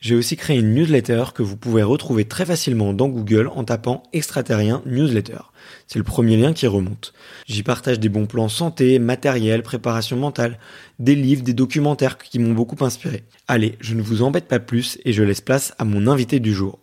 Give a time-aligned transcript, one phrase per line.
[0.00, 4.02] j'ai aussi créé une newsletter que vous pouvez retrouver très facilement dans Google en tapant
[4.12, 5.38] extraterrien newsletter.
[5.86, 7.12] C'est le premier lien qui remonte.
[7.46, 10.58] J'y partage des bons plans santé, matériel, préparation mentale,
[10.98, 13.24] des livres, des documentaires qui m'ont beaucoup inspiré.
[13.48, 16.52] Allez, je ne vous embête pas plus et je laisse place à mon invité du
[16.52, 16.78] jour.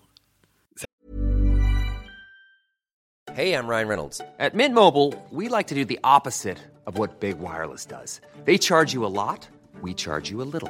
[3.36, 4.22] Hey, I'm Ryan Reynolds.
[4.38, 8.22] At Mint Mobile, we like to do the opposite of what Big Wireless does.
[8.46, 9.48] They charge you a lot,
[9.82, 10.70] we charge you a little.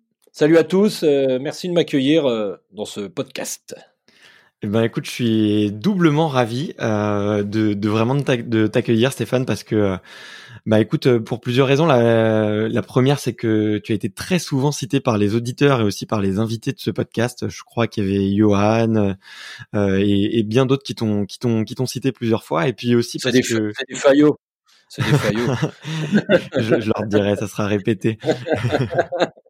[0.33, 1.03] Salut à tous.
[1.03, 3.75] Euh, merci de m'accueillir euh, dans ce podcast.
[4.61, 9.63] Eh ben écoute, je suis doublement ravi euh, de, de, vraiment de t'accueillir Stéphane parce
[9.65, 9.97] que
[10.65, 11.85] bah écoute pour plusieurs raisons.
[11.85, 15.83] La, la première c'est que tu as été très souvent cité par les auditeurs et
[15.83, 17.49] aussi par les invités de ce podcast.
[17.49, 19.15] Je crois qu'il y avait Johan
[19.73, 22.95] et, et, bien d'autres qui t'ont qui t'ont qui t'ont cité plusieurs fois et puis
[22.95, 24.37] aussi parce des, que c'est des faillots.
[24.87, 25.55] C'est des faillots.
[26.57, 28.19] je, je leur dirai, ça sera répété.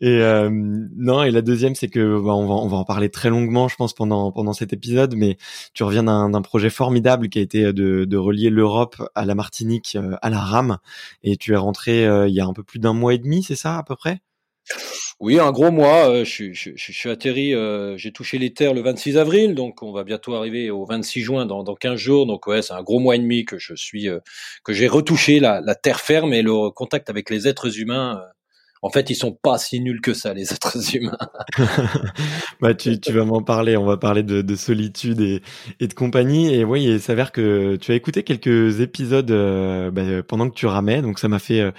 [0.00, 3.10] Et euh, non, et la deuxième, c'est que bah, on va on va en parler
[3.10, 5.14] très longuement, je pense pendant pendant cet épisode.
[5.16, 5.36] Mais
[5.74, 9.96] tu reviens d'un projet formidable qui a été de, de relier l'Europe à la Martinique,
[9.96, 10.78] euh, à la rame,
[11.22, 13.42] et tu es rentré euh, il y a un peu plus d'un mois et demi,
[13.42, 14.20] c'est ça à peu près?
[15.20, 16.08] Oui, un gros mois.
[16.08, 19.82] Euh, je, je, je, suis atterri, euh, j'ai touché les terres le 26 avril, donc
[19.82, 22.26] on va bientôt arriver au 26 juin dans, dans 15 jours.
[22.26, 24.08] Donc ouais, c'est un gros mois et demi que je suis,
[24.64, 28.20] que j'ai retouché la, la terre ferme et le contact avec les êtres humains
[28.82, 31.16] en fait, ils sont pas si nuls que ça, les êtres humains.
[32.60, 33.76] bah, tu, tu vas m'en parler.
[33.76, 35.40] On va parler de, de solitude et,
[35.78, 36.52] et, de compagnie.
[36.52, 40.66] Et oui, il s'avère que tu as écouté quelques épisodes euh, bah, pendant que tu
[40.66, 41.00] ramais.
[41.00, 41.70] Donc, ça m'a fait euh,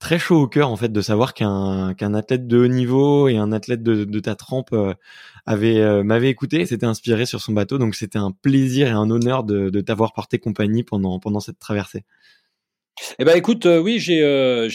[0.00, 3.36] très chaud au cœur, en fait, de savoir qu'un qu'un athlète de haut niveau et
[3.36, 4.94] un athlète de, de ta trempe euh,
[5.46, 7.78] avait m'avait écouté, s'était inspiré sur son bateau.
[7.78, 11.58] Donc, c'était un plaisir et un honneur de, de t'avoir porté compagnie pendant pendant cette
[11.58, 12.04] traversée.
[13.18, 14.68] Eh ben écoute, euh, oui, j'ai euh,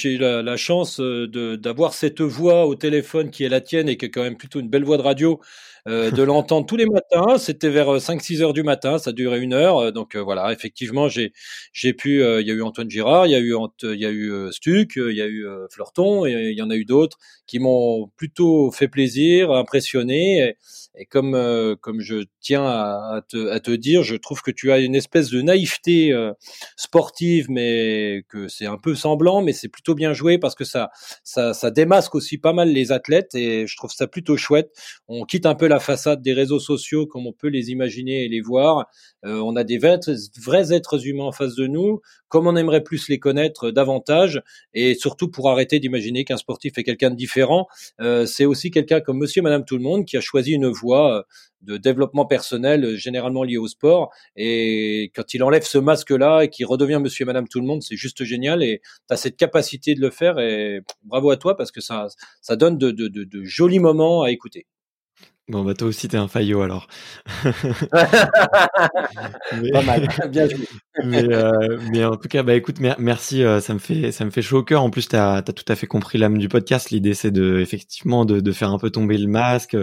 [0.43, 4.09] la, chance euh, d'avoir cette voix au téléphone qui est la tienne et qui est
[4.09, 5.39] quand même plutôt une belle voix de radio,
[5.87, 7.37] euh, de l'entendre tous les matins.
[7.37, 9.91] C'était vers 5-6 heures du matin, ça durait une heure.
[9.91, 11.33] Donc voilà, effectivement, j'ai
[11.71, 12.21] j'ai pu.
[12.21, 14.95] Il y a eu Antoine Girard, il y a eu il y a eu Stuck,
[14.95, 17.17] il y a eu Fleurton, il y en a eu d'autres
[17.47, 20.39] qui m'ont plutôt fait plaisir, impressionné.
[20.39, 20.57] Et,
[20.95, 24.51] et comme euh, comme je tiens à, à, te, à, te, dire, je trouve que
[24.51, 26.33] tu as une espèce de naïveté euh,
[26.77, 30.91] sportive, mais que c'est un peu semblant, mais c'est plutôt bien joué parce que ça,
[31.23, 34.71] ça ça démasque aussi pas mal les athlètes et je trouve ça plutôt chouette.
[35.07, 38.41] On quitte un peu façade des réseaux sociaux comme on peut les imaginer et les
[38.41, 38.87] voir.
[39.25, 42.01] Euh, on a des vrais, êtres humains en face de nous,
[42.33, 44.41] comme on aimerait plus les connaître davantage
[44.73, 47.67] et surtout pour arrêter d'imaginer qu'un sportif est quelqu'un de différent.
[48.01, 51.19] Euh, c'est aussi quelqu'un comme Monsieur, Madame, tout le monde qui a choisi une voie
[51.19, 51.23] euh,
[51.61, 54.11] de développement personnel euh, généralement lié au sport.
[54.35, 57.83] Et quand il enlève ce masque-là et qu'il redevient monsieur et madame tout le monde,
[57.83, 58.63] c'est juste génial.
[58.63, 60.39] Et tu as cette capacité de le faire.
[60.39, 62.07] Et bravo à toi parce que ça,
[62.41, 64.65] ça donne de jolis moments à écouter.
[65.49, 66.87] Bon, bah toi aussi, t'es un faillot alors.
[67.93, 69.71] mais...
[69.71, 70.65] Pas mal, bien joué.
[71.03, 74.29] mais, euh, mais, en tout cas, bah écoute, merci, euh, ça me fait ça me
[74.29, 74.81] fait chaud au cœur.
[74.81, 76.91] En plus, t'as as tout à fait compris l'âme du podcast.
[76.91, 79.75] L'idée, c'est de effectivement de, de, faire un peu tomber le masque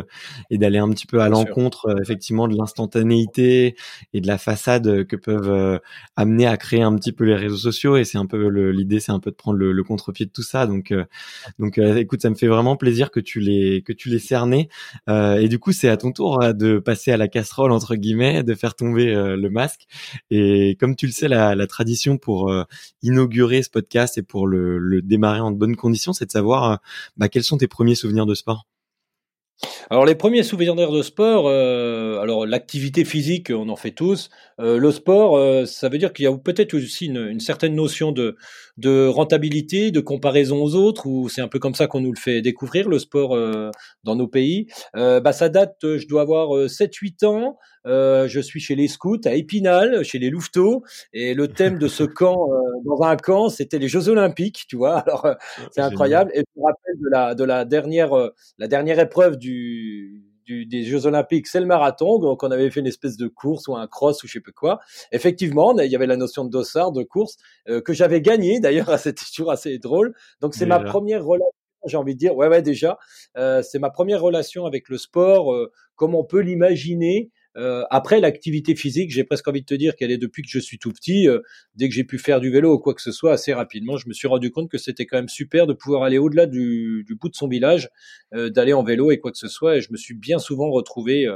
[0.48, 3.76] et d'aller un petit peu à l'encontre, euh, effectivement, de l'instantanéité
[4.14, 5.78] et de la façade que peuvent euh,
[6.16, 7.98] amener à créer un petit peu les réseaux sociaux.
[7.98, 10.42] Et c'est un peu l'idée, c'est un peu de prendre le, le contre-pied de tout
[10.42, 10.66] ça.
[10.66, 10.94] Donc,
[11.58, 14.70] donc, écoute, ça me fait vraiment plaisir que tu les que tu les cerné.
[15.06, 18.44] et du coup, c'est à ton tour hein, de passer à la casserole entre guillemets,
[18.44, 19.87] de faire tomber euh, le masque.
[20.31, 22.64] Et comme tu le sais, la, tradition pour euh,
[23.02, 26.73] inaugurer ce podcast et pour le, le, démarrer en de bonnes conditions, c'est de savoir
[26.73, 26.76] euh,
[27.17, 28.67] bah, quels sont tes premiers souvenirs de sport?
[29.90, 34.30] Alors les premiers souvenirs de sport, euh, alors l'activité physique, on en fait tous.
[34.58, 37.74] Euh, le sport, euh, ça veut dire qu'il y a peut-être aussi une, une, certaine
[37.74, 38.36] notion de,
[38.78, 42.18] de rentabilité, de comparaison aux autres, ou c'est un peu comme ça qu'on nous le
[42.18, 43.70] fait découvrir le sport euh,
[44.04, 44.66] dans nos pays.
[44.96, 47.58] Euh, bah ça date, je dois avoir 7-8 ans.
[47.84, 50.82] Je suis chez les scouts à Épinal, chez les Louveteaux,
[51.12, 52.48] et le thème de ce camp,
[52.84, 54.98] dans un camp, c'était les Jeux Olympiques, tu vois.
[54.98, 55.26] Alors
[55.72, 56.30] c'est incroyable.
[56.34, 58.10] Et je me rappelle de la de la dernière
[58.58, 60.30] la dernière épreuve du
[60.66, 62.18] des Jeux Olympiques, c'est le marathon.
[62.18, 64.52] Donc, on avait fait une espèce de course ou un cross ou je sais pas
[64.52, 64.80] quoi.
[65.12, 67.36] Effectivement, il y avait la notion de dossard, de course,
[67.68, 68.60] euh, que j'avais gagné.
[68.60, 70.14] D'ailleurs, c'était toujours assez drôle.
[70.40, 71.52] Donc, c'est ma première relation.
[71.86, 72.98] J'ai envie de dire, ouais, ouais, déjà,
[73.38, 77.30] euh, c'est ma première relation avec le sport, euh, comme on peut l'imaginer.
[77.56, 80.58] Euh, après l'activité physique, j'ai presque envie de te dire qu'elle est depuis que je
[80.58, 81.29] suis tout petit.
[81.29, 81.41] Euh,
[81.75, 84.08] dès que j'ai pu faire du vélo ou quoi que ce soit, assez rapidement, je
[84.08, 87.14] me suis rendu compte que c'était quand même super de pouvoir aller au-delà du, du,
[87.14, 87.91] bout de son village,
[88.35, 89.76] euh, d'aller en vélo et quoi que ce soit.
[89.76, 91.26] Et je me suis bien souvent retrouvé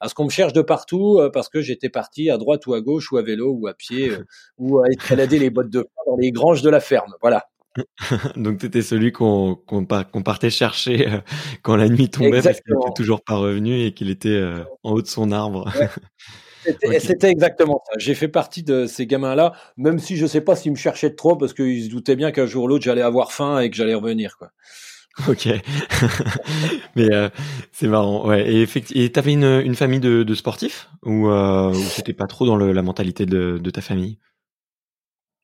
[0.00, 2.80] à ce qu'on me cherche de partout parce que j'étais parti à droite ou à
[2.80, 4.10] gauche ou à vélo ou à pied
[4.58, 7.14] ou à escalader les bottes de foin dans les granges de la ferme.
[7.20, 7.48] Voilà.
[8.36, 9.56] Donc tu étais celui qu'on
[10.24, 11.18] partait chercher euh,
[11.62, 14.92] quand la nuit tombait parce qu'il n'était toujours pas revenu et qu'il était euh, en
[14.92, 15.70] haut de son arbre.
[16.98, 17.92] C'était exactement ça.
[17.98, 21.36] J'ai fait partie de ces gamins-là, même si je sais pas s'ils me cherchaient trop
[21.36, 23.94] parce qu'ils se doutaient bien qu'un jour ou l'autre j'allais avoir faim et que j'allais
[23.94, 24.38] revenir.
[24.38, 24.50] Quoi.
[25.28, 25.46] Ok,
[26.96, 27.28] mais euh,
[27.70, 28.26] c'est marrant.
[28.26, 28.50] Ouais.
[28.50, 30.88] Et effectivement, t'avais une, une famille de, de sportifs?
[31.04, 34.18] Ou, euh, ou c'était pas trop dans le, la mentalité de, de ta famille?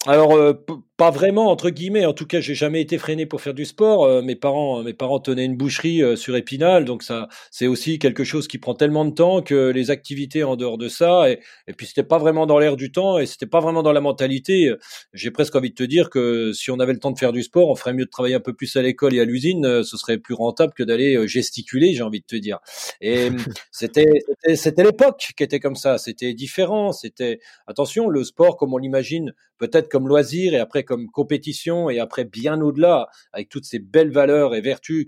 [0.06, 0.54] Alors, euh,
[0.96, 2.06] pas vraiment entre guillemets.
[2.06, 4.04] En tout cas, j'ai jamais été freiné pour faire du sport.
[4.04, 7.98] Euh, mes parents, mes parents tenaient une boucherie euh, sur Épinal, donc ça, c'est aussi
[7.98, 11.40] quelque chose qui prend tellement de temps que les activités en dehors de ça, et,
[11.68, 14.00] et puis c'était pas vraiment dans l'air du temps, et c'était pas vraiment dans la
[14.00, 14.72] mentalité.
[15.12, 17.42] J'ai presque envie de te dire que si on avait le temps de faire du
[17.42, 19.82] sport, on ferait mieux de travailler un peu plus à l'école et à l'usine.
[19.82, 21.92] Ce serait plus rentable que d'aller gesticuler.
[21.92, 22.58] J'ai envie de te dire.
[23.02, 23.28] Et
[23.70, 24.10] c'était,
[24.54, 25.98] c'était l'époque qui était comme ça.
[25.98, 26.92] C'était différent.
[26.92, 31.98] C'était attention, le sport comme on l'imagine peut-être comme loisir et après comme compétition et
[31.98, 35.06] après bien au-delà, avec toutes ces belles valeurs et vertus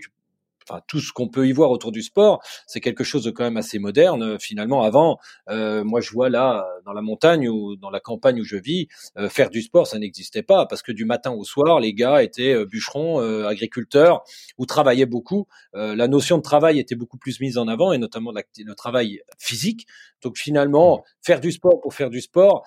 [0.67, 3.43] enfin tout ce qu'on peut y voir autour du sport, c'est quelque chose de quand
[3.43, 4.39] même assez moderne.
[4.39, 5.19] Finalement, avant,
[5.49, 8.87] euh, moi je vois là dans la montagne ou dans la campagne où je vis,
[9.17, 12.23] euh, faire du sport, ça n'existait pas parce que du matin au soir, les gars
[12.23, 14.23] étaient euh, bûcherons, euh, agriculteurs
[14.57, 15.47] ou travaillaient beaucoup.
[15.75, 19.21] Euh, la notion de travail était beaucoup plus mise en avant et notamment le travail
[19.37, 19.87] physique.
[20.21, 21.01] Donc finalement, mmh.
[21.21, 22.65] faire du sport pour faire du sport,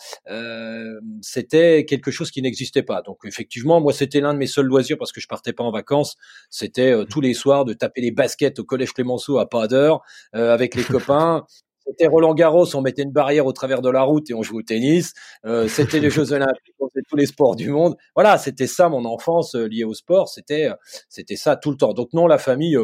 [1.23, 3.03] c'était quelque chose qui n'existait pas.
[3.03, 5.71] Donc effectivement, moi c'était l'un de mes seuls loisirs parce que je partais pas en
[5.71, 6.17] vacances.
[6.51, 10.03] C'était tous les soirs de taper les baskets au collège Clémenceau à pas d'heure
[10.35, 11.45] euh, avec les copains.
[11.87, 14.59] C'était Roland Garros, on mettait une barrière au travers de la route et on jouait
[14.59, 15.13] au tennis.
[15.45, 17.95] Euh, c'était les Jeux Olympiques, on faisait tous les sports du monde.
[18.15, 20.29] Voilà, c'était ça mon enfance euh, liée au sport.
[20.29, 20.69] C'était,
[21.09, 21.93] c'était ça tout le temps.
[21.93, 22.77] Donc non, la famille,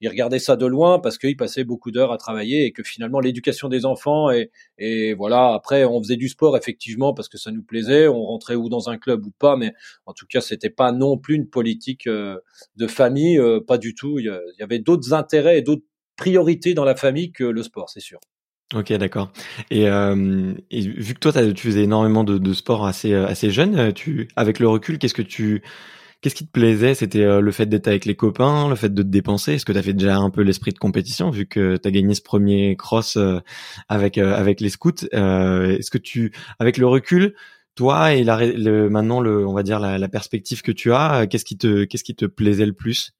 [0.00, 3.20] ils regardaient ça de loin parce qu'ils passaient beaucoup d'heures à travailler et que finalement
[3.20, 5.54] l'éducation des enfants et, et voilà.
[5.54, 8.08] Après, on faisait du sport effectivement parce que ça nous plaisait.
[8.08, 9.72] On rentrait ou dans un club ou pas, mais
[10.06, 14.18] en tout cas, c'était pas non plus une politique de famille, pas du tout.
[14.18, 15.84] Il y avait d'autres intérêts et d'autres
[16.16, 18.18] priorités dans la famille que le sport, c'est sûr.
[18.74, 19.32] Ok, d'accord.
[19.70, 23.78] Et, euh, vu que toi, tu faisais énormément de, de sport assez euh, assez jeune,
[23.78, 25.62] euh, tu, avec le recul, qu'est-ce que tu,
[26.20, 26.94] qu'est-ce qui te plaisait?
[26.94, 29.54] C'était euh, le fait d'être avec les copains, le fait de te dépenser?
[29.54, 31.90] Est-ce que tu as fait déjà un peu l'esprit de compétition, vu que tu as
[31.90, 33.16] gagné ce premier cross
[33.88, 37.34] avec avec les scouts Est-ce que tu, avec le recul,
[37.74, 38.38] toi et la,
[38.90, 42.04] maintenant le, on va dire la, la perspective que tu as, qu'est-ce qui te, qu'est-ce
[42.04, 43.14] qui te plaisait le plus?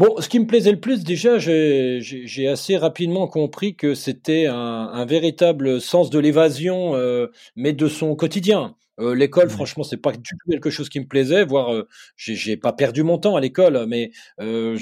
[0.00, 5.04] Bon, ce qui me plaisait le plus, déjà, j'ai assez rapidement compris que c'était un,
[5.04, 8.76] véritable sens de l'évasion, euh, mais de son quotidien.
[8.98, 11.44] Euh, l'école, franchement, c'est pas du tout quelque chose qui me plaisait.
[11.44, 14.76] Voire, euh, j'ai pas perdu mon temps à l'école, mais euh,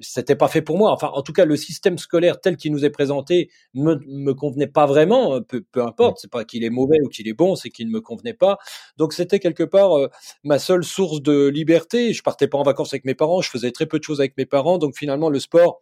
[0.00, 0.90] c'était pas fait pour moi.
[0.92, 4.66] Enfin, en tout cas, le système scolaire tel qu'il nous est présenté me, me convenait
[4.66, 5.40] pas vraiment.
[5.42, 7.92] Peu, peu importe, c'est pas qu'il est mauvais ou qu'il est bon, c'est qu'il ne
[7.92, 8.58] me convenait pas.
[8.96, 10.08] Donc, c'était quelque part euh,
[10.42, 12.12] ma seule source de liberté.
[12.12, 14.36] Je partais pas en vacances avec mes parents, je faisais très peu de choses avec
[14.36, 14.78] mes parents.
[14.78, 15.80] Donc, finalement, le sport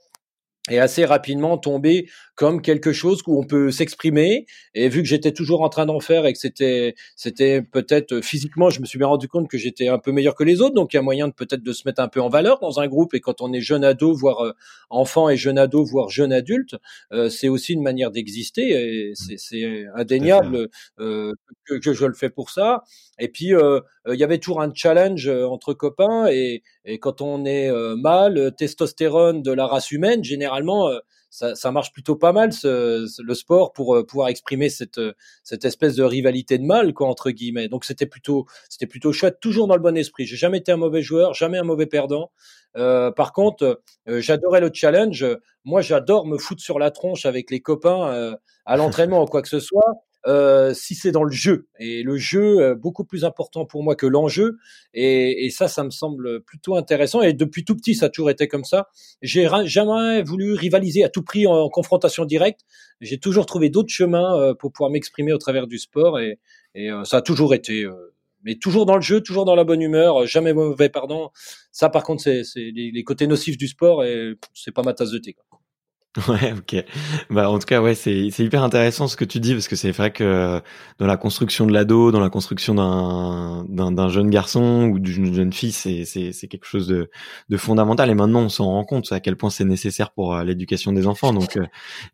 [0.71, 2.09] et assez rapidement tombé
[2.43, 4.47] comme quelque chose où on peut s'exprimer.
[4.75, 8.69] Et vu que j'étais toujours en train d'en faire et que c'était, c'était peut-être physiquement,
[8.69, 10.75] je me suis bien rendu compte que j'étais un peu meilleur que les autres.
[10.75, 12.81] Donc il y a moyen de peut-être de se mettre un peu en valeur dans
[12.81, 13.15] un groupe.
[13.15, 14.53] Et quand on est jeune ado, voire euh,
[14.91, 16.75] enfant et jeune ado, voire jeune adulte,
[17.13, 18.71] euh, c'est aussi une manière d'exister.
[18.71, 20.69] Et c'est, c'est indéniable
[20.99, 21.33] euh,
[21.65, 22.83] que, que, je le fais pour ça.
[23.21, 26.27] Et puis euh, il y avait toujours un challenge entre copains.
[26.27, 30.91] Et, et quand on est mâle, testostérone de la race humaine, généralement
[31.33, 35.15] ça, ça, marche plutôt pas mal ce, le sport pour euh, pouvoir exprimer cette euh,
[35.43, 37.69] cette espèce de rivalité de mal quoi entre guillemets.
[37.69, 40.27] Donc c'était plutôt c'était plutôt chouette, toujours dans le bon esprit.
[40.27, 42.31] J'ai jamais été un mauvais joueur, jamais un mauvais perdant.
[42.77, 45.27] Euh, par contre, euh, j'adorais le challenge.
[45.65, 48.37] Moi, j'adore me foutre sur la tronche avec les copains
[48.67, 50.05] à l'entraînement ou quoi que ce soit.
[50.27, 51.67] Euh, si c'est dans le jeu.
[51.81, 54.57] Et le jeu, euh, beaucoup plus important pour moi que l'enjeu.
[54.95, 57.23] Et, et, ça, ça me semble plutôt intéressant.
[57.23, 58.89] Et depuis tout petit, ça a toujours été comme ça.
[59.21, 62.61] J'ai jamais voulu rivaliser à tout prix en, confrontation directe.
[63.01, 66.21] J'ai toujours trouvé d'autres chemins euh, pour pouvoir m'exprimer au travers du sport.
[66.21, 66.39] Et,
[66.75, 67.87] et ça a toujours été
[68.45, 71.31] mais toujours dans le jeu, toujours dans la bonne humeur, jamais mauvais pardon.
[71.71, 75.11] Ça, par contre, c'est les, les, côtés nocifs du sport et c'est pas ma tasse
[75.11, 75.35] de thé.
[75.35, 75.62] Quoi.
[76.29, 76.85] Ouais, ok.
[77.31, 79.77] Bah, en tout cas, ouais, c'est c'est hyper intéressant ce que tu dis parce que
[79.77, 80.61] c'est vrai que
[80.99, 85.55] dans la construction de l'ado, dans la construction d'un d'un jeune garçon ou d'une jeune
[85.55, 87.11] fille, c'est c'est c'est quelque chose de
[87.49, 88.11] de fondamental.
[88.11, 91.07] Et maintenant, on s'en rend compte à quel point c'est nécessaire pour euh, l'éducation des
[91.07, 91.33] enfants.
[91.33, 91.65] Donc, euh,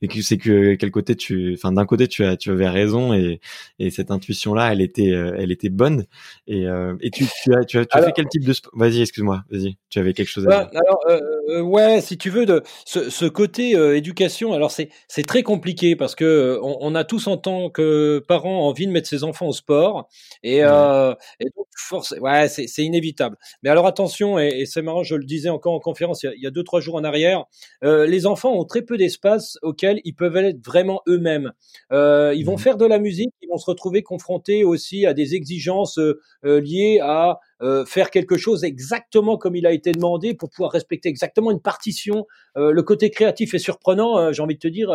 [0.01, 3.15] et que c'est que quel côté tu, enfin, d'un côté tu as tu avais raison
[3.15, 3.41] et
[3.81, 6.05] et cette intuition là, elle était euh, elle était bonne.
[6.47, 6.67] Et
[7.01, 9.43] et tu tu as tu as, tu as fait quel type de Vas-y, excuse-moi.
[9.51, 9.77] Vas-y.
[9.91, 10.81] Tu avais quelque chose à dire.
[10.81, 15.97] Alors, ouais, si tu veux de ce ce côté euh, éducation, alors c'est très compliqué
[15.97, 19.25] parce que euh, on, on, a tous en tant que parents envie de mettre ses
[19.25, 20.09] enfants au sport
[20.43, 23.37] et, euh, et donc force, ouais, c'est inévitable.
[23.63, 26.29] Mais alors attention et, et c'est marrant, je le disais encore en conférence il y
[26.29, 27.45] a, il y a deux trois jours en arrière,
[27.85, 31.53] euh, les enfants ont très peu d'espace auquel ils peuvent être vraiment eux-mêmes.
[31.93, 32.61] Euh, ils vont mmh.
[32.61, 37.01] faire de la musique, ils vont se retrouver confrontés aussi à des exigences euh, liées
[37.03, 41.51] à euh, faire quelque chose exactement comme il a été demandé pour pouvoir respecter exactement
[41.51, 42.27] une partition.
[42.57, 44.91] Euh, le côté créatif est surprenant, euh, j'ai envie de te dire,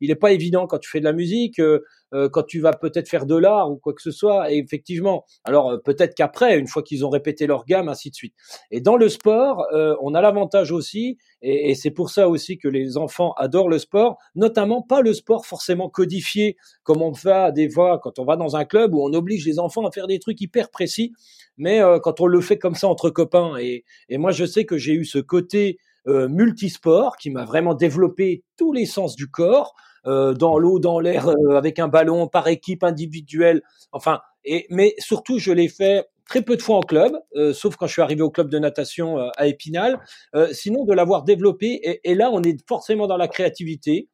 [0.00, 1.60] il n'est pas évident quand tu fais de la musique.
[2.14, 4.50] Euh, quand tu vas peut-être faire de l'art ou quoi que ce soit.
[4.50, 8.14] Et effectivement, alors euh, peut-être qu'après, une fois qu'ils ont répété leur gamme, ainsi de
[8.14, 8.34] suite.
[8.70, 12.56] Et dans le sport, euh, on a l'avantage aussi, et, et c'est pour ça aussi
[12.56, 17.52] que les enfants adorent le sport, notamment pas le sport forcément codifié comme on fait
[17.52, 20.06] des fois quand on va dans un club où on oblige les enfants à faire
[20.06, 21.12] des trucs hyper précis,
[21.58, 23.56] mais quand on le fait comme ça entre copains.
[23.58, 28.44] Et, et moi, je sais que j'ai eu ce côté multisport qui m'a vraiment développé
[28.56, 29.74] tous les sens du corps.
[30.08, 33.60] Euh, dans l'eau, dans l'air, euh, avec un ballon, par équipe individuelle.
[33.92, 37.76] Enfin, et mais surtout, je l'ai fait très peu de fois en club, euh, sauf
[37.76, 39.98] quand je suis arrivé au club de natation à Épinal.
[40.52, 44.08] sinon, de l'avoir développé, et, et, là, on est forcément dans la créativité.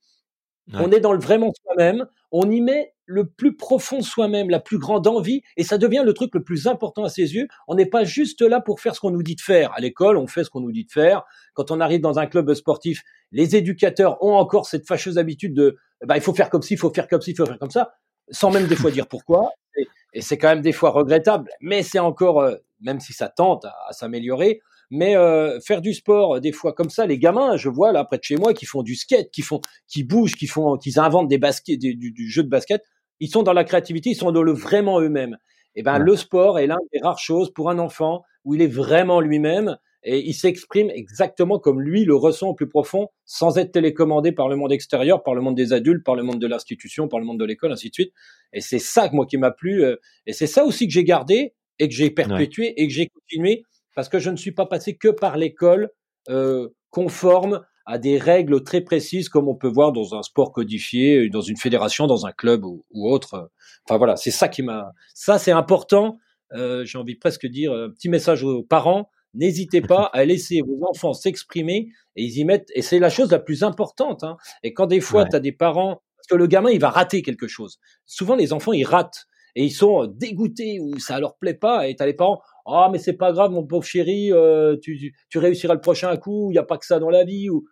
[0.72, 2.06] On est dans le vraiment soi-même.
[2.32, 6.14] On y met le plus profond soi-même, la plus grande envie, et ça devient le
[6.14, 7.48] truc le plus important à ses yeux.
[7.68, 9.72] On n'est pas juste là pour faire ce qu'on nous dit de faire.
[9.74, 11.22] À l'école, on fait ce qu'on nous dit de faire.
[11.52, 15.76] Quand on arrive dans un club sportif, les éducateurs ont encore cette fâcheuse habitude de,
[16.04, 17.70] bah, il faut faire comme ci, il faut faire comme ci, il faut faire comme
[17.70, 17.92] ça,
[18.30, 19.50] sans même des fois dire pourquoi.
[19.76, 23.64] Et, c'est quand même des fois regrettable, mais c'est encore, euh, même si ça tente
[23.64, 24.60] à s'améliorer,
[24.90, 28.18] mais euh, faire du sport des fois comme ça, les gamins, je vois là près
[28.18, 31.28] de chez moi qui font du skate, qui font, qui bougent, qui font, qui inventent
[31.28, 32.82] des baskets, du, du, jeu de basket.
[33.20, 35.36] Ils sont dans la créativité, ils sont dans le vraiment eux-mêmes.
[35.76, 38.62] Et eh ben le sport est l'un des rares choses pour un enfant où il
[38.62, 43.56] est vraiment lui-même et il s'exprime exactement comme lui le ressent au plus profond, sans
[43.56, 46.46] être télécommandé par le monde extérieur, par le monde des adultes, par le monde de
[46.46, 48.12] l'institution, par le monde de l'école, ainsi de suite.
[48.52, 51.54] Et c'est ça moi qui m'a plu, euh, et c'est ça aussi que j'ai gardé
[51.78, 54.96] et que j'ai perpétué et que j'ai continué parce que je ne suis pas passé
[54.96, 55.90] que par l'école
[56.28, 61.28] euh, conforme à des règles très précises comme on peut voir dans un sport codifié,
[61.28, 63.50] dans une fédération, dans un club ou, autre.
[63.86, 64.92] Enfin voilà, c'est ça qui m'a.
[65.14, 66.18] Ça c'est important.
[66.52, 69.10] Euh, J'ai envie presque de dire un petit message aux parents.
[69.34, 72.68] N'hésitez pas à laisser vos enfants s'exprimer et ils y mettent.
[72.74, 74.22] Et c'est la chose la plus importante.
[74.22, 74.36] Hein.
[74.62, 77.22] Et quand des fois tu as des parents, parce que le gamin il va rater
[77.22, 77.78] quelque chose.
[78.06, 81.96] Souvent les enfants ils ratent et ils sont dégoûtés ou ça leur plaît pas et
[81.96, 85.74] t'as les parents ah mais c'est pas grave mon pauvre chéri euh, tu, tu réussiras
[85.74, 87.66] le prochain coup il y a pas que ça dans la vie ou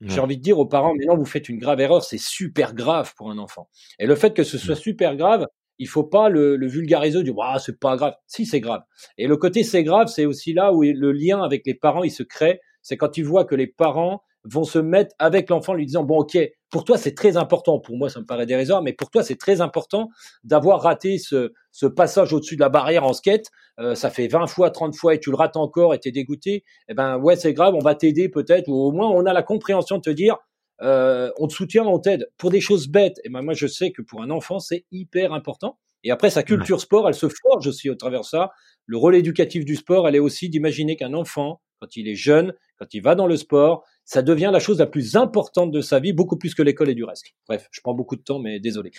[0.00, 2.74] j'ai envie de dire aux parents mais non vous faites une grave erreur c'est super
[2.74, 3.68] grave pour un enfant
[3.98, 5.46] et le fait que ce soit super grave
[5.78, 8.82] il faut pas le, le vulgariser dire ah c'est pas grave si c'est grave.
[9.16, 12.10] Et le côté c'est grave c'est aussi là où le lien avec les parents il
[12.10, 12.60] se crée.
[12.82, 16.18] C'est quand tu vois que les parents vont se mettre avec l'enfant lui disant bon
[16.18, 16.38] ok
[16.70, 19.36] pour toi c'est très important pour moi ça me paraît dérisoire mais pour toi c'est
[19.36, 20.08] très important
[20.44, 23.46] d'avoir raté ce, ce passage au-dessus de la barrière en skate
[23.80, 26.64] euh, ça fait 20 fois 30 fois et tu le rates encore et t'es dégoûté
[26.88, 29.42] eh ben ouais c'est grave on va t'aider peut-être ou au moins on a la
[29.42, 30.36] compréhension de te dire
[30.80, 33.16] on te soutient, on t'aide pour des choses bêtes.
[33.24, 35.76] Et ben moi, je sais que pour un enfant, c'est hyper important.
[36.04, 38.50] Et après, sa culture sport, elle se forge aussi au travers de ça.
[38.86, 42.54] Le rôle éducatif du sport, elle est aussi d'imaginer qu'un enfant, quand il est jeune,
[42.78, 46.00] quand il va dans le sport, ça devient la chose la plus importante de sa
[46.00, 47.26] vie, beaucoup plus que l'école et du reste.
[47.46, 48.90] Bref, je prends beaucoup de temps, mais désolé.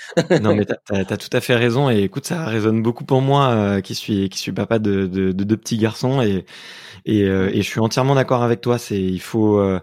[0.41, 1.89] non, mais tu as, tout à fait raison.
[1.89, 5.31] Et écoute, ça résonne beaucoup pour moi, euh, qui suis qui suis papa de, de,
[5.31, 6.45] de deux petits garçons, et
[7.05, 8.77] et, euh, et je suis entièrement d'accord avec toi.
[8.77, 9.79] C'est il faut euh,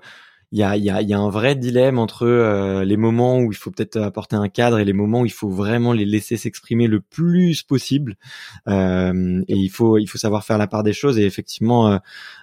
[0.52, 3.50] il y a, y, a, y a, un vrai dilemme entre euh, les moments où
[3.50, 6.36] il faut peut-être apporter un cadre et les moments où il faut vraiment les laisser
[6.36, 8.16] s'exprimer le plus possible.
[8.68, 11.18] Euh, et il faut, il faut savoir faire la part des choses.
[11.18, 11.98] Et effectivement, euh,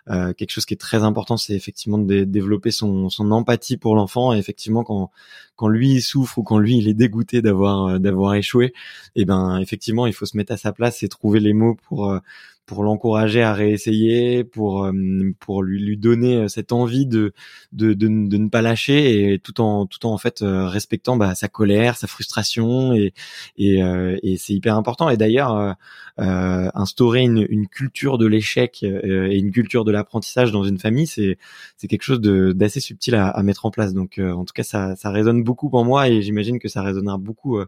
[0.10, 3.96] euh quelque chose qui est très important, c'est effectivement de développer son, son empathie pour
[3.96, 4.34] l'enfant.
[4.34, 5.10] Et effectivement, quand,
[5.56, 8.74] quand lui il souffre ou quand lui il est dégoûté d'avoir d'avoir échoué,
[9.16, 11.78] et eh ben effectivement, il faut se mettre à sa place et trouver les mots
[11.88, 12.20] pour
[12.66, 14.94] pour l'encourager à réessayer, pour euh,
[15.40, 17.34] pour lui lui donner euh, cette envie de
[17.74, 21.36] de, de, ne pas lâcher et tout en tout en, en fait euh, respectant bah,
[21.36, 23.14] sa colère, sa frustration et
[23.58, 23.80] et,
[24.24, 25.10] et c'est hyper important.
[25.10, 25.76] Et d'ailleurs
[26.20, 31.08] euh, instaurer une, une culture de l'échec et une culture de l'apprentissage dans une famille,
[31.08, 31.38] c'est
[31.78, 33.94] c'est quelque chose d'assez subtil à, à, mettre en place.
[33.94, 37.18] Donc en tout cas ça ça résonne beaucoup pour moi et j'imagine que ça résonnera
[37.18, 37.60] beaucoup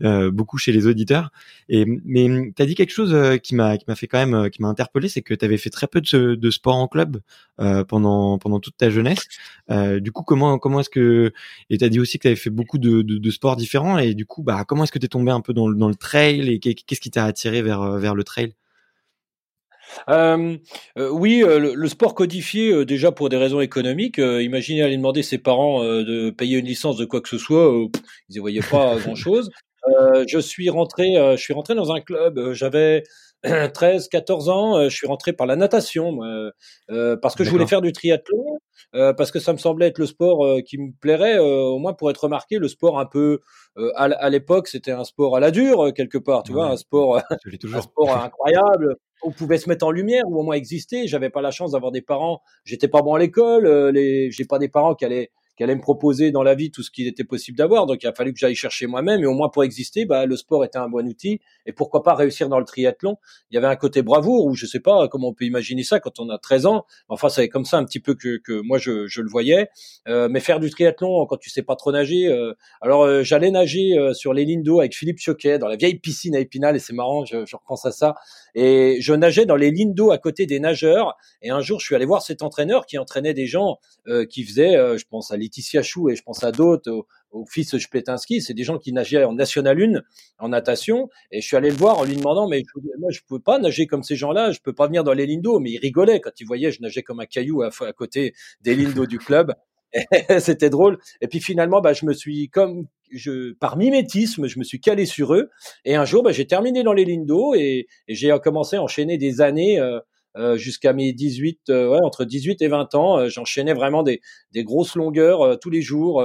[0.00, 1.30] beaucoup chez les auditeurs.
[1.68, 4.48] Et mais tu as dit quelque chose qui m'a qui m'a fait quand même euh,
[4.48, 7.20] qui m'a interpellé, c'est que tu avais fait très peu de, de sport en club
[7.60, 9.26] euh, pendant pendant toute ta jeunesse.
[9.70, 11.32] Euh, du coup, comment comment est-ce que
[11.70, 14.26] et tu as dit aussi que tu avais fait beaucoup de, sports différents et du
[14.26, 17.00] coup, bah comment est-ce que tu es tombé un peu dans le trail et qu'est-ce
[17.00, 18.54] qui t'a attiré vers le trail?
[20.08, 24.18] Oui, le, sport codifié, déjà pour des raisons économiques.
[24.18, 27.70] imaginez aller demander ses parents de payer une licence de quoi que ce soit,
[28.28, 29.50] ils ne voyaient pas grand-chose.
[30.28, 32.52] je suis rentré, je suis rentré dans un club.
[32.52, 33.04] J'avais
[33.74, 37.66] 13, 14 ans, euh, je suis rentré par la natation, euh, parce que je voulais
[37.66, 38.58] faire du triathlon,
[38.94, 42.10] euh, parce que ça me semblait être le sport qui me plairait, au moins pour
[42.10, 43.40] être remarqué, le sport un peu
[43.96, 47.16] à, à l'époque, c'était un sport à la dure quelque part, tu vois, un sport,
[47.74, 48.96] un sport incroyable.
[49.24, 51.06] On pouvait se mettre en lumière ou au moins exister.
[51.06, 52.42] J'avais pas la chance d'avoir des parents.
[52.64, 53.68] J'étais pas bon à l'école.
[53.90, 55.30] les, j'ai pas des parents qui allaient
[55.62, 57.86] qui allait me proposer dans la vie tout ce qu'il était possible d'avoir.
[57.86, 60.36] Donc il a fallu que j'aille chercher moi-même et au moins pour exister, bah, le
[60.36, 63.16] sport était un bon outil et pourquoi pas réussir dans le triathlon.
[63.50, 66.00] Il y avait un côté bravoure ou je sais pas comment on peut imaginer ça
[66.00, 66.84] quand on a 13 ans.
[67.08, 69.68] Enfin, c'est comme ça un petit peu que, que moi je, je le voyais.
[70.08, 72.26] Euh, mais faire du triathlon quand tu sais pas trop nager.
[72.26, 76.00] Euh, alors euh, j'allais nager sur les lignes d'eau avec Philippe Choquet dans la vieille
[76.00, 78.16] piscine à Épinal et c'est marrant, je, je repense à ça.
[78.56, 81.16] Et je nageais dans les lignes d'eau à côté des nageurs.
[81.40, 83.78] Et un jour, je suis allé voir cet entraîneur qui entraînait des gens
[84.28, 88.40] qui faisaient, je pense à Laetitia Chou et je pense à d'autres, au, fils Spletinski,
[88.40, 90.00] c'est des gens qui nageaient en National 1
[90.38, 91.08] en natation.
[91.30, 92.62] Et je suis allé le voir en lui demandant, mais
[92.98, 95.60] moi je peux pas nager comme ces gens-là, je peux pas venir dans les d'eau.
[95.60, 99.06] Mais il rigolait quand il voyait, je nageais comme un caillou à, côté des d'eau
[99.06, 99.54] du club.
[100.40, 100.98] C'était drôle.
[101.20, 105.04] Et puis finalement, bah, je me suis comme je, par mimétisme, je me suis calé
[105.04, 105.50] sur eux.
[105.84, 109.42] Et un jour, bah, j'ai terminé dans les d'eau et, j'ai commencé à enchaîner des
[109.42, 109.78] années.
[109.78, 110.00] Euh,
[110.56, 114.20] jusqu'à mes 18, euh, ouais, entre 18 et 20 ans, euh, j'enchaînais vraiment des,
[114.52, 116.22] des grosses longueurs tous les jours.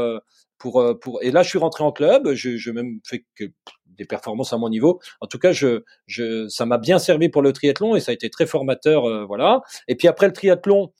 [0.57, 2.33] pour, pour, et là, je suis rentré en club.
[2.33, 3.45] Je, je même fait que
[3.85, 4.99] des performances à mon niveau.
[5.21, 8.13] En tout cas, je, je, ça m'a bien servi pour le triathlon et ça a
[8.13, 9.61] été très formateur, voilà.
[9.87, 10.91] Et puis après le triathlon,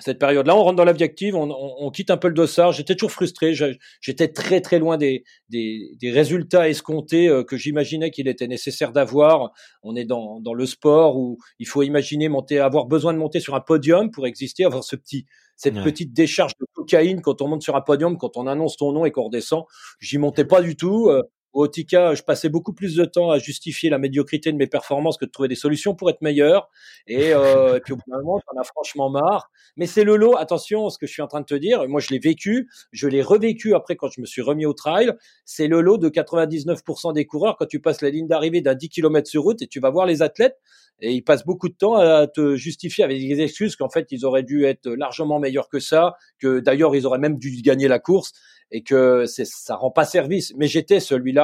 [0.00, 0.56] cette période-là.
[0.56, 2.72] On rentre dans la vie active, on, on, on, quitte un peu le dossard.
[2.72, 3.54] J'étais toujours frustré.
[4.00, 8.92] J'étais très très loin des, des, des résultats escomptés euh, que j'imaginais qu'il était nécessaire
[8.92, 9.52] d'avoir.
[9.82, 13.40] On est dans, dans le sport où il faut imaginer monter, avoir besoin de monter
[13.40, 17.48] sur un podium pour exister, avoir ce petit cette petite décharge de cocaïne quand on
[17.48, 19.64] monte sur un podium, quand on annonce ton nom et qu'on redescend.
[20.00, 21.10] J'y montais pas du tout.
[21.52, 25.16] Au Tika, je passais beaucoup plus de temps à justifier la médiocrité de mes performances
[25.16, 26.68] que de trouver des solutions pour être meilleur.
[27.06, 29.50] Et, euh, et puis au bout d'un moment, j'en ai franchement marre.
[29.76, 30.36] Mais c'est le lot.
[30.36, 31.88] Attention, ce que je suis en train de te dire.
[31.88, 32.68] Moi, je l'ai vécu.
[32.92, 35.12] Je l'ai revécu après quand je me suis remis au trail.
[35.44, 38.88] C'est le lot de 99% des coureurs quand tu passes la ligne d'arrivée d'un 10
[38.88, 40.56] km sur route et tu vas voir les athlètes
[41.02, 44.24] et ils passent beaucoup de temps à te justifier avec des excuses qu'en fait ils
[44.24, 47.98] auraient dû être largement meilleurs que ça, que d'ailleurs ils auraient même dû gagner la
[47.98, 48.32] course
[48.70, 50.52] et que ça rend pas service.
[50.56, 51.39] Mais j'étais celui-là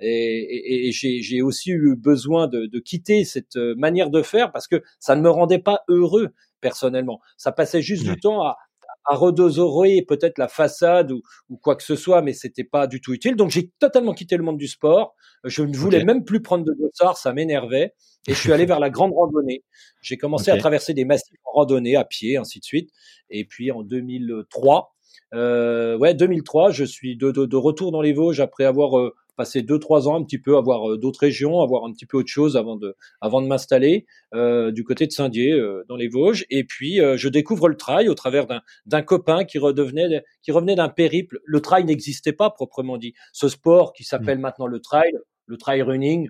[0.00, 4.82] et, et, j'ai aussi eu besoin de, de, quitter cette manière de faire parce que
[4.98, 6.28] ça ne me rendait pas heureux
[6.60, 7.20] personnellement.
[7.36, 8.56] Ça passait juste du temps à,
[9.04, 13.00] à redosorer peut-être la façade ou, ou, quoi que ce soit, mais c'était pas du
[13.00, 13.36] tout utile.
[13.36, 15.14] Donc j'ai totalement quitté le monde du sport.
[15.44, 17.94] Je ne voulais même plus prendre de dossard, ça m'énervait.
[18.28, 19.64] Et je suis allé vers la grande randonnée.
[20.02, 22.90] J'ai commencé à traverser des massifs en randonnée, à pied, ainsi de suite.
[23.30, 24.94] Et puis en 2003,
[25.32, 29.14] euh, ouais, 2003, je suis de, de, de, retour dans les Vosges après avoir euh,
[29.40, 32.04] passer deux trois ans un petit peu à voir d'autres régions, à voir un petit
[32.04, 36.44] peu autre chose avant de avant de m'installer du côté de Saint-Dié dans les Vosges.
[36.50, 40.74] Et puis je découvre le trail au travers d'un d'un copain qui redevenait qui revenait
[40.74, 41.38] d'un périple.
[41.44, 43.14] Le trail n'existait pas proprement dit.
[43.32, 44.42] Ce sport qui s'appelle mmh.
[44.42, 45.12] maintenant le trail,
[45.46, 46.28] le trail running,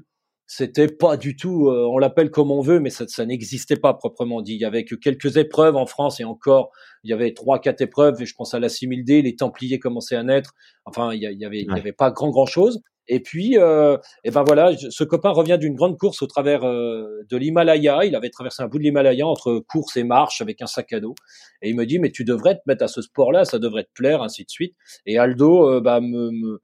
[0.52, 3.94] c'était pas du tout, euh, on l'appelle comme on veut, mais ça, ça n'existait pas
[3.94, 4.54] proprement dit.
[4.54, 6.72] Il y avait que quelques épreuves en France et encore,
[7.04, 8.20] il y avait trois, quatre épreuves.
[8.20, 10.54] Et je pense à la 6000D, les Templiers commençaient à naître.
[10.86, 12.80] Enfin, il y, avait, il y avait pas grand grand chose.
[13.12, 17.26] Et puis, euh, et ben voilà, ce copain revient d'une grande course au travers euh,
[17.28, 18.04] de l'Himalaya.
[18.04, 21.00] Il avait traversé un bout de l'Himalaya entre course et marche avec un sac à
[21.00, 21.16] dos.
[21.60, 23.92] Et il me dit, mais tu devrais te mettre à ce sport-là, ça devrait te
[23.94, 24.76] plaire, ainsi de suite.
[25.06, 26.60] Et Aldo, euh, bah, me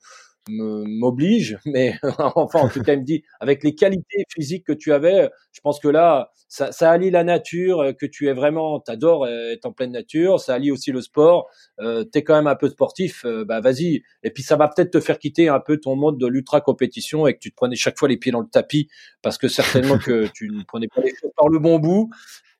[0.48, 4.92] m'oblige, mais enfin en tout cas il me dit avec les qualités physiques que tu
[4.92, 8.80] avais, je pense que là ça, ça allie la nature, euh, que tu es vraiment,
[8.80, 11.48] t'adores euh, être en pleine nature, ça allie aussi le sport,
[11.80, 14.02] euh, t'es quand même un peu sportif, euh, bah vas-y.
[14.22, 17.26] Et puis ça va peut-être te faire quitter un peu ton mode de l'ultra compétition
[17.26, 18.88] et que tu te prenais chaque fois les pieds dans le tapis
[19.22, 22.10] parce que certainement que tu ne prenais pas les choses par le bon bout.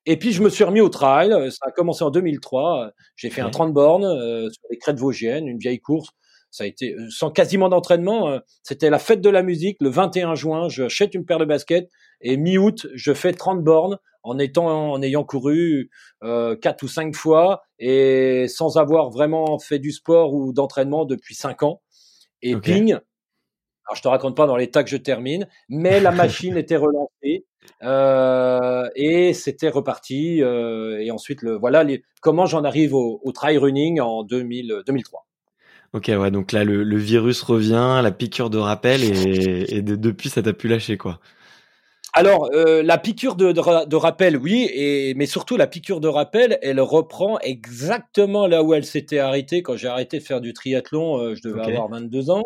[0.09, 3.41] Et puis je me suis remis au trail, ça a commencé en 2003, j'ai fait
[3.41, 4.07] un 30 bornes
[4.51, 6.11] sur les crêtes vosgiennes, une vieille course
[6.57, 8.29] ça a été euh, sans quasiment d'entraînement.
[8.29, 10.69] Euh, c'était la fête de la musique le 21 juin.
[10.69, 11.91] Je achète une paire de baskets
[12.23, 15.91] et mi-août, je fais 30 bornes en étant en ayant couru
[16.25, 21.35] euh, quatre ou cinq fois et sans avoir vraiment fait du sport ou d'entraînement depuis
[21.35, 21.83] cinq ans.
[22.43, 26.57] Et ping, alors je te raconte pas dans l'état que je termine, mais la machine
[26.57, 27.45] était relancée
[27.83, 30.43] euh, et c'était reparti.
[30.43, 34.83] Euh, et ensuite, le, voilà les, comment j'en arrive au, au trail running en 2000,
[34.87, 35.27] 2003.
[35.97, 40.53] Ok, ouais, donc là, le, virus revient, la piqûre de rappel, et, depuis, ça t'a
[40.53, 41.21] pu lâcher, quoi.
[42.13, 46.59] Alors, euh, la piqûre de, de, rappel, oui, et, mais surtout la piqûre de rappel,
[46.61, 51.19] elle reprend exactement là où elle s'était arrêtée quand j'ai arrêté de faire du triathlon,
[51.19, 52.45] euh, je devais avoir 22 ans.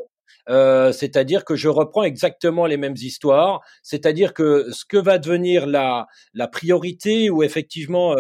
[0.49, 5.67] Euh, c'est-à-dire que je reprends exactement les mêmes histoires, c'est-à-dire que ce que va devenir
[5.67, 8.15] la, la priorité ou effectivement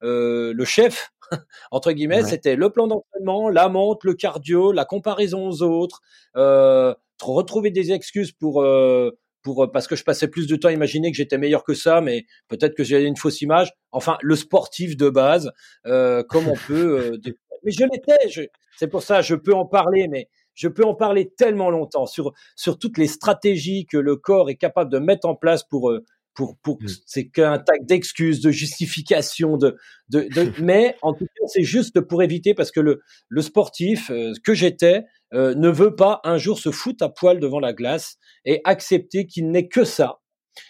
[0.00, 1.10] le chef
[1.70, 6.00] entre guillemets, c'était le plan d'entraînement, la monte, le cardio, la comparaison aux autres,
[6.36, 9.10] euh, retrouver des excuses pour euh,
[9.46, 12.00] pour parce que je passais plus de temps à imaginer que j'étais meilleur que ça,
[12.00, 13.72] mais peut-être que j'avais une fausse image.
[13.92, 15.52] Enfin, le sportif de base,
[15.86, 16.98] euh, comme on peut.
[16.98, 17.18] Euh,
[17.64, 18.48] mais je l'étais.
[18.76, 22.32] C'est pour ça, je peux en parler, mais je peux en parler tellement longtemps sur
[22.56, 26.04] sur toutes les stratégies que le corps est capable de mettre en place pour euh,
[26.36, 26.88] pour, pour mmh.
[27.06, 29.76] c'est qu'un tas d'excuses, de justifications, de,
[30.10, 34.10] de, de mais en tout cas c'est juste pour éviter parce que le, le sportif
[34.10, 37.72] euh, que j'étais euh, ne veut pas un jour se foutre à poil devant la
[37.72, 40.20] glace et accepter qu'il n'est que ça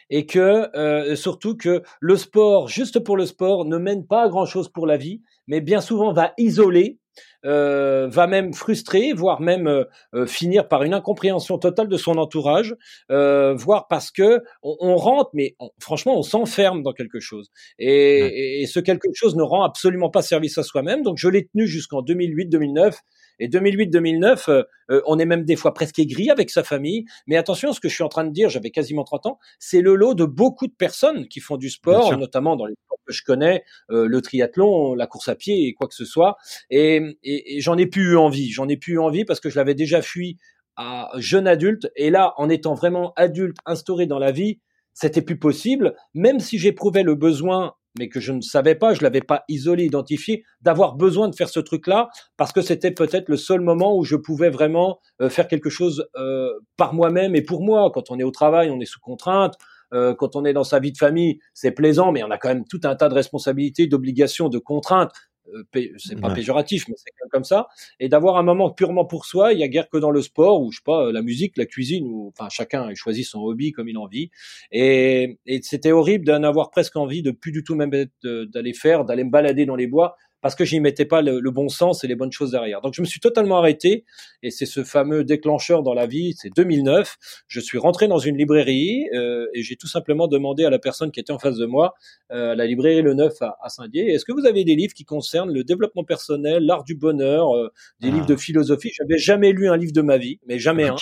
[0.09, 4.29] et que euh, surtout que le sport juste pour le sport ne mène pas à
[4.29, 6.99] grand chose pour la vie mais bien souvent va isoler
[7.45, 12.19] euh, va même frustrer, voire même euh, euh, finir par une incompréhension totale de son
[12.19, 12.75] entourage,
[13.09, 17.51] voire parce que on, rentre, mais franchement, on s'enferme dans quelque chose.
[17.79, 21.03] Et, et, ce quelque chose ne rend absolument pas service à soi-même.
[21.03, 22.95] Donc, je l'ai tenu jusqu'en 2008-2009.
[23.39, 27.05] Et 2008-2009, euh, euh, on est même des fois presque aigri avec sa famille.
[27.27, 29.81] Mais attention, ce que je suis en train de dire, j'avais quasiment 30 ans, c'est
[29.81, 33.13] le lot de beaucoup de personnes qui font du sport, notamment dans les sports que
[33.13, 36.37] je connais, euh, le triathlon, la course à pied et quoi que ce soit.
[36.71, 38.51] Et, et, j'en ai plus eu envie.
[38.51, 40.39] J'en ai plus eu envie parce que je l'avais déjà fui
[40.77, 41.91] à jeune adulte.
[41.97, 44.61] Et là, en étant vraiment adulte, instauré dans la vie,
[44.93, 45.95] c'était plus possible.
[46.15, 49.85] Même si j'éprouvais le besoin mais que je ne savais pas, je l'avais pas isolé,
[49.85, 54.05] identifié, d'avoir besoin de faire ce truc-là, parce que c'était peut-être le seul moment où
[54.05, 57.91] je pouvais vraiment euh, faire quelque chose euh, par moi-même et pour moi.
[57.93, 59.55] Quand on est au travail, on est sous contrainte.
[59.95, 62.49] Euh, quand on est dans sa vie de famille, c'est plaisant, mais on a quand
[62.49, 65.13] même tout un tas de responsabilités, d'obligations, de contraintes.
[65.55, 67.69] Euh, c'est pas péjoratif, mais c'est comme ça,
[68.01, 69.53] et d'avoir un moment purement pour soi.
[69.53, 71.67] Il y a guère que dans le sport ou je sais pas la musique, la
[71.67, 74.31] cuisine, ou enfin chacun choisit son hobby comme il en vit.
[74.73, 77.91] Et, et c'était horrible d'en avoir presque envie de plus du tout même
[78.23, 81.69] d'aller faire, d'aller me balader dans les bois parce que j'y mettais pas le, bon
[81.69, 82.81] sens et les bonnes choses derrière.
[82.81, 84.05] Donc je me suis totalement arrêté
[84.43, 87.17] et c'est ce fameux déclencheur dans la vie, c'est 2009.
[87.49, 91.11] Je suis rentré dans une librairie euh, et j'ai tout simplement demandé à la personne
[91.11, 91.95] qui était en face de moi,
[92.33, 95.53] euh, la librairie Le Neuf à, Saint-Dié, est-ce que vous avez des livres qui concernent
[95.53, 98.33] le développement personnel, l'art du bonheur, euh, des livres ah.
[98.33, 98.93] de philosophie?
[98.97, 100.97] J'avais jamais lu un livre de ma vie, mais jamais un.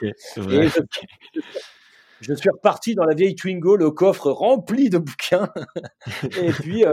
[2.21, 5.51] je, suis reparti dans la vieille Twingo, le coffre rempli de bouquins.
[6.23, 6.85] et puis,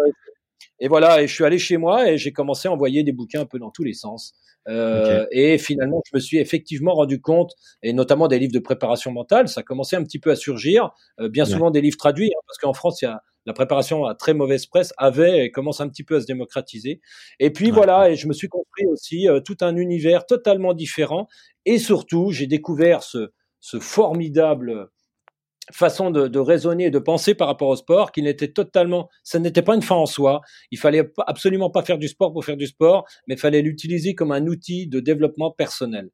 [0.82, 3.42] et voilà, et je suis allé chez moi et j'ai commencé à envoyer des bouquins
[3.42, 4.34] un peu dans tous les sens.
[4.68, 9.12] Euh, Et finalement, je me suis effectivement rendu compte, et notamment des livres de préparation
[9.12, 10.92] mentale, ça commençait un petit peu à surgir.
[11.20, 14.06] Euh, bien souvent des livres traduits, hein, parce qu'en France, il y a la préparation
[14.06, 17.02] à très mauvaise presse avait et commence un petit peu à se démocratiser.
[17.40, 21.28] Et puis voilà, et je me suis construit aussi euh, tout un univers totalement différent.
[21.66, 24.90] Et surtout, j'ai découvert ce, ce formidable
[25.76, 29.40] façon de, de, raisonner et de penser par rapport au sport, qui n'était totalement, ça
[29.40, 30.42] n'était pas une fin en soi.
[30.72, 34.16] Il fallait absolument pas faire du sport pour faire du sport, mais il fallait l'utiliser
[34.16, 36.10] comme un outil de développement personnel.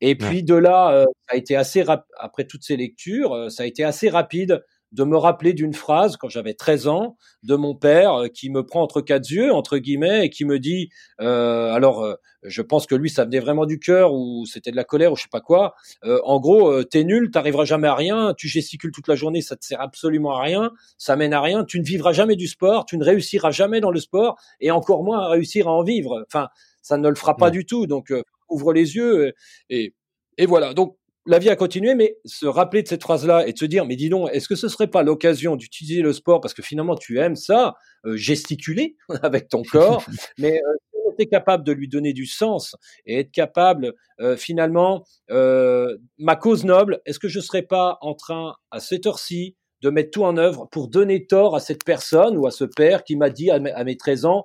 [0.00, 1.84] Et puis de là, euh, ça a été assez
[2.18, 6.16] après toutes ces lectures, euh, ça a été assez rapide de me rappeler d'une phrase
[6.16, 9.78] quand j'avais 13 ans de mon père euh, qui me prend entre quatre yeux entre
[9.78, 13.66] guillemets et qui me dit euh, alors euh, je pense que lui ça venait vraiment
[13.66, 17.04] du cœur ou c'était de la colère ou je sais pas quoi en gros t'es
[17.04, 20.42] nul t'arriveras jamais à rien tu gesticules toute la journée ça te sert absolument à
[20.42, 23.80] rien ça mène à rien tu ne vivras jamais du sport tu ne réussiras jamais
[23.80, 26.24] dans le sport et encore moins à réussir à en vivre.
[26.26, 26.48] Enfin
[26.80, 28.12] ça ne le fera pas du tout donc
[28.48, 29.34] ouvre les yeux
[29.68, 29.94] et
[30.40, 30.72] et voilà.
[30.72, 33.84] Donc la vie a continué, mais se rappeler de cette phrase-là et de se dire,
[33.84, 36.96] mais dis donc, est-ce que ce serait pas l'occasion d'utiliser le sport parce que finalement
[36.96, 37.74] tu aimes ça,
[38.06, 40.04] euh, gesticuler avec ton corps,
[40.38, 44.36] mais euh, si on était capable de lui donner du sens et être capable euh,
[44.36, 49.90] finalement, ma cause noble, est-ce que je serais pas en train à cette heure-ci de
[49.90, 53.16] mettre tout en œuvre pour donner tort à cette personne ou à ce père qui
[53.16, 54.44] m'a dit à mes, 13 ans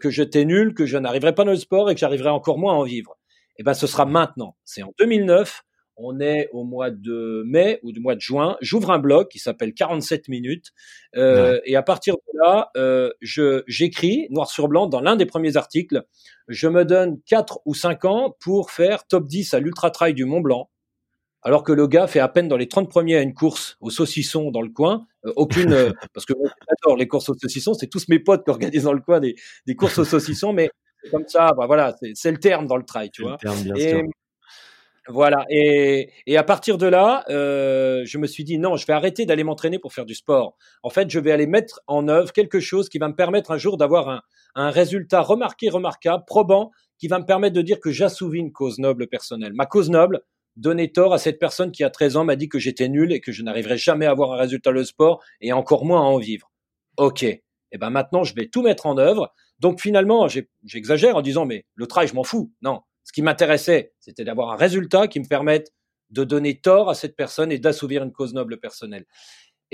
[0.00, 2.74] que j'étais nul, que je n'arriverais pas dans le sport et que j'arriverais encore moins
[2.74, 3.16] à en vivre?
[3.58, 4.56] Eh ben, ce sera maintenant.
[4.64, 5.62] C'est en 2009
[6.02, 8.56] on est au mois de mai ou du mois de juin.
[8.60, 10.72] J'ouvre un blog qui s'appelle 47 minutes
[11.16, 15.26] euh, et à partir de là, euh, je j'écris noir sur blanc dans l'un des
[15.26, 16.04] premiers articles.
[16.48, 20.24] Je me donne 4 ou 5 ans pour faire top 10 à l'ultra trail du
[20.24, 20.68] Mont Blanc.
[21.44, 23.90] Alors que le gars fait à peine dans les 30 premiers à une course au
[23.90, 25.70] saucisson dans le coin, euh, aucune
[26.14, 29.00] parce que j'adore les courses au saucisson, c'est tous mes potes qui organisent dans le
[29.00, 29.34] coin des,
[29.66, 30.70] des courses au saucisson, mais
[31.10, 33.36] comme ça, bah voilà, c'est le terme dans le trail, tu vois.
[33.76, 34.00] et,
[35.08, 35.44] voilà.
[35.50, 39.42] Et, à partir de là, euh, je me suis dit non, je vais arrêter d'aller
[39.42, 40.56] m'entraîner pour faire du sport.
[40.82, 43.58] En fait, je vais aller mettre en œuvre quelque chose qui va me permettre un
[43.58, 44.22] jour d'avoir
[44.54, 48.78] un, résultat remarqué, remarquable, probant, qui va me permettre de dire que j'assouvis une cause
[48.78, 49.52] noble personnelle.
[49.54, 50.20] Ma cause noble,
[50.56, 53.20] donner tort à cette personne qui a 13 ans m'a dit que j'étais nul et
[53.20, 56.18] que je n'arriverais jamais à avoir un résultat le sport et encore moins à en
[56.18, 56.52] vivre.
[56.96, 57.24] Ok.
[57.24, 59.32] Et eh ben maintenant, je vais tout mettre en œuvre.
[59.58, 60.28] Donc finalement,
[60.64, 62.52] j'exagère en disant mais le trail, je m'en fous.
[62.60, 65.72] Non, ce qui m'intéressait, c'était d'avoir un résultat qui me permette
[66.10, 69.06] de donner tort à cette personne et d'assouvir une cause noble personnelle.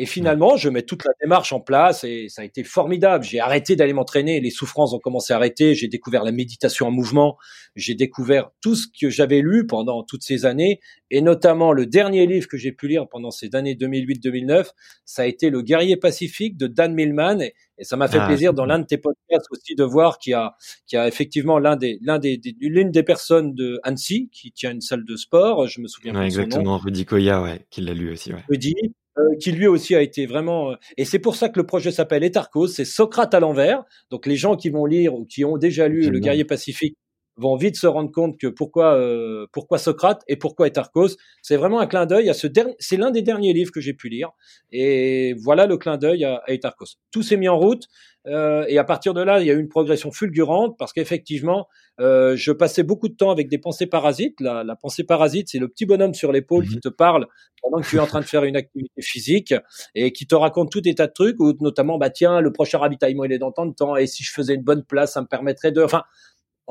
[0.00, 3.24] Et finalement, je mets toute la démarche en place et ça a été formidable.
[3.24, 6.92] J'ai arrêté d'aller m'entraîner, les souffrances ont commencé à arrêter, j'ai découvert la méditation en
[6.92, 7.36] mouvement,
[7.74, 10.78] j'ai découvert tout ce que j'avais lu pendant toutes ces années.
[11.10, 14.68] Et notamment le dernier livre que j'ai pu lire pendant ces années 2008-2009,
[15.04, 17.40] ça a été Le guerrier pacifique de Dan Millman.
[17.40, 20.32] Et, ça m'a fait ah, plaisir dans l'un de tes podcasts aussi de voir qu'il
[20.32, 20.54] y a,
[20.86, 24.70] qu'il y a effectivement l'un des, l'un des, l'une des personnes de Annecy qui tient
[24.72, 28.12] une salle de sport, je me souviens ouais, exactement, Rudy Koya, ouais, qui l'a lu
[28.12, 28.42] aussi, ouais.
[28.48, 28.74] Rudy,
[29.18, 30.72] euh, qui lui aussi a été vraiment.
[30.72, 33.82] Euh, et c'est pour ça que le projet s'appelle Etarchos, c'est Socrate à l'envers.
[34.10, 36.96] Donc les gens qui vont lire ou qui ont déjà lu Le guerrier pacifique
[37.38, 41.16] vont vite se rendre compte que pourquoi euh, pourquoi Socrate et pourquoi Etarchos.
[41.42, 42.74] C'est vraiment un clin d'œil à ce dernier.
[42.78, 44.30] C'est l'un des derniers livres que j'ai pu lire.
[44.70, 46.74] Et voilà le clin d'œil à, à.
[47.12, 47.84] Tout s'est mis en route.
[48.26, 51.66] Euh, et à partir de là, il y a eu une progression fulgurante parce qu'effectivement,
[52.00, 54.40] euh, je passais beaucoup de temps avec des pensées parasites.
[54.40, 56.80] La, la pensée parasite, c'est le petit bonhomme sur l'épaule qui mhm.
[56.80, 57.26] te parle
[57.62, 59.54] pendant que tu es en train de faire une activité physique
[59.94, 62.78] et qui te raconte tout des tas de trucs, ou notamment, bah tiens, le prochain
[62.78, 65.20] ravitaillement il est dans tant de temps, et si je faisais une bonne place, ça
[65.22, 65.82] me permettrait de.
[65.82, 66.04] Enfin,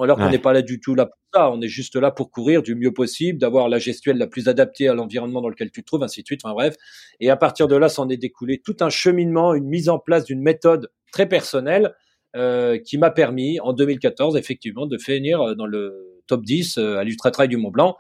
[0.04, 1.52] alors qu'on n'est pas là du tout là pour ça.
[1.52, 4.88] On est juste là pour courir du mieux possible, d'avoir la gestuelle la plus adaptée
[4.88, 6.42] à l'environnement dans lequel tu te trouves, ainsi de suite.
[6.44, 6.76] Enfin bref.
[7.20, 10.26] Et à partir de là, s'en est découlé tout un cheminement, une mise en place
[10.26, 11.94] d'une méthode très personnelle
[12.36, 16.98] euh, qui m'a permis, en 2014, effectivement, de finir euh, dans le top 10 euh,
[16.98, 17.96] à l'Ultra Trail du Mont Blanc.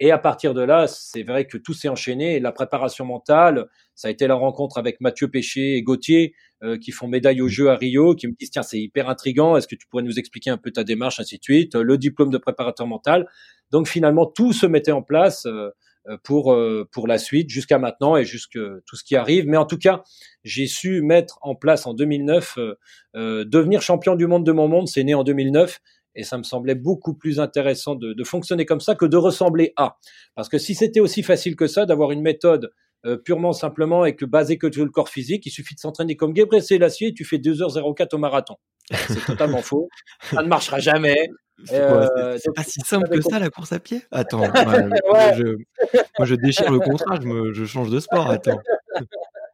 [0.00, 2.40] Et à partir de là, c'est vrai que tout s'est enchaîné.
[2.40, 6.90] la préparation mentale, ça a été la rencontre avec Mathieu Péché et Gauthier, euh, qui
[6.90, 9.76] font médaille au jeu à Rio, qui me disent, tiens, c'est hyper intrigant, est-ce que
[9.76, 12.88] tu pourrais nous expliquer un peu ta démarche, ainsi de suite, le diplôme de préparateur
[12.88, 13.28] mental?
[13.70, 15.70] Donc finalement, tout se mettait en place euh,
[16.08, 16.54] euh, pour
[16.92, 19.46] pour la suite jusqu'à maintenant et jusque tout ce qui arrive.
[19.46, 20.02] Mais en tout cas,
[20.42, 22.58] j'ai su mettre en place en 2009
[23.14, 24.86] devenir champion du monde de mon monde.
[24.86, 25.80] C'est né en 2009
[26.14, 29.72] et ça me semblait beaucoup plus intéressant de, de, fonctionner comme ça que de ressembler
[29.76, 29.96] à.
[30.34, 32.72] Parce que si c'était aussi facile que ça d'avoir une méthode
[33.06, 36.16] euh, purement simplement et que basé que sur le corps physique, il suffit de s'entraîner
[36.16, 38.56] comme Gebre Selassie et tu fais 2h04 au marathon.
[38.90, 39.88] C'est totalement faux.
[40.22, 41.28] Ça ne marchera jamais.
[41.70, 44.02] Euh, c'est pas si simple que ça la course à pied?
[44.10, 44.38] Attends,
[45.08, 45.32] moi,
[46.24, 48.30] je, déchire le contrat, je, me, je change de sport.
[48.30, 48.60] Attends.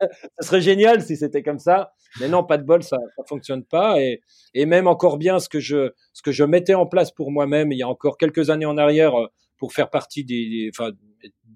[0.00, 3.64] Ça serait génial si c'était comme ça, mais non, pas de bol, ça, ça fonctionne
[3.64, 4.00] pas.
[4.00, 4.20] Et,
[4.66, 7.78] même encore bien ce que je, ce que je mettais en place pour moi-même il
[7.78, 9.26] y a encore quelques années en arrière euh,
[9.58, 10.90] pour faire partie des, enfin,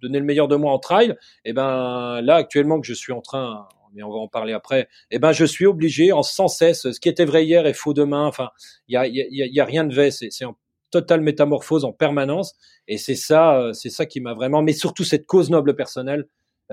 [0.03, 1.11] donner le meilleur de moi en trail.
[1.45, 4.53] Et eh ben là, actuellement que je suis en train, mais on va en parler
[4.53, 4.89] après.
[5.11, 7.95] Eh ben je suis obligé en sans cesse, ce qui était vrai hier est faux
[7.95, 8.27] demain.
[8.27, 8.51] Enfin,
[8.89, 10.11] il y a, y, y a rien de vrai.
[10.11, 10.31] C'est
[10.91, 12.55] totale métamorphose en permanence.
[12.87, 16.27] Et c'est ça, c'est ça qui m'a vraiment, mais surtout cette cause noble personnelle.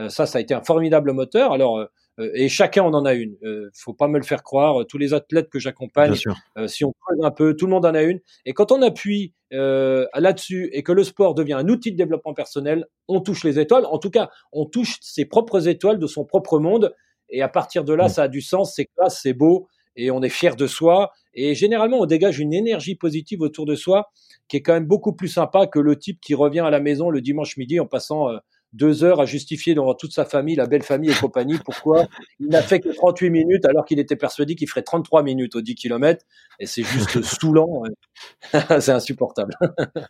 [0.08, 1.52] Ça, ça a été un formidable moteur.
[1.52, 1.86] Alors,
[2.34, 3.36] et chacun on en a une.
[3.74, 4.86] faut pas me le faire croire.
[4.88, 6.16] Tous les athlètes que j'accompagne,
[6.68, 8.20] si on creuse un peu, tout le monde en a une.
[8.46, 12.86] Et quand on appuie là-dessus et que le sport devient un outil de développement personnel,
[13.08, 13.86] on touche les étoiles.
[13.86, 16.94] En tout cas, on touche ses propres étoiles de son propre monde.
[17.32, 20.22] Et à partir de là, ça a du sens, c'est classe, c'est beau, et on
[20.22, 21.12] est fier de soi.
[21.34, 24.12] Et généralement, on dégage une énergie positive autour de soi
[24.48, 27.10] qui est quand même beaucoup plus sympa que le type qui revient à la maison
[27.10, 28.38] le dimanche midi en passant euh,
[28.74, 32.08] deux heures à justifier devant toute sa famille, la belle famille et compagnie, pourquoi
[32.40, 35.62] il n'a fait que 38 minutes alors qu'il était persuadé qu'il ferait 33 minutes aux
[35.62, 36.24] 10 km.
[36.60, 37.84] Et c'est juste saoulant.
[38.80, 39.54] c'est insupportable.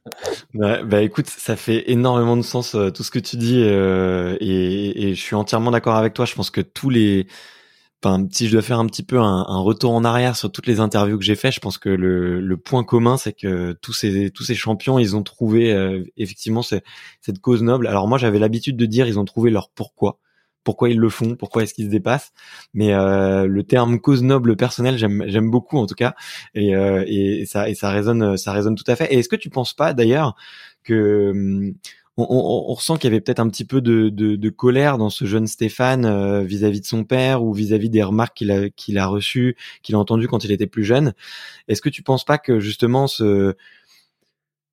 [0.53, 5.09] bah, écoute, ça fait énormément de sens euh, tout ce que tu dis euh, et,
[5.09, 6.25] et je suis entièrement d'accord avec toi.
[6.25, 7.27] Je pense que tous les
[8.31, 10.79] Si je dois faire un petit peu un, un, retour en arrière sur toutes les
[10.79, 14.31] interviews que j'ai fait, je pense que le, le point commun, c'est que tous ces
[14.31, 17.85] tous ces champions, ils ont trouvé euh, effectivement cette cause noble.
[17.85, 20.17] Alors moi, j'avais l'habitude de dire, ils ont trouvé leur pourquoi,
[20.63, 22.31] pourquoi ils le font, pourquoi est-ce qu'ils se dépassent.
[22.73, 26.15] Mais euh, le terme cause noble personnelle, j'aime j'aime beaucoup en tout cas,
[26.55, 29.13] et, euh, et ça et ça résonne ça résonne tout à fait.
[29.13, 30.35] Et est-ce que tu penses pas d'ailleurs
[30.83, 31.73] que hum,
[32.29, 35.09] on, on, ressent qu'il y avait peut-être un petit peu de, de, de, colère dans
[35.09, 39.07] ce jeune Stéphane euh, vis-à-vis de son père ou vis-à-vis des remarques qu'il a, a
[39.07, 41.13] reçues, qu'il a entendues quand il était plus jeune.
[41.67, 43.55] Est-ce que tu penses pas que justement ce,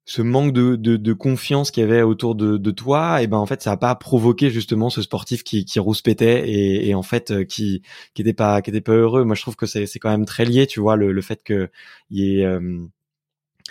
[0.09, 3.27] ce manque de, de, de confiance qu'il y avait autour de, de toi, et eh
[3.27, 6.95] ben en fait ça a pas provoqué justement ce sportif qui, qui rouspétait et, et
[6.95, 7.83] en fait euh, qui
[8.15, 9.25] qui pas pas heureux?
[9.25, 11.43] Moi je trouve que c'est c'est quand même très lié, tu vois, le, le fait
[11.45, 11.69] que
[12.11, 12.79] il y ait euh,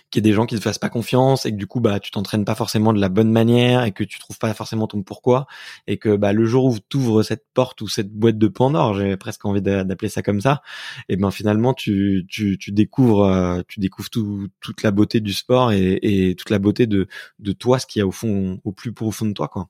[0.10, 2.00] qu'il y ait des gens qui te fassent pas confiance et que du coup bah
[2.00, 5.04] tu t'entraînes pas forcément de la bonne manière et que tu trouves pas forcément ton
[5.04, 5.48] pourquoi
[5.88, 8.96] et que bah le jour où tu ouvres cette porte ou cette boîte de Pandore,
[8.96, 10.62] j'ai presque envie d'appeler ça comme ça,
[11.10, 15.72] et ben finalement tu tu, découvres euh, tu découvres tout, toute la beauté du sport
[15.72, 17.08] et, et toute la beauté de
[17.40, 19.70] de toi ce qu'il y a au fond au plus profond de toi quoi.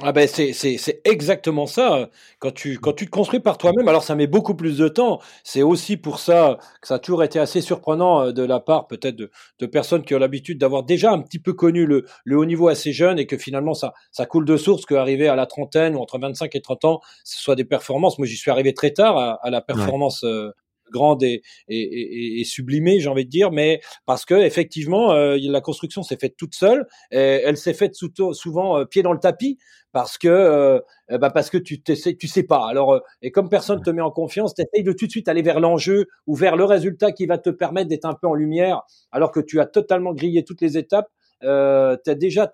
[0.00, 2.08] Ah ben c'est c'est exactement ça.
[2.38, 5.20] Quand tu quand tu te construis par toi-même, alors ça met beaucoup plus de temps.
[5.44, 8.86] C'est aussi pour ça que ça a toujours été assez surprenant euh, de la part
[8.86, 12.38] peut-être de, de personnes qui ont l'habitude d'avoir déjà un petit peu connu le, le
[12.38, 15.44] haut niveau assez jeune et que finalement ça ça coule de source qu'arriver à la
[15.44, 18.18] trentaine ou entre 25 et 30 ans, ce soit des performances.
[18.18, 20.52] Moi j'y suis arrivé très tard à, à la performance euh,
[20.92, 26.16] grande et, sublimée, j'ai envie de dire, mais parce que effectivement, euh, la construction s'est
[26.16, 26.86] faite toute seule.
[27.10, 29.58] Et elle s'est faite souvent euh, pied dans le tapis
[29.92, 32.66] parce que euh, ben, parce que tu sais tu sais pas.
[32.68, 35.42] Alors et comme personne te met en confiance, tu essayes de tout de suite aller
[35.42, 38.82] vers l'enjeu ou vers le résultat qui va te permettre d'être un peu en lumière,
[39.10, 41.08] alors que tu as totalement grillé toutes les étapes.
[41.44, 42.46] Euh, tu as déjà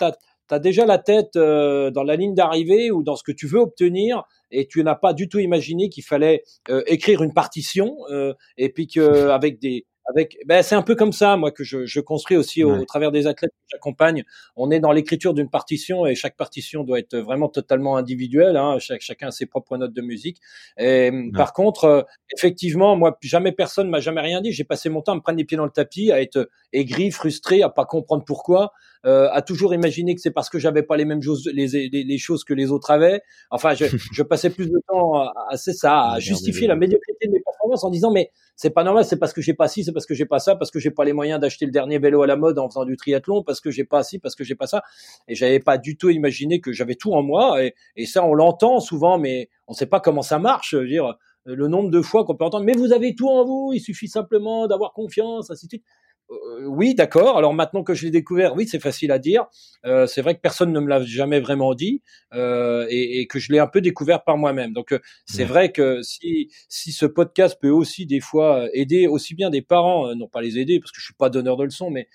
[0.49, 3.47] tu as déjà la tête euh, dans la ligne d'arrivée ou dans ce que tu
[3.47, 7.97] veux obtenir et tu n'as pas du tout imaginé qu'il fallait euh, écrire une partition
[8.11, 11.65] euh, et puis que avec des avec ben c'est un peu comme ça moi que
[11.65, 14.25] je, je construis aussi au, travers des athlètes que j'accompagne.
[14.57, 18.79] On est dans l'écriture d'une partition et chaque partition doit être vraiment totalement individuelle hein,
[18.79, 20.39] chaque, chacun a ses propres notes de musique.
[20.79, 24.53] Et par contre effectivement moi jamais personne m'a jamais rien dit.
[24.53, 27.11] J'ai passé mon temps à me prendre les pieds dans le tapis à être aigri
[27.11, 28.73] frustré à pas comprendre pourquoi
[29.07, 32.05] euh, à toujours imaginer que c'est parce que j'avais pas les mêmes choses, les, les,
[32.05, 33.23] les, choses que les autres avaient.
[33.51, 37.27] Enfin, je, je passais plus de temps à, à c'est ça, à justifier la médiocrité
[37.27, 39.85] de mes performances en disant mais c'est pas normal, c'est parce que j'ai pas ci,
[39.85, 42.01] c'est parce que j'ai pas ça, parce que j'ai pas les moyens d'acheter le dernier
[42.01, 44.43] vélo à la mode en faisant du triathlon, parce que j'ai pas ci, parce que
[44.43, 44.83] j'ai pas ça.
[45.29, 47.63] Et j'avais pas du tout imaginé que j'avais tout en moi.
[47.65, 50.71] Et, et ça, on l'entend souvent, mais on sait pas comment ça marche.
[50.73, 53.45] Je veux dire, le nombre de fois qu'on peut entendre, mais vous avez tout en
[53.45, 55.85] vous, il suffit simplement d'avoir confiance, ainsi de suite.
[56.31, 57.39] Euh, oui, d'accord.
[57.39, 59.47] Alors maintenant que je l'ai découvert, oui, c'est facile à dire.
[59.87, 62.03] Euh, c'est vrai que personne ne me l'a jamais vraiment dit
[62.35, 64.73] euh, et, et, que je l'ai un peu découvert par moi-même.
[64.73, 69.35] Donc euh, c'est vrai que si si ce podcast peut aussi des fois aider aussi
[69.35, 71.91] bien des parents, non pas les aider parce que je suis pas donneur de leçons,
[71.91, 72.09] mais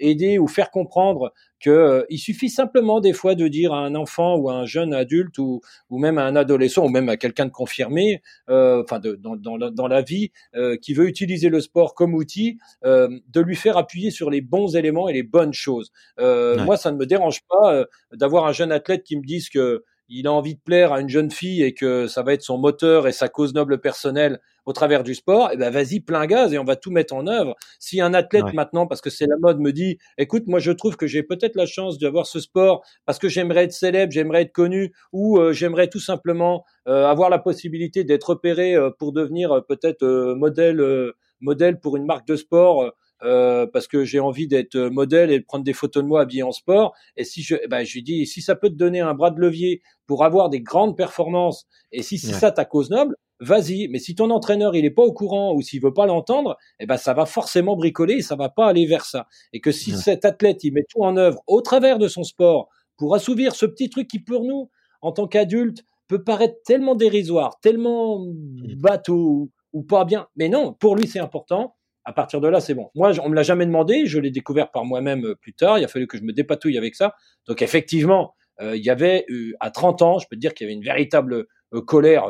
[0.00, 3.94] aider ou faire comprendre que euh, il suffit simplement des fois de dire à un
[3.94, 7.16] enfant ou à un jeune adulte ou, ou même à un adolescent ou même à
[7.16, 11.60] quelqu'un de confirmé, euh, enfin dans, dans, dans, la vie, euh, qui veut utiliser le
[11.60, 15.52] sport comme outil, euh, de lui faire appuyer sur les bons éléments et les bonnes
[15.52, 15.92] choses.
[16.18, 20.26] Moi, ça ne me dérange pas d'avoir un jeune athlète qui me dise que il
[20.26, 23.06] a envie de plaire à une jeune fille et que ça va être son moteur
[23.06, 26.58] et sa cause noble personnelle au travers du sport, eh ben vas-y plein gaz et
[26.58, 27.56] on va tout mettre en œuvre.
[27.78, 30.96] Si un athlète maintenant, parce que c'est la mode, me dit, écoute, moi je trouve
[30.96, 34.52] que j'ai peut-être la chance d'avoir ce sport parce que j'aimerais être célèbre, j'aimerais être
[34.52, 39.64] connu, ou euh, j'aimerais tout simplement euh, avoir la possibilité d'être opéré euh, pour devenir
[39.66, 40.04] peut-être
[40.34, 42.92] modèle modèle pour une marque de sport.
[43.24, 46.44] Euh, parce que j'ai envie d'être modèle et de prendre des photos de moi habillé
[46.44, 46.94] en sport.
[47.16, 49.40] Et si je, ben, je lui dis, si ça peut te donner un bras de
[49.40, 53.88] levier pour avoir des grandes performances, et si c'est ça ta cause noble, vas-y.
[53.88, 56.86] Mais si ton entraîneur il est pas au courant ou s'il veut pas l'entendre, eh
[56.86, 59.26] ben ça va forcément bricoler et ça va pas aller vers ça.
[59.52, 62.68] Et que si cet athlète il met tout en œuvre au travers de son sport
[62.96, 64.70] pour assouvir ce petit truc qui pour nous
[65.02, 68.74] en tant qu'adulte peut paraître tellement dérisoire, tellement mmh.
[68.76, 71.74] bateau ou pas bien, mais non, pour lui c'est important
[72.08, 72.90] à partir de là, c'est bon.
[72.94, 75.78] Moi, on me l'a jamais demandé, je l'ai découvert par moi-même euh, plus tard.
[75.78, 77.14] Il a fallu que je me dépatouille avec ça.
[77.46, 79.26] Donc effectivement, euh, il y avait
[79.60, 81.44] à 30 ans, je peux te dire qu'il y avait une véritable
[81.74, 82.24] euh, colère,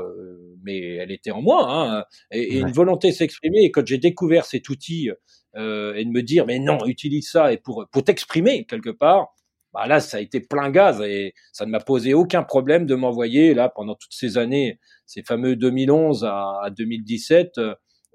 [0.65, 3.61] mais elle était en moi, hein, et, une volonté de s'exprimer.
[3.61, 5.11] Et quand j'ai découvert cet outil
[5.55, 9.29] et de me dire, mais non, utilise ça et pour pour t'exprimer quelque part.
[9.75, 12.95] Bah là, ça a été plein gaz et ça ne m'a posé aucun problème de
[12.95, 17.61] m'envoyer là pendant toutes ces années, ces fameux 2011 à, à 2017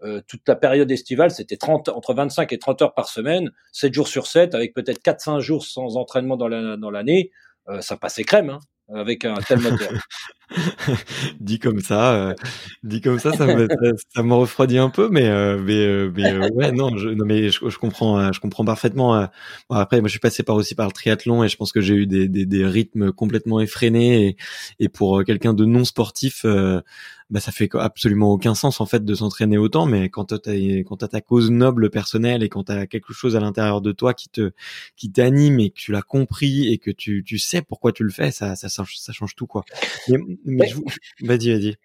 [0.04, 3.94] euh, toute la période estivale, c'était 30, entre 25 et 30 heures par semaine, 7
[3.94, 7.32] jours sur 7, avec peut-être 4-5 jours sans entraînement dans l'année.
[7.66, 8.60] Dans euh, ça passait crème, hein,
[8.94, 9.92] avec un tel moteur.
[11.40, 12.34] dit comme ça, euh,
[12.84, 13.68] dit comme ça, ça me,
[14.14, 17.50] ça, me refroidit un peu, mais euh, mais, euh, mais ouais, non, je, non, mais
[17.50, 19.28] je, comprends, je comprends parfaitement.
[19.70, 21.82] Bon, après, moi, je suis passé par aussi par le triathlon et je pense que
[21.82, 24.38] j'ai eu des, des, des, rythmes complètement effrénés et,
[24.80, 26.46] et pour quelqu'un de non sportif,
[27.34, 29.88] bah, ça fait absolument aucun sens en fait de s'entraîner autant.
[29.88, 30.54] Mais quand t'as
[30.86, 34.14] quand t'as ta cause noble personnelle et quand t'as quelque chose à l'intérieur de toi
[34.14, 34.52] qui te
[34.96, 38.12] qui t'anime et que tu l'as compris et que tu tu sais pourquoi tu le
[38.12, 39.66] fais, ça ça, ça change tout quoi.
[40.46, 40.76] Mais je...
[41.26, 41.76] vas-y, vas-y.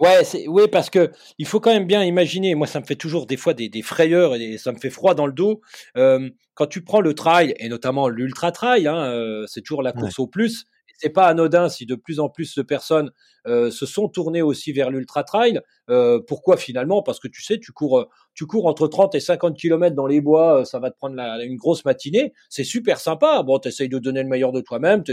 [0.00, 2.54] Ouais, c'est, oui, parce que il faut quand même bien imaginer.
[2.54, 5.14] Moi, ça me fait toujours des fois des, des frayeurs et ça me fait froid
[5.14, 5.60] dans le dos.
[5.96, 9.92] Euh, quand tu prends le trail et notamment l'ultra trail, hein, euh, c'est toujours la
[9.92, 10.66] course au plus
[11.04, 13.10] c'est pas anodin si de plus en plus de personnes
[13.46, 15.60] euh, se sont tournées aussi vers l'ultra trail.
[15.90, 17.02] Euh, pourquoi finalement?
[17.02, 20.06] Parce que tu sais, tu cours, euh, tu cours entre 30 et 50 km dans
[20.06, 22.32] les bois, ça va te prendre une grosse matinée.
[22.48, 23.42] C'est super sympa.
[23.42, 25.04] Bon, t'essayes de donner le meilleur de toi-même.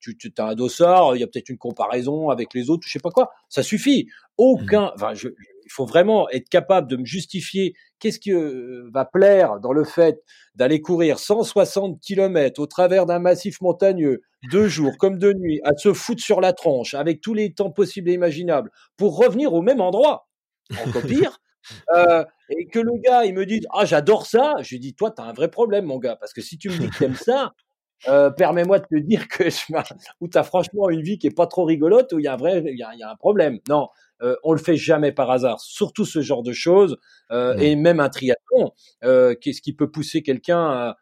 [0.00, 2.92] Tu, tu as un dossard, il y a peut-être une comparaison avec les autres, je
[2.92, 3.30] sais pas quoi.
[3.48, 4.06] Ça suffit.
[4.36, 4.88] Aucun.
[4.88, 4.92] Mmh.
[4.96, 5.28] Enfin, je,
[5.68, 9.84] il faut vraiment être capable de me justifier qu'est-ce qui euh, va plaire dans le
[9.84, 10.22] fait
[10.54, 15.76] d'aller courir 160 km au travers d'un massif montagneux, deux jours comme de nuit, à
[15.76, 19.62] se foutre sur la tronche avec tous les temps possibles et imaginables pour revenir au
[19.62, 20.28] même endroit.
[20.86, 21.38] Encore pire.
[21.94, 24.54] Euh, et que le gars, il me dit Ah, j'adore ça.
[24.62, 26.78] Je lui dis Toi, t'as un vrai problème, mon gars, parce que si tu me
[26.78, 27.52] dis que t'aimes ça,
[28.06, 29.58] euh, permets-moi de te dire que je,
[30.20, 32.36] ou t'as franchement une vie qui est pas trop rigolote, ou il y a un
[32.36, 33.58] vrai, il y a, y a un problème.
[33.68, 33.88] Non,
[34.22, 35.60] euh, on le fait jamais par hasard.
[35.60, 36.96] Surtout ce genre de choses
[37.30, 38.72] euh, et même un triathlon,
[39.04, 40.94] euh, qu'est-ce qui peut pousser quelqu'un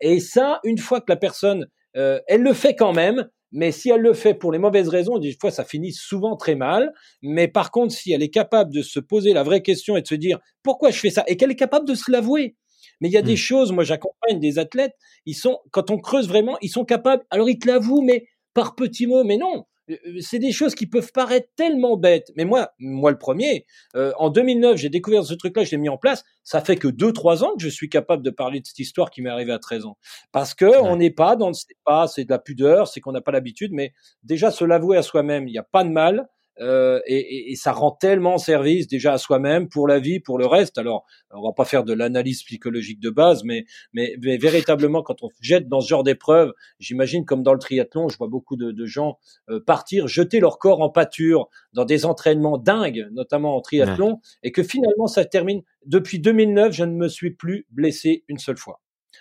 [0.00, 3.28] Et ça, une fois que la personne, elle le fait quand même.
[3.56, 6.56] Mais si elle le fait pour les mauvaises raisons, des fois ça finit souvent très
[6.56, 6.92] mal.
[7.22, 10.08] Mais par contre, si elle est capable de se poser la vraie question et de
[10.08, 12.56] se dire pourquoi je fais ça, et qu'elle est capable de se l'avouer,
[13.00, 13.36] mais il y a des mmh.
[13.36, 14.94] choses, moi j'accompagne des athlètes,
[15.24, 18.74] ils sont, quand on creuse vraiment, ils sont capables, alors ils te l'avouent, mais par
[18.74, 19.73] petits mots, mais non, euh, euh,
[20.20, 22.32] c'est des choses qui peuvent paraître tellement bêtes.
[22.36, 23.66] Mais moi, moi le premier,
[23.96, 26.24] euh, en 2009, j'ai découvert ce truc-là, je l'ai mis en place.
[26.42, 29.10] Ça fait que deux, trois ans que je suis capable de parler de cette histoire
[29.10, 29.96] qui m'est arrivée à 13 ans.
[30.32, 33.12] Parce que on n'est pas dans le c'est pas, c'est de la pudeur, c'est qu'on
[33.12, 33.72] n'a pas l'habitude.
[33.72, 36.28] Mais déjà se l'avouer à soi-même, il n'y a pas de mal.
[36.60, 40.46] Euh, et, et, ça rend tellement service déjà à soi-même, pour la vie, pour le
[40.46, 40.78] reste.
[40.78, 45.22] Alors, on va pas faire de l'analyse psychologique de base, mais, mais, mais, véritablement, quand
[45.22, 48.70] on jette dans ce genre d'épreuve, j'imagine comme dans le triathlon, je vois beaucoup de,
[48.70, 49.18] de gens
[49.50, 54.52] euh, partir, jeter leur corps en pâture dans des entraînements dingues, notamment en triathlon, et
[54.52, 55.62] que finalement, ça termine.
[55.86, 58.80] Depuis 2009, je ne me suis plus blessé une seule fois.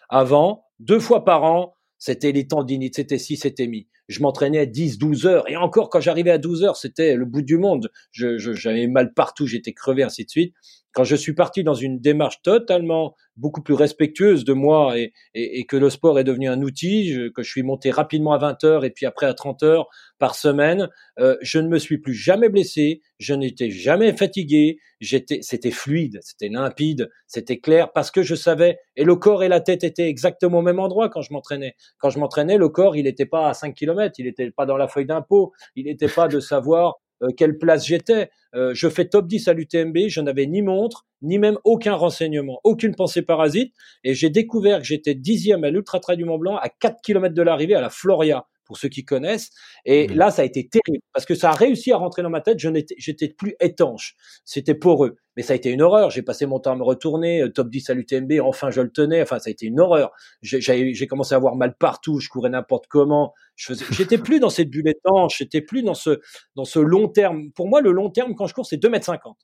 [0.09, 4.97] Avant, deux fois par an, c'était les tendinites, c'était si, c'était mis je m'entraînais 10,
[4.97, 5.49] 12 heures.
[5.49, 7.91] Et encore, quand j'arrivais à 12 heures, c'était le bout du monde.
[8.11, 10.53] Je, j'avais mal partout, j'étais crevé, ainsi de suite
[10.93, 15.59] quand je suis parti dans une démarche totalement beaucoup plus respectueuse de moi et, et,
[15.59, 18.63] et que le sport est devenu un outil, que je suis monté rapidement à 20
[18.63, 19.87] heures et puis après à 30 heures
[20.19, 20.89] par semaine,
[21.19, 26.19] euh, je ne me suis plus jamais blessé, je n'étais jamais fatigué, j'étais, c'était fluide,
[26.21, 30.07] c'était limpide, c'était clair parce que je savais et le corps et la tête étaient
[30.07, 31.75] exactement au même endroit quand je m'entraînais.
[31.97, 34.77] Quand je m'entraînais, le corps il n'était pas à 5 km, il n'était pas dans
[34.77, 38.29] la feuille d'impôt, il n'était pas de savoir euh, quelle place j'étais.
[38.55, 42.59] Euh, je fais top 10 à l'UTMB, je n'avais ni montre, ni même aucun renseignement,
[42.63, 43.73] aucune pensée parasite,
[44.03, 47.33] et j'ai découvert que j'étais dixième à l'Ultra Trail du Mont Blanc, à 4 km
[47.33, 49.51] de l'arrivée, à la Floria pour ceux qui connaissent.
[49.85, 50.15] Et mmh.
[50.15, 52.57] là, ça a été terrible parce que ça a réussi à rentrer dans ma tête.
[52.57, 54.15] Je n'étais, j'étais plus étanche.
[54.45, 55.15] C'était poreux.
[55.37, 56.09] Mais ça a été une horreur.
[56.09, 57.43] J'ai passé mon temps à me retourner.
[57.43, 58.33] Euh, top 10 à l'UTMB.
[58.41, 59.21] Enfin, je le tenais.
[59.21, 60.11] Enfin, ça a été une horreur.
[60.41, 62.19] J'ai, j'ai commencé à avoir mal partout.
[62.19, 63.33] Je courais n'importe comment.
[63.55, 65.37] Je faisais, j'étais plus dans cette bulle étanche.
[65.37, 66.19] J'étais plus dans ce,
[66.55, 67.51] dans ce long terme.
[67.51, 69.37] Pour moi, le long terme, quand je cours, c'est 2 mètres 50.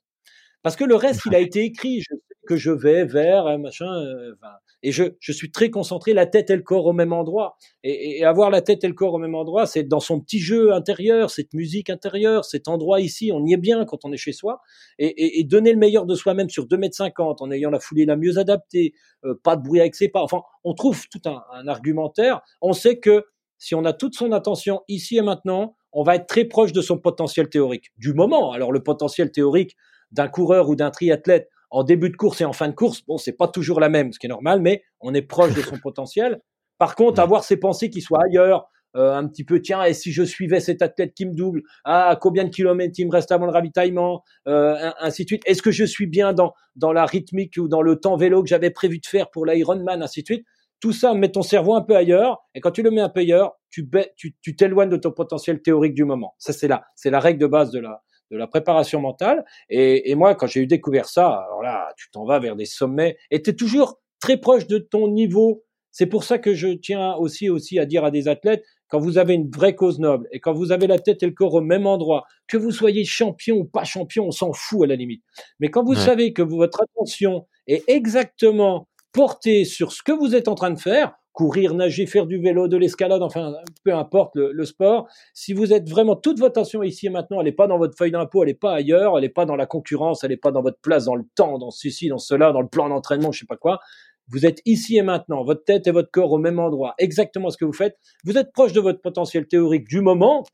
[0.62, 2.00] Parce que le reste, il a été écrit.
[2.00, 3.90] Je sais que je vais vers un machin.
[3.92, 4.34] Euh,
[4.82, 7.56] et je, je suis très concentré, la tête et le corps au même endroit.
[7.82, 10.72] Et, avoir la tête et le corps au même endroit, c'est dans son petit jeu
[10.72, 14.32] intérieur, cette musique intérieure, cet endroit ici, on y est bien quand on est chez
[14.32, 14.60] soi.
[14.98, 18.16] Et, donner le meilleur de soi-même sur 2 mètres 50 en ayant la foulée la
[18.16, 18.94] mieux adaptée,
[19.24, 20.22] euh, pas de bruit avec ses pas.
[20.22, 22.40] Enfin, on trouve tout un, un argumentaire.
[22.62, 23.24] On sait que
[23.58, 26.80] si on a toute son attention ici et maintenant, on va être très proche de
[26.80, 28.52] son potentiel théorique du moment.
[28.52, 29.76] Alors le potentiel théorique
[30.12, 33.16] d'un coureur ou d'un triathlète en début de course et en fin de course, bon,
[33.16, 35.78] c'est pas toujours la même, ce qui est normal, mais on est proche de son
[35.82, 36.40] potentiel.
[36.78, 40.10] Par contre, avoir ses pensées qui soient ailleurs, euh, un petit peu, tiens, et si
[40.10, 43.46] je suivais cet athlète qui me double, ah, combien de kilomètres il me reste avant
[43.46, 45.42] le ravitaillement, euh, ainsi de suite.
[45.46, 48.48] Est-ce que je suis bien dans, dans la rythmique ou dans le temps vélo que
[48.48, 50.46] j'avais prévu de faire pour l'Ironman, ainsi de suite.
[50.80, 53.20] Tout ça, met ton cerveau un peu ailleurs, et quand tu le mets un peu
[53.20, 56.34] ailleurs, tu tu t'éloignes de ton potentiel théorique du moment.
[56.38, 59.44] Ça, c'est là, c'est la règle de base de la, de la préparation mentale.
[59.68, 62.64] Et, et moi, quand j'ai eu découvert ça, alors là, tu t'en vas vers des
[62.64, 65.64] sommets et tu es toujours très proche de ton niveau.
[65.90, 69.18] C'est pour ça que je tiens aussi aussi à dire à des athlètes, quand vous
[69.18, 71.60] avez une vraie cause noble et quand vous avez la tête et le corps au
[71.60, 75.22] même endroit, que vous soyez champion ou pas champion, on s'en fout à la limite.
[75.58, 80.48] Mais quand vous savez que votre attention est exactement portée sur ce que vous êtes
[80.48, 83.54] en train de faire, courir, nager, faire du vélo, de l'escalade, enfin,
[83.84, 85.08] peu importe le, sport.
[85.32, 87.96] Si vous êtes vraiment toute votre attention ici et maintenant, elle n'est pas dans votre
[87.96, 90.50] feuille d'impôt, elle n'est pas ailleurs, elle n'est pas dans la concurrence, elle n'est pas
[90.50, 93.40] dans votre place, dans le temps, dans ceci, dans cela, dans le plan d'entraînement, je
[93.40, 93.80] sais pas quoi.
[94.28, 97.56] Vous êtes ici et maintenant, votre tête et votre corps au même endroit, exactement ce
[97.56, 97.96] que vous faites.
[98.24, 100.44] Vous êtes proche de votre potentiel théorique du moment,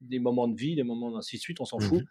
[0.00, 2.00] des moments de vie, des moments d'ainsi de suite, on s'en fout.
[2.00, 2.06] Mhm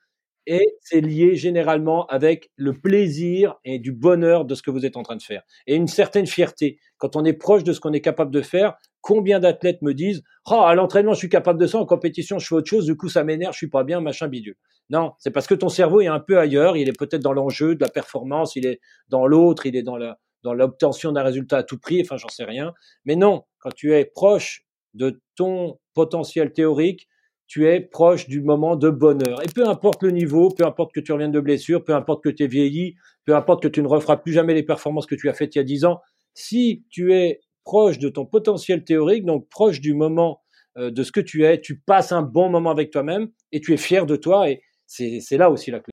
[0.48, 4.98] et c'est lié généralement avec le plaisir et du bonheur de ce que vous êtes
[4.98, 6.80] en train de faire et une certaine fierté.
[6.98, 10.24] Quand on est proche de ce qu'on est capable de faire, combien d'athlètes me disent
[10.50, 12.96] "Oh, à l'entraînement, je suis capable de ça, en compétition, je fais autre chose, du
[12.98, 14.56] coup ça m'énerve, je suis pas bien, machin bidule."
[14.90, 17.76] Non, c'est parce que ton cerveau est un peu ailleurs, il est peut-être dans l'enjeu
[17.76, 18.80] de la performance, il est
[19.10, 22.28] dans l'autre, il est dans la dans l'obtention d'un résultat à tout prix, enfin j'en
[22.28, 22.74] sais rien.
[23.06, 27.08] Mais non, quand tu es proche de ton potentiel théorique,
[27.48, 29.42] tu es proche du moment de bonheur.
[29.44, 32.30] Et peu importe le niveau, peu importe que tu reviennes de blessure, peu importe que
[32.30, 35.30] tu es vieilli, peu importe que tu ne referas plus jamais les performances que tu
[35.30, 36.02] as faites il y a dix ans,
[36.34, 40.42] si tu es proche de ton potentiel théorique, donc proche du moment
[40.78, 43.74] euh, de ce que tu es, tu passes un bon moment avec toi-même et tu
[43.74, 45.93] es fier de toi et c'est là aussi la clé.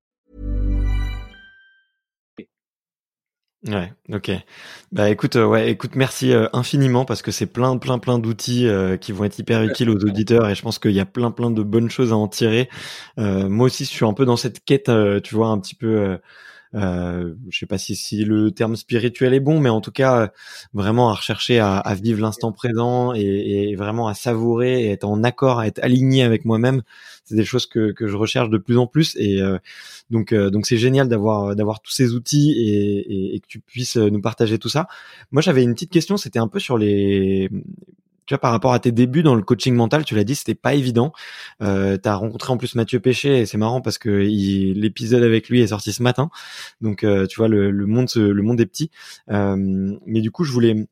[3.67, 4.31] Ouais, ok.
[4.91, 8.67] Bah écoute, euh, ouais, écoute, merci euh, infiniment parce que c'est plein, plein, plein d'outils
[8.67, 11.29] euh, qui vont être hyper utiles aux auditeurs et je pense qu'il y a plein,
[11.29, 12.69] plein de bonnes choses à en tirer.
[13.17, 14.89] moi aussi, je suis un peu dans cette quête,
[15.23, 16.17] tu vois, un petit peu
[16.73, 20.31] euh, je sais pas si, si le terme spirituel est bon, mais en tout cas
[20.73, 25.03] vraiment à rechercher à, à vivre l'instant présent et, et, vraiment à savourer et être
[25.03, 26.81] en accord, à être aligné avec moi-même.
[27.25, 29.57] C'est des choses que, que je recherche de plus en plus et euh,
[30.09, 33.59] donc euh, donc c'est génial d'avoir d'avoir tous ces outils et, et, et, que tu
[33.59, 34.87] puisses nous partager tout ça.
[35.31, 37.49] Moi j'avais une petite question, c'était un peu sur les
[38.25, 40.55] tu vois, par rapport à tes débuts dans le coaching mental, tu l'as dit, c'était
[40.55, 41.11] pas évident.
[41.61, 45.49] Euh, tu as rencontré en plus Mathieu Péché et c'est marrant parce que l'épisode avec
[45.49, 46.29] lui est sorti ce matin.
[46.81, 48.91] Donc, euh, tu vois, le, le, monde, le monde est petit.
[49.29, 49.55] Euh,
[50.05, 50.87] mais du coup, je voulais,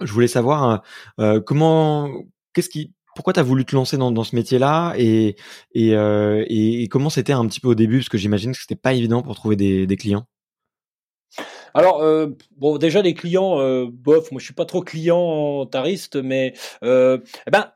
[0.00, 0.82] je voulais savoir
[1.20, 2.10] euh, comment,
[2.52, 5.36] qu'est-ce qui, pourquoi tu as voulu te lancer dans, dans ce métier-là et,
[5.72, 7.98] et, euh, et, et comment c'était un petit peu au début?
[7.98, 10.26] Parce que j'imagine que c'était pas évident pour trouver des, des clients.
[11.74, 16.16] Alors, euh, bon, déjà les clients, euh, bof, moi je suis pas trop client tariste,
[16.16, 17.70] mais euh, eh ben,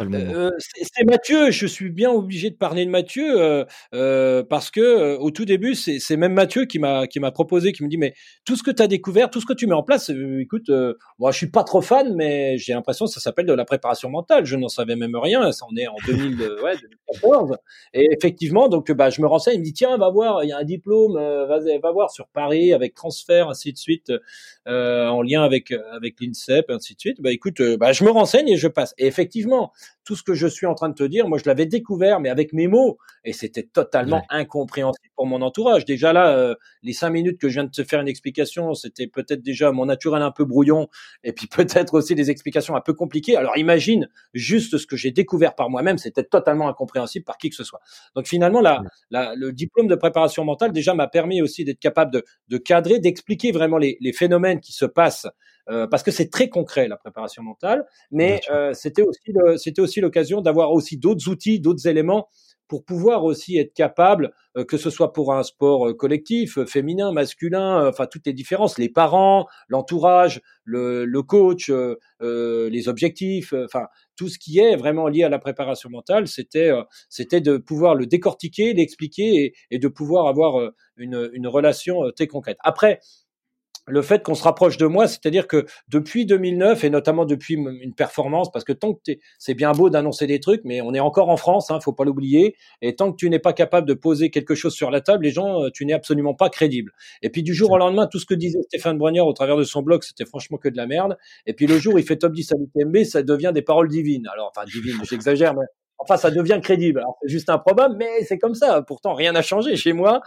[0.00, 1.50] euh, c'est Mathieu.
[1.50, 5.74] Je suis bien obligé de parler de Mathieu euh, euh, parce que au tout début,
[5.74, 8.70] c'est même Mathieu qui m'a qui m'a proposé, qui me dit mais tout ce que
[8.70, 10.70] tu as découvert, tout ce que tu mets en place, écoute,
[11.18, 14.10] moi je suis pas trop fan, mais j'ai l'impression que ça s'appelle de la préparation
[14.10, 14.44] mentale.
[14.44, 15.50] Je n'en savais même rien.
[15.52, 17.56] Ça en est en 2000, ouais, 2014.
[17.94, 19.56] Et effectivement, donc bah je me renseigne.
[19.56, 22.28] Il me dit tiens, va voir, il y a un diplôme, va, va voir sur
[22.28, 24.12] Paris avec transfert ainsi de suite,
[24.66, 27.20] euh, en lien avec avec l'INSEP, ainsi de suite.
[27.20, 28.94] Bah écoute, euh, bah, je me renseigne et je passe.
[28.98, 29.72] Et effectivement,
[30.08, 32.30] tout ce que je suis en train de te dire, moi je l'avais découvert, mais
[32.30, 35.84] avec mes mots, et c'était totalement incompréhensible pour mon entourage.
[35.84, 39.06] Déjà là, euh, les cinq minutes que je viens de te faire une explication, c'était
[39.06, 40.88] peut-être déjà mon naturel un peu brouillon,
[41.24, 43.36] et puis peut-être aussi des explications un peu compliquées.
[43.36, 47.56] Alors imagine juste ce que j'ai découvert par moi-même, c'était totalement incompréhensible par qui que
[47.56, 47.80] ce soit.
[48.16, 52.24] Donc finalement, là, le diplôme de préparation mentale déjà m'a permis aussi d'être capable de,
[52.48, 55.26] de cadrer, d'expliquer vraiment les, les phénomènes qui se passent
[55.70, 60.00] euh, parce que c'est très concret la préparation mentale, mais euh, c'était aussi c'était aussi
[60.00, 62.28] l'occasion d'avoir aussi d'autres outils, d'autres éléments
[62.68, 67.86] pour pouvoir aussi être capable, euh, que ce soit pour un sport collectif, féminin, masculin,
[67.88, 71.70] enfin toutes les différences, les parents, l'entourage, le, le, coach,
[72.20, 76.70] les objectifs, enfin tout ce qui est vraiment lié à la préparation mentale, c'était
[77.08, 82.26] c'était de pouvoir le décortiquer, l'expliquer et, et, de pouvoir avoir une, une relation très
[82.26, 82.58] concrète.
[82.60, 83.00] Après,
[83.88, 87.94] le fait qu'on se rapproche de moi, c'est-à-dire que depuis 2009 et notamment depuis une
[87.94, 89.00] performance, parce que tant que
[89.38, 92.04] c'est bien beau d'annoncer des trucs, mais on est encore en France, hein, faut pas
[92.04, 95.24] l'oublier, et tant que tu n'es pas capable de poser quelque chose sur la table,
[95.24, 96.92] les gens, euh, tu n'es absolument pas crédible.
[97.22, 99.64] Et puis du jour au lendemain, tout ce que disait Stéphane Brognard au travers de
[99.64, 101.16] son blog, c'était franchement que de la merde.
[101.46, 103.88] Et puis le jour où il fait top 10 à l'UTMB, ça devient des paroles
[103.88, 104.28] divines.
[104.32, 105.66] Alors, enfin divines, j'exagère, mais
[105.98, 107.02] Enfin, ça devient crédible.
[107.22, 108.82] c'est juste improbable, mais c'est comme ça.
[108.82, 110.20] Pourtant, rien n'a changé chez moi.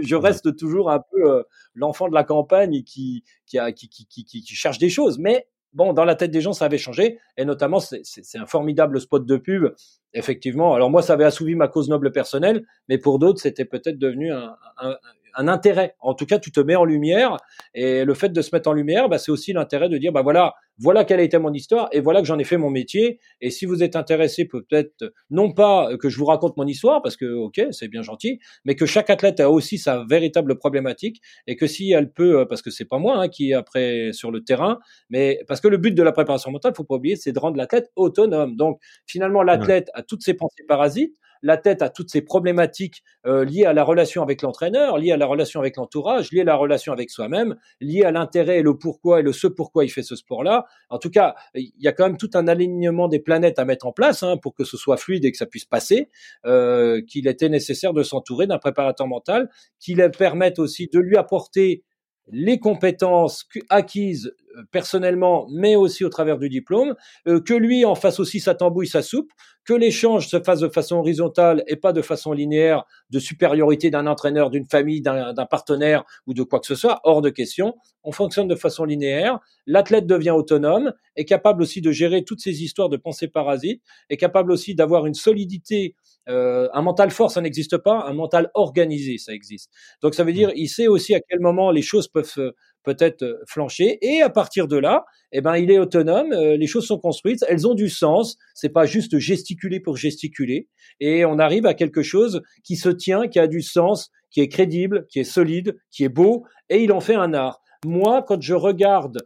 [0.00, 1.42] Je reste toujours un peu euh,
[1.74, 5.18] l'enfant de la campagne qui qui, a, qui, qui, qui, qui, cherche des choses.
[5.18, 7.18] Mais bon, dans la tête des gens, ça avait changé.
[7.36, 9.74] Et notamment, c'est un formidable spot de pub.
[10.14, 10.74] Effectivement.
[10.74, 14.32] Alors moi, ça avait assouvi ma cause noble personnelle, mais pour d'autres, c'était peut-être devenu
[14.32, 14.96] un, un,
[15.36, 15.94] un intérêt.
[16.00, 17.36] En tout cas, tu te mets en lumière
[17.74, 20.22] et le fait de se mettre en lumière, bah, c'est aussi l'intérêt de dire, bah
[20.22, 23.20] voilà, voilà quelle a été mon histoire et voilà que j'en ai fait mon métier.
[23.40, 27.16] Et si vous êtes intéressé, peut-être non pas que je vous raconte mon histoire parce
[27.16, 31.56] que ok, c'est bien gentil, mais que chaque athlète a aussi sa véritable problématique et
[31.56, 34.42] que si elle peut, parce que c'est pas moi hein, qui est après sur le
[34.44, 34.78] terrain,
[35.10, 37.56] mais parce que le but de la préparation mentale, faut pas oublier, c'est de rendre
[37.56, 38.56] l'athlète autonome.
[38.56, 41.16] Donc finalement, l'athlète a toutes ses pensées parasites
[41.46, 45.16] la tête à toutes ces problématiques euh, liées à la relation avec l'entraîneur, liées à
[45.16, 48.76] la relation avec l'entourage, liées à la relation avec soi-même, liées à l'intérêt et le
[48.76, 50.66] pourquoi et le ce pourquoi il fait ce sport-là.
[50.90, 53.86] En tout cas, il y a quand même tout un alignement des planètes à mettre
[53.86, 56.08] en place hein, pour que ce soit fluide et que ça puisse passer,
[56.44, 61.16] euh, qu'il était nécessaire de s'entourer d'un préparateur mental qui lui permette aussi de lui
[61.16, 61.84] apporter
[62.28, 66.94] les compétences acquises euh, personnellement, mais aussi au travers du diplôme,
[67.28, 69.30] euh, que lui en fasse aussi sa tambouille, sa soupe,
[69.64, 74.06] que l'échange se fasse de façon horizontale et pas de façon linéaire, de supériorité d'un
[74.06, 77.74] entraîneur, d'une famille, d'un partenaire ou de quoi que ce soit, hors de question.
[78.04, 79.40] On fonctionne de façon linéaire.
[79.66, 84.16] L'athlète devient autonome, est capable aussi de gérer toutes ces histoires de pensée parasite, est
[84.16, 85.96] capable aussi d'avoir une solidité
[86.28, 88.04] euh, un mental fort, ça n'existe pas.
[88.06, 89.70] Un mental organisé, ça existe.
[90.02, 92.52] Donc ça veut dire, il sait aussi à quel moment les choses peuvent
[92.82, 93.98] peut-être euh, flancher.
[94.02, 96.32] Et à partir de là, eh ben, il est autonome.
[96.32, 98.36] Euh, les choses sont construites, elles ont du sens.
[98.54, 100.68] C'est pas juste gesticuler pour gesticuler.
[101.00, 104.48] Et on arrive à quelque chose qui se tient, qui a du sens, qui est
[104.48, 106.44] crédible, qui est solide, qui est beau.
[106.68, 107.60] Et il en fait un art.
[107.84, 109.18] Moi, quand je regarde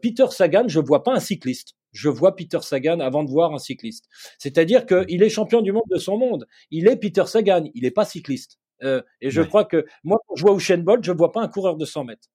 [0.00, 3.58] Peter Sagan, je vois pas un cycliste je vois Peter Sagan avant de voir un
[3.58, 4.08] cycliste.
[4.38, 6.46] C'est-à-dire qu'il est champion du monde de son monde.
[6.70, 8.58] Il est Peter Sagan, il n'est pas cycliste.
[8.82, 11.48] Euh, et je crois que moi, quand je vois Usain Bolt, je vois pas un
[11.48, 12.28] coureur de 100 mètres.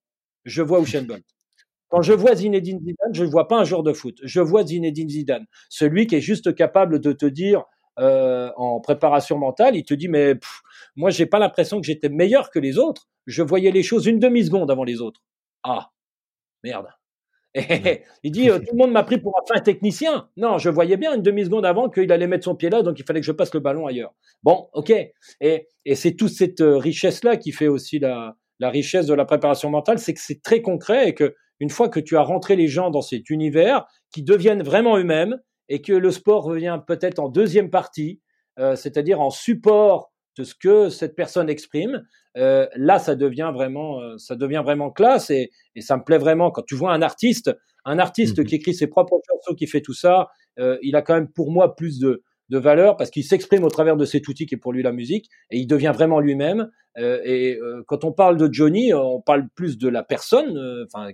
[0.46, 1.26] Je vois Usain Bolt.
[1.90, 4.20] Quand je vois Zinedine Zidane, je ne vois pas un joueur de foot.
[4.24, 7.64] Je vois Zinedine Zidane, celui qui est juste capable de te dire
[8.00, 10.62] euh, en préparation mentale, il te dit mais pff,
[10.96, 13.08] moi j'ai pas l'impression que j'étais meilleur que les autres.
[13.26, 15.22] Je voyais les choses une demi seconde avant les autres.
[15.64, 15.92] Ah
[16.64, 16.88] merde.
[18.24, 20.30] il dit euh, tout le monde m'a pris pour un fin technicien.
[20.38, 23.00] Non, je voyais bien une demi seconde avant qu'il allait mettre son pied là, donc
[23.00, 24.14] il fallait que je passe le ballon ailleurs.
[24.44, 24.94] Bon, ok.
[25.42, 29.70] Et, c'est toute cette euh, richesse là qui fait aussi la, richesse de la préparation
[29.70, 32.68] mentale, c'est que c'est très concret et que une fois que tu as rentré les
[32.68, 35.40] gens dans cet univers, qui deviennent vraiment eux-mêmes
[35.70, 38.22] et que le sport revient peut-être en deuxième partie,
[38.60, 42.04] euh, c'est-à-dire en support de ce que cette personne exprime,
[42.38, 46.18] euh, là, ça devient vraiment, euh, ça devient vraiment classe et, et, ça me plaît
[46.18, 47.52] vraiment quand tu vois un artiste,
[47.86, 50.30] un artiste mmh qui écrit ses propres chansons, qui fait tout ça,
[50.60, 53.70] euh, il a quand même pour moi plus de, de valeur parce qu'il s'exprime au
[53.70, 56.70] travers de cet outil qui est pour lui la musique et il devient vraiment lui-même.
[57.00, 60.58] Et quand on parle de Johnny, on parle plus de la personne,
[60.88, 61.12] enfin,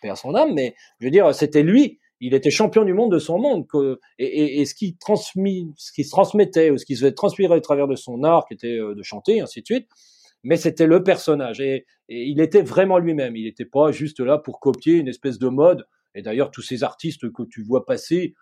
[0.00, 3.18] père son âme, mais je veux dire, c'était lui il était champion du monde de
[3.18, 3.66] son monde.
[4.18, 7.86] et, ce qui transmis, ce qui se transmettait, ou ce qui se transmettre au travers
[7.86, 9.88] de son art, qui était de chanter, ainsi de suite,
[10.44, 13.36] mais c'était le personnage et, il était vraiment lui-même.
[13.36, 15.86] Il n'était pas juste là pour copier une espèce de mode.
[16.14, 18.34] Et d'ailleurs, tous ces artistes que tu vois passer,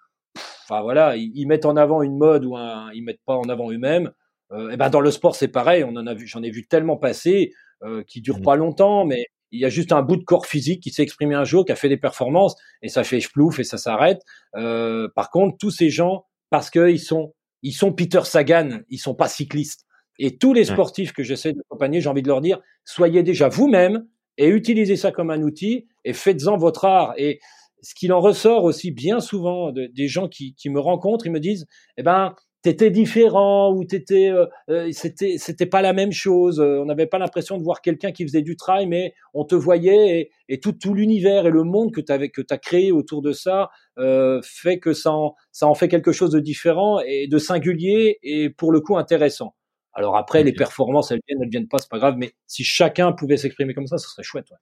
[0.63, 3.73] enfin voilà, ils, mettent en avant une mode ou un, ils mettent pas en avant
[3.73, 4.13] eux-mêmes.
[4.53, 5.83] Euh, et ben dans le sport, c'est pareil.
[5.83, 7.53] On en a vu, j'en ai vu tellement passer
[7.83, 8.43] euh, qui durent mmh.
[8.43, 9.27] pas longtemps, mais
[9.57, 11.73] il y a juste un bout de corps physique qui s'est exprimé un jour, qui
[11.73, 14.21] a fait des performances, et ça fait plouf et ça s'arrête.
[14.55, 19.15] Euh, par contre, tous ces gens parce qu'ils sont, ils sont Peter Sagan, ils sont
[19.15, 19.87] pas cyclistes.
[20.19, 24.07] Et tous les sportifs que j'essaie d'accompagner, j'ai envie de leur dire, soyez déjà vous-même
[24.39, 27.15] et utilisez ça comme un outil et faites-en votre art.
[27.17, 27.41] Et
[27.83, 31.41] ce qu'il en ressort aussi bien souvent des gens qui, qui, me rencontrent, ils me
[31.41, 32.35] disent, eh ben,
[32.67, 36.59] t'étais différent ou t'étais, euh, euh, c'était, c'était pas la même chose.
[36.59, 39.55] Euh, on n'avait pas l'impression de voir quelqu'un qui faisait du trail, mais on te
[39.55, 43.23] voyait et, et tout, tout l'univers et le monde que t'avais, que t'as créé autour
[43.23, 47.29] de ça euh, fait que ça en, ça en fait quelque chose de différent et
[47.29, 49.55] de singulier et pour le coup intéressant.
[49.93, 53.13] Alors après, les performances, elles viennent, elles viennent pas, c'est pas grave, mais si chacun
[53.13, 54.51] pouvait s'exprimer comme ça, ce serait chouette.
[54.51, 54.57] Ouais.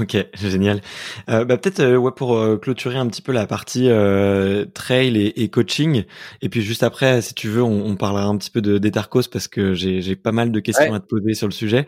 [0.00, 0.80] Ok, génial.
[1.28, 5.14] Euh, bah, peut-être euh, ouais, pour euh, clôturer un petit peu la partie euh, trail
[5.18, 6.04] et, et, coaching,
[6.40, 9.28] et puis juste après, si tu veux, on, on parlera un petit peu de d'Etharcos
[9.30, 11.86] parce que j'ai pas mal de questions à te poser sur le sujet.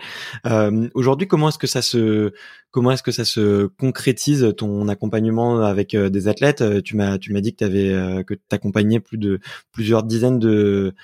[0.95, 2.33] Aujourd'hui, comment est-ce que ça se
[2.71, 6.83] comment est-ce que ça se concrétise ton accompagnement avec des athlètes?
[6.83, 9.41] Tu m'as tu m'as dit que tu avais que t'accompagnais plus de
[9.73, 10.95] plusieurs dizaines de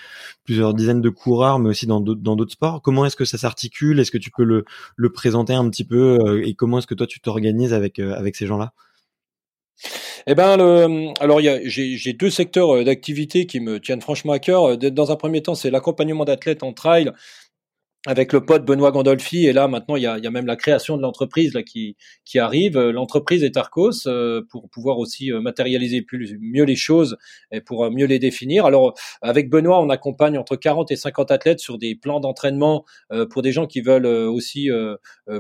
[0.44, 2.82] plusieurs dizaines de coureurs, mais aussi dans d'autres sports.
[2.82, 3.98] Comment est-ce que ça s'articule?
[3.98, 4.64] Est-ce que tu peux le
[4.96, 8.72] le présenter un petit peu et comment que toi tu t'organises avec euh, ces gens-là?
[10.26, 14.64] Eh ben, alors j'ai deux secteurs euh, d'activité qui me tiennent franchement à cœur.
[14.70, 17.10] Euh, dans un premier temps, c'est l'accompagnement d'athlètes en trail
[18.06, 20.46] avec le pote Benoît Gandolfi et là maintenant il y a, il y a même
[20.46, 22.78] la création de l'entreprise là qui qui arrive.
[22.78, 27.16] L'entreprise est Arcos euh, pour pouvoir aussi euh, matérialiser plus mieux les choses
[27.52, 28.66] et pour euh, mieux les définir.
[28.66, 32.84] Alors avec Benoît on accompagne entre 40 et 50 athlètes sur des plans d'entraînement
[33.30, 34.68] pour des gens qui veulent aussi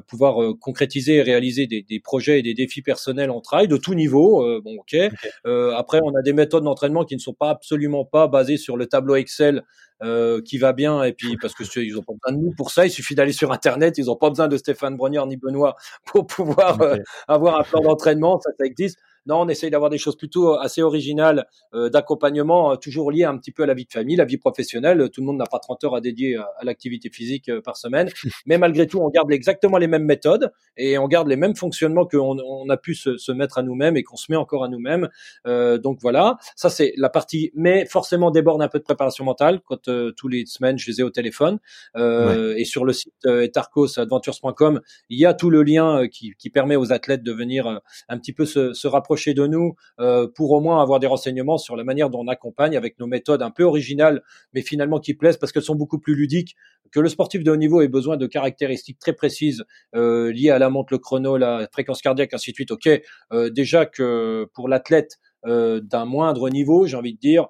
[0.06, 3.94] pouvoir concrétiser et réaliser des, des, projets et des défis personnels en trail de tout
[3.94, 4.96] niveau bon ok,
[5.44, 8.86] après on a des méthodes d'entraînement qui ne sont pas absolument pas basées sur le
[8.86, 9.62] tableau Excel
[10.02, 11.02] euh, qui va bien.
[11.02, 13.32] Et puis parce que ils ont pas besoin de nous pour ça, il suffit d'aller
[13.32, 16.96] sur internet, ils ont pas besoin de Stéphane Brognier ni Benoît pour pouvoir euh,
[17.28, 18.98] avoir un plan d'entraînement, ça ça existe.
[19.26, 23.38] Non, on essaye d'avoir des choses plutôt assez originales euh, d'accompagnement, euh, toujours liées un
[23.38, 25.08] petit peu à la vie de famille, la vie professionnelle.
[25.10, 28.08] Tout le monde n'a pas 30 heures à dédier à, l'activité physique euh, par semaine,
[28.46, 32.04] mais malgré tout, on garde exactement les mêmes méthodes et on garde les mêmes fonctionnements
[32.04, 34.68] qu'on on a pu se, se mettre à nous-mêmes et qu'on se met encore à
[34.68, 35.08] nous-mêmes.
[35.46, 39.60] Euh, donc voilà, ça c'est la partie, mais forcément déborde un peu de préparation mentale
[39.64, 41.58] quand tous les semaines je les ai au téléphone
[41.96, 46.74] euh, et sur le site etarcosadventures.com, il y a tout le lien qui, qui permet
[46.74, 50.60] aux athlètes de venir un petit peu se, se rapprocher de nous euh, pour au
[50.60, 53.64] moins avoir des renseignements sur la manière dont on accompagne avec nos méthodes un peu
[53.64, 54.22] originales,
[54.54, 56.56] mais finalement qui plaisent parce qu'elles sont beaucoup plus ludiques,
[56.90, 60.58] que le sportif de haut niveau ait besoin de caractéristiques très précises euh, liées à
[60.58, 62.70] la montre, le chrono, la fréquence cardiaque, ainsi de suite.
[62.70, 62.88] Ok,
[63.32, 67.48] euh, déjà que pour l'athlète d'un moindre niveau, j'ai envie de dire,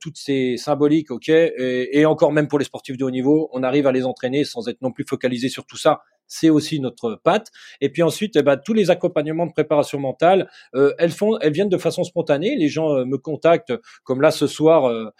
[0.00, 3.62] toutes ces symboliques, ok, et, et, encore même pour les sportifs de haut niveau, on
[3.62, 7.20] arrive à les entraîner sans être non plus focalisé sur tout ça c'est aussi notre
[7.22, 7.50] patte.
[7.80, 11.52] Et puis ensuite, eh ben, tous les accompagnements de préparation mentale, euh, elles font, elles
[11.52, 12.56] viennent de façon spontanée.
[12.56, 13.72] Les gens euh, me contactent,
[14.04, 15.10] comme là ce soir, euh,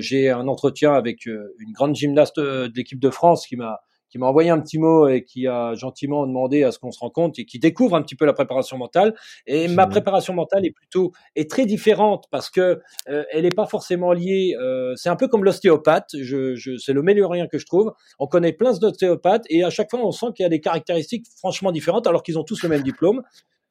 [0.00, 3.80] j'ai un entretien avec une grande gymnaste de l'équipe de France qui m'a
[4.14, 7.00] qui m'a envoyé un petit mot et qui a gentiment demandé à ce qu'on se
[7.00, 9.12] rencontre et qui découvre un petit peu la préparation mentale.
[9.48, 13.66] Et ma préparation mentale est plutôt est très différente parce que euh, elle n'est pas
[13.66, 14.54] forcément liée.
[14.62, 16.10] Euh, c'est un peu comme l'ostéopathe.
[16.16, 17.92] Je, je, c'est le meilleur rien que je trouve.
[18.20, 21.26] On connaît plein d'ostéopathes et à chaque fois on sent qu'il y a des caractéristiques
[21.36, 23.20] franchement différentes alors qu'ils ont tous le même diplôme.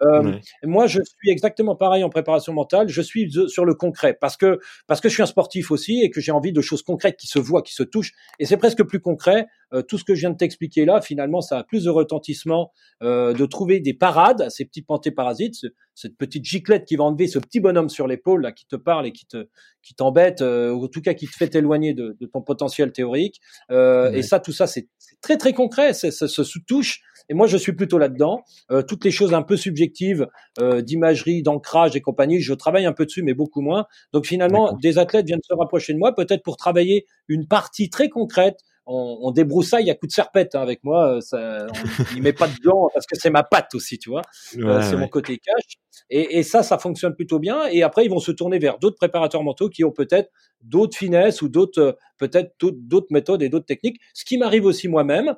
[0.01, 0.33] Euh,
[0.63, 2.89] moi, je suis exactement pareil en préparation mentale.
[2.89, 6.09] Je suis sur le concret parce que parce que je suis un sportif aussi et
[6.09, 8.13] que j'ai envie de choses concrètes qui se voient, qui se touchent.
[8.39, 9.47] Et c'est presque plus concret.
[9.73, 12.71] Euh, tout ce que je viens de t'expliquer là, finalement, ça a plus de retentissement
[13.01, 15.65] euh, de trouver des parades, ces petits pantés parasites,
[15.95, 19.07] cette petite giclette qui va enlever ce petit bonhomme sur l'épaule là qui te parle
[19.07, 19.47] et qui te
[19.81, 23.41] qui t'embête, ou en tout cas qui te fait t'éloigner de, de, ton potentiel théorique.
[23.69, 24.87] Et ça, tout ça, c'est
[25.21, 25.93] très très concret.
[25.93, 28.43] Ça se touche et moi, je suis plutôt là-dedans.
[28.71, 30.27] Euh, toutes les choses un peu subjectives
[30.59, 33.85] euh, d'imagerie, d'ancrage et compagnie, je travaille un peu dessus, mais beaucoup moins.
[34.11, 38.09] Donc finalement, des athlètes viennent se rapprocher de moi, peut-être pour travailler une partie très
[38.09, 41.15] concrète on, on débroussaille à coup de serpette hein, avec moi.
[41.15, 41.67] Euh, ça,
[42.11, 44.21] on n'y met pas de blanc parce que c'est ma patte aussi, tu vois.
[44.57, 45.77] Euh, c'est mon côté cash.
[46.09, 47.65] Et, et, ça, ça fonctionne plutôt bien.
[47.71, 50.29] Et après, ils vont se tourner vers d'autres préparateurs mentaux qui ont peut-être
[50.63, 53.99] d'autres finesses ou d'autres, euh, peut-être d'autres méthodes et d'autres techniques.
[54.13, 55.35] Ce qui m'arrive aussi moi-même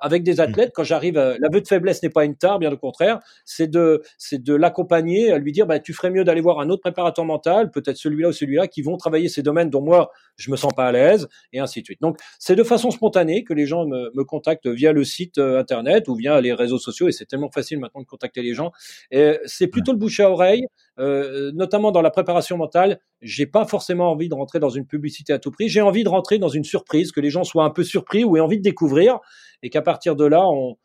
[0.00, 0.40] avec des mmh.
[0.40, 1.14] athlètes quand j'arrive.
[1.14, 3.20] L'aveu de faiblesse n'est pas une tare, bien au contraire.
[3.44, 6.70] C'est de, c'est de l'accompagner, à lui dire, bah, tu ferais mieux d'aller voir un
[6.70, 10.50] autre préparateur mental, peut-être celui-là ou celui-là, qui vont travailler ces domaines dont moi je
[10.50, 12.00] me sens pas à l'aise, et ainsi de suite.
[12.00, 15.58] Donc, c'est de façon spontanée que les gens me, me, contactent via le site euh,
[15.58, 18.72] internet ou via les réseaux sociaux et c'est tellement facile maintenant de contacter les gens.
[19.10, 20.66] Et c'est plutôt le bouche à oreille,
[20.98, 23.00] euh, notamment dans la préparation mentale.
[23.22, 25.68] J'ai pas forcément envie de rentrer dans une publicité à tout prix.
[25.68, 28.36] J'ai envie de rentrer dans une surprise, que les gens soient un peu surpris ou
[28.36, 29.18] aient envie de découvrir
[29.62, 30.76] et qu'à partir de là, on,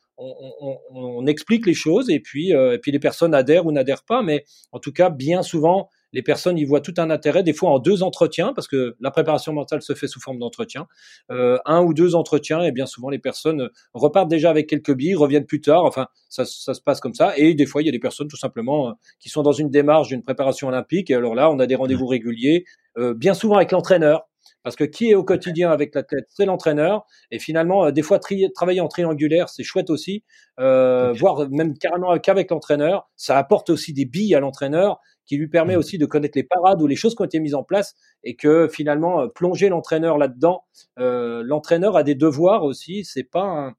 [1.25, 4.21] explique les choses et puis, euh, et puis les personnes adhèrent ou n'adhèrent pas.
[4.21, 7.71] Mais en tout cas, bien souvent, les personnes y voient tout un intérêt, des fois
[7.71, 10.87] en deux entretiens, parce que la préparation mentale se fait sous forme d'entretien,
[11.31, 15.15] euh, un ou deux entretiens, et bien souvent les personnes repartent déjà avec quelques billes,
[15.15, 17.89] reviennent plus tard, enfin ça, ça se passe comme ça, et des fois il y
[17.89, 21.15] a des personnes tout simplement euh, qui sont dans une démarche d'une préparation olympique, et
[21.15, 22.65] alors là on a des rendez-vous réguliers,
[22.97, 24.27] euh, bien souvent avec l'entraîneur,
[24.63, 27.05] parce que qui est au quotidien avec l'athlète, c'est l'entraîneur.
[27.31, 30.23] Et finalement, euh, des fois, travailler en triangulaire, c'est chouette aussi.
[30.59, 35.47] Euh, voire même carrément qu'avec l'entraîneur, ça apporte aussi des billes à l'entraîneur qui lui
[35.47, 35.79] permet mmh.
[35.79, 38.35] aussi de connaître les parades ou les choses qui ont été mises en place et
[38.35, 40.63] que finalement euh, plonger l'entraîneur là-dedans,
[40.99, 43.05] euh, l'entraîneur a des devoirs aussi.
[43.05, 43.71] C'est pas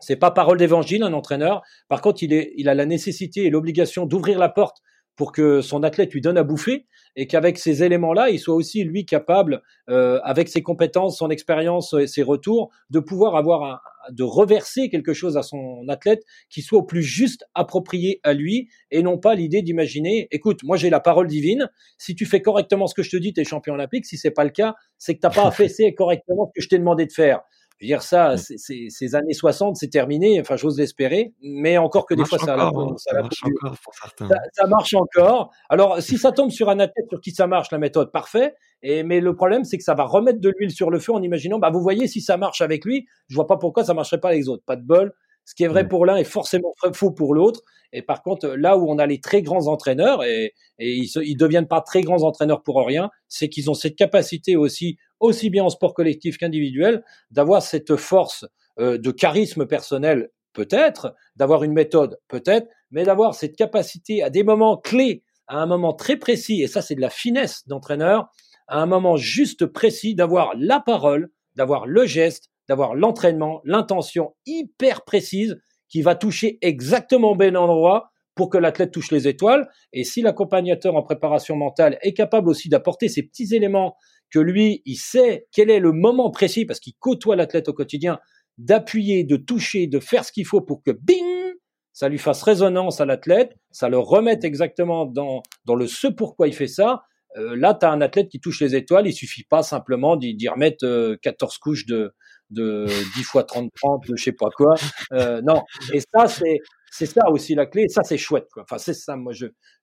[0.00, 1.62] c'est pas parole d'évangile un entraîneur.
[1.88, 4.78] Par contre, il est, il a la nécessité et l'obligation d'ouvrir la porte
[5.16, 6.86] pour que son athlète lui donne à bouffer
[7.16, 11.94] et qu'avec ces éléments-là, il soit aussi lui capable, euh, avec ses compétences, son expérience
[11.94, 13.78] et ses retours, de pouvoir avoir un,
[14.10, 18.68] de reverser quelque chose à son athlète qui soit au plus juste approprié à lui
[18.90, 22.86] et non pas l'idée d'imaginer, écoute, moi j'ai la parole divine, si tu fais correctement
[22.86, 25.14] ce que je te dis, tu es champion olympique, si c'est pas le cas, c'est
[25.14, 27.40] que t'as pas fait correctement ce que je t'ai demandé de faire.
[27.84, 28.56] Je veux dire, ça, c'est,
[28.88, 30.40] ces années 60, c'est terminé.
[30.40, 31.34] Enfin, j'ose l'espérer.
[31.42, 34.28] Mais encore que des fois, ça, encore, ça, marche encore pour certains.
[34.54, 35.50] Ça, marche encore.
[35.68, 38.54] Alors, si ça tombe sur un athlète sur qui ça marche, la méthode, parfait.
[38.82, 41.20] Et, mais le problème, c'est que ça va remettre de l'huile sur le feu en
[41.20, 44.18] imaginant, bah, vous voyez, si ça marche avec lui, je vois pas pourquoi ça marcherait
[44.18, 44.64] pas avec les autres.
[44.64, 45.12] Pas de bol.
[45.44, 47.60] Ce qui est vrai pour l'un est forcément faux pour l'autre.
[47.92, 51.38] Et par contre, là où on a les très grands entraîneurs, et, et ils, ne
[51.38, 55.64] deviennent pas très grands entraîneurs pour rien, c'est qu'ils ont cette capacité aussi, aussi bien
[55.64, 58.46] en sport collectif qu'individuel, d'avoir cette force
[58.78, 64.44] euh, de charisme personnel, peut-être, d'avoir une méthode, peut-être, mais d'avoir cette capacité à des
[64.44, 68.28] moments clés, à un moment très précis, et ça c'est de la finesse d'entraîneur,
[68.68, 75.04] à un moment juste précis, d'avoir la parole, d'avoir le geste, d'avoir l'entraînement, l'intention hyper
[75.04, 75.58] précise
[75.88, 79.68] qui va toucher exactement au bon endroit pour que l'athlète touche les étoiles.
[79.92, 83.96] Et si l'accompagnateur en préparation mentale est capable aussi d'apporter ces petits éléments
[84.34, 88.18] que lui, il sait quel est le moment précis, parce qu'il côtoie l'athlète au quotidien,
[88.58, 91.52] d'appuyer, de toucher, de faire ce qu'il faut pour que bing,
[91.92, 96.48] ça lui fasse résonance à l'athlète, ça le remette exactement dans, dans le ce pourquoi
[96.48, 97.04] il fait ça.
[97.36, 100.48] Euh, là, tu as un athlète qui touche les étoiles, il suffit pas simplement d'y
[100.48, 102.12] remettre 14 euh, couches de,
[102.50, 104.74] de 10 fois 30 30 de je sais pas quoi.
[105.12, 105.62] Euh, non,
[105.92, 106.58] et ça c'est
[106.90, 108.62] c'est ça aussi la clé, ça c'est chouette quoi.
[108.62, 109.32] Enfin c'est ça moi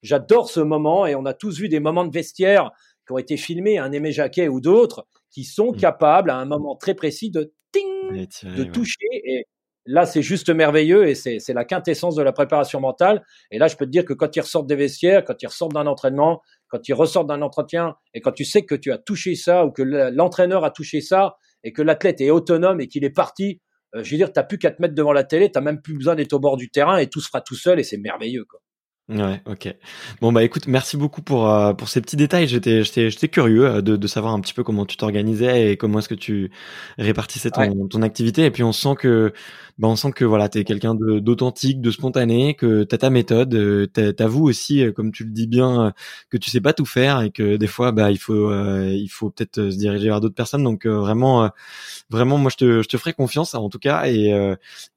[0.02, 2.72] j'adore ce moment et on a tous vu des moments de vestiaire
[3.06, 5.78] qui ont été filmés un Aimé Jacquet ou d'autres qui sont mmh.
[5.78, 9.46] capables à un moment très précis de ting de toucher et
[9.86, 13.68] là c'est juste merveilleux et c'est c'est la quintessence de la préparation mentale et là
[13.68, 16.42] je peux te dire que quand ils ressortent des vestiaires, quand ils ressortent d'un entraînement,
[16.68, 19.72] quand ils ressortent d'un entretien et quand tu sais que tu as touché ça ou
[19.72, 23.62] que l'entraîneur a touché ça et que l'athlète est autonome et qu'il est parti,
[23.96, 25.96] euh, je veux dire, t'as plus qu'à te mettre devant la télé, t'as même plus
[25.96, 28.46] besoin d'être au bord du terrain et tout se fera tout seul et c'est merveilleux,
[28.46, 28.60] quoi.
[29.12, 29.76] Ouais, ok.
[30.22, 32.48] Bon bah écoute, merci beaucoup pour euh, pour ces petits détails.
[32.48, 35.76] J'étais j'étais j'étais curieux euh, de, de savoir un petit peu comment tu t'organisais et
[35.78, 36.50] comment est-ce que tu
[36.98, 38.46] répartissais ton, ton activité.
[38.46, 39.34] Et puis on sent que
[39.82, 43.54] bah on sent que voilà t'es quelqu'un de d'authentique, de spontané, que t'as ta méthode,
[43.56, 45.94] euh, t'avoues aussi, comme tu le dis bien,
[46.30, 49.30] que tu sais pas tout faire et que des fois bah il faut il faut
[49.32, 50.64] peut-être se diriger vers d'autres personnes.
[50.64, 51.50] Donc vraiment
[52.10, 54.32] vraiment moi je te je te ferai confiance en tout cas et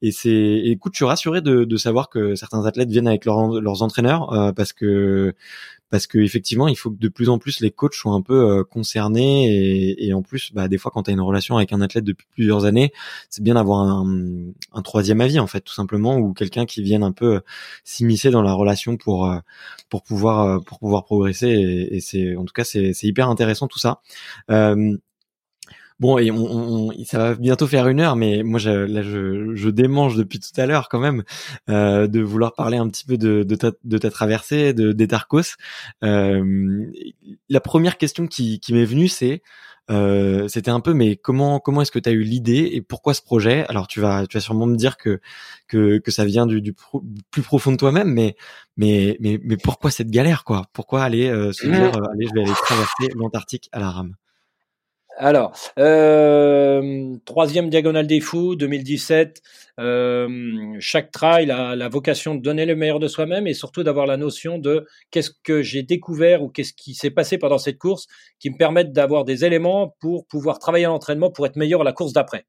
[0.01, 3.81] et c'est écoute je suis rassuré de savoir que certains athlètes viennent avec leurs leurs
[3.81, 5.33] entraîneurs euh, parce que
[5.89, 8.59] parce que effectivement il faut que de plus en plus les coachs soient un peu
[8.59, 11.73] euh, concernés et, et, en plus bah, des fois quand tu as une relation avec
[11.73, 12.91] un athlète depuis plusieurs années
[13.29, 14.05] c'est bien d'avoir un,
[14.73, 17.41] un, troisième avis en fait tout simplement ou quelqu'un qui vienne un peu
[17.83, 19.39] s'immiscer dans la relation pour euh,
[19.89, 24.01] pour pouvoir pour pouvoir progresser et, c'est en tout cas c'est hyper intéressant tout ça.
[24.51, 24.97] Euh,
[25.99, 29.69] Bon, et on, ça va bientôt faire une heure, mais moi, je, là, je, je
[29.69, 31.23] démange depuis tout à l'heure quand même
[31.69, 35.55] euh, de vouloir parler un petit peu de, de, ta, de ta traversée, de d'Etarcos.
[36.03, 36.85] Euh,
[37.47, 39.41] la première question qui, qui m'est venue, c'est
[39.89, 43.13] euh, c'était un peu, mais comment comment est-ce que tu as eu l'idée et pourquoi
[43.13, 43.65] ce projet?
[43.69, 45.21] Alors, tu vas tu vas sûrement me dire que
[45.67, 46.73] que, que ça vient du, du
[47.31, 48.35] plus profond de toi-même, mais
[48.77, 50.63] mais mais mais pourquoi cette galère, quoi?
[50.73, 54.15] Pourquoi aller euh, se dire, euh, allez, je vais aller traverser l'Antarctique à la rame?
[55.17, 59.41] Alors, euh, troisième diagonale des fous, 2017.
[59.79, 64.07] Euh, chaque trail a la vocation de donner le meilleur de soi-même et surtout d'avoir
[64.07, 68.07] la notion de qu'est-ce que j'ai découvert ou qu'est-ce qui s'est passé pendant cette course
[68.39, 71.85] qui me permettent d'avoir des éléments pour pouvoir travailler à l'entraînement pour être meilleur à
[71.85, 72.45] la course d'après.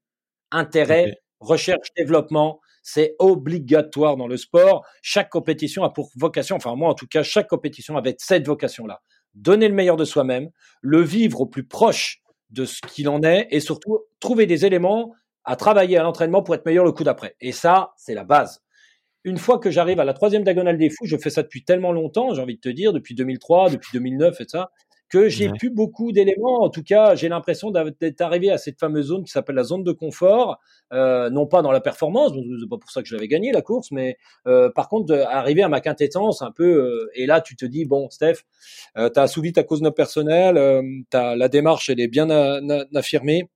[0.51, 4.85] Intérêt, recherche, développement, c'est obligatoire dans le sport.
[5.01, 9.01] Chaque compétition a pour vocation, enfin moi en tout cas, chaque compétition avait cette vocation-là.
[9.35, 10.49] Donner le meilleur de soi-même,
[10.81, 15.13] le vivre au plus proche de ce qu'il en est et surtout trouver des éléments
[15.43, 17.35] à travailler à l'entraînement pour être meilleur le coup d'après.
[17.41, 18.61] Et ça, c'est la base.
[19.23, 21.91] une fois que j'arrive à la troisième diagonale des fous, je fais ça depuis tellement
[21.91, 24.71] longtemps, j'ai envie de te dire, depuis 2003, depuis 2009 et ça,
[25.09, 26.63] que j'ai plus beaucoup d'éléments.
[26.63, 29.83] En tout cas, j'ai l'impression d'être arrivé à cette fameuse zone qui s'appelle la zone
[29.83, 30.59] de confort,
[30.93, 33.61] euh, non pas dans la performance, c'est pas pour ça que je l'avais gagné la
[33.61, 36.65] course, mais euh, par contre arriver à ma quintessence un peu.
[36.65, 38.43] Euh, et là, tu te dis bon, Steph,
[38.97, 40.81] euh, tu as assouvi ta cause non personnelle, euh,
[41.13, 42.29] la démarche elle est bien
[42.93, 43.49] affirmée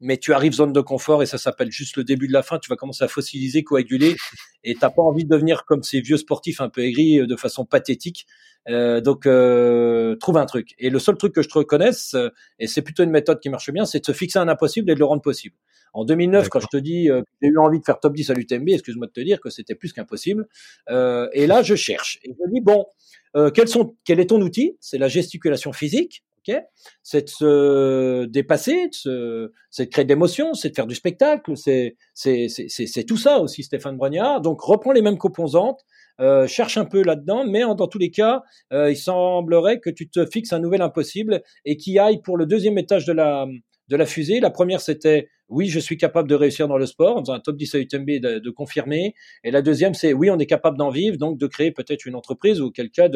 [0.00, 2.58] mais tu arrives zone de confort et ça s'appelle juste le début de la fin.
[2.58, 4.16] Tu vas commencer à fossiliser, coaguler,
[4.64, 7.64] et t'as pas envie de devenir comme ces vieux sportifs un peu aigris de façon
[7.64, 8.26] pathétique.
[8.68, 10.74] Euh, donc, euh, trouve un truc.
[10.78, 12.28] Et le seul truc que je te reconnaisse, euh,
[12.58, 14.94] et c'est plutôt une méthode qui marche bien, c'est de se fixer un impossible et
[14.94, 15.56] de le rendre possible.
[15.94, 18.30] En 2009, quand je te dis euh, que j'ai eu envie de faire top 10
[18.30, 20.46] à l'UTMB, excuse-moi de te dire que c'était plus qu'impossible.
[20.90, 22.18] Euh, et là, je cherche.
[22.24, 22.86] Et je dis, bon,
[23.54, 24.76] quels sont, quel est ton outil?
[24.80, 26.24] C'est la gesticulation physique.
[27.02, 31.96] C'est de se dépasser, c'est de créer de l'émotion, c'est de faire du spectacle, c'est
[33.06, 34.40] tout ça aussi Stéphane Brognard.
[34.40, 35.80] Donc reprends les mêmes composantes,
[36.20, 38.42] euh, cherche un peu là-dedans, mais dans tous les cas,
[38.72, 42.46] euh, il semblerait que tu te fixes un nouvel impossible et qui aille pour le
[42.46, 43.46] deuxième étage de la
[43.88, 44.40] de la fusée.
[44.40, 47.40] La première, c'était oui, je suis capable de réussir dans le sport, en faisant un
[47.40, 49.14] top 10 à UTMB, de, de confirmer.
[49.44, 52.14] Et la deuxième, c'est oui, on est capable d'en vivre, donc de créer peut-être une
[52.14, 53.08] entreprise ou quelqu'un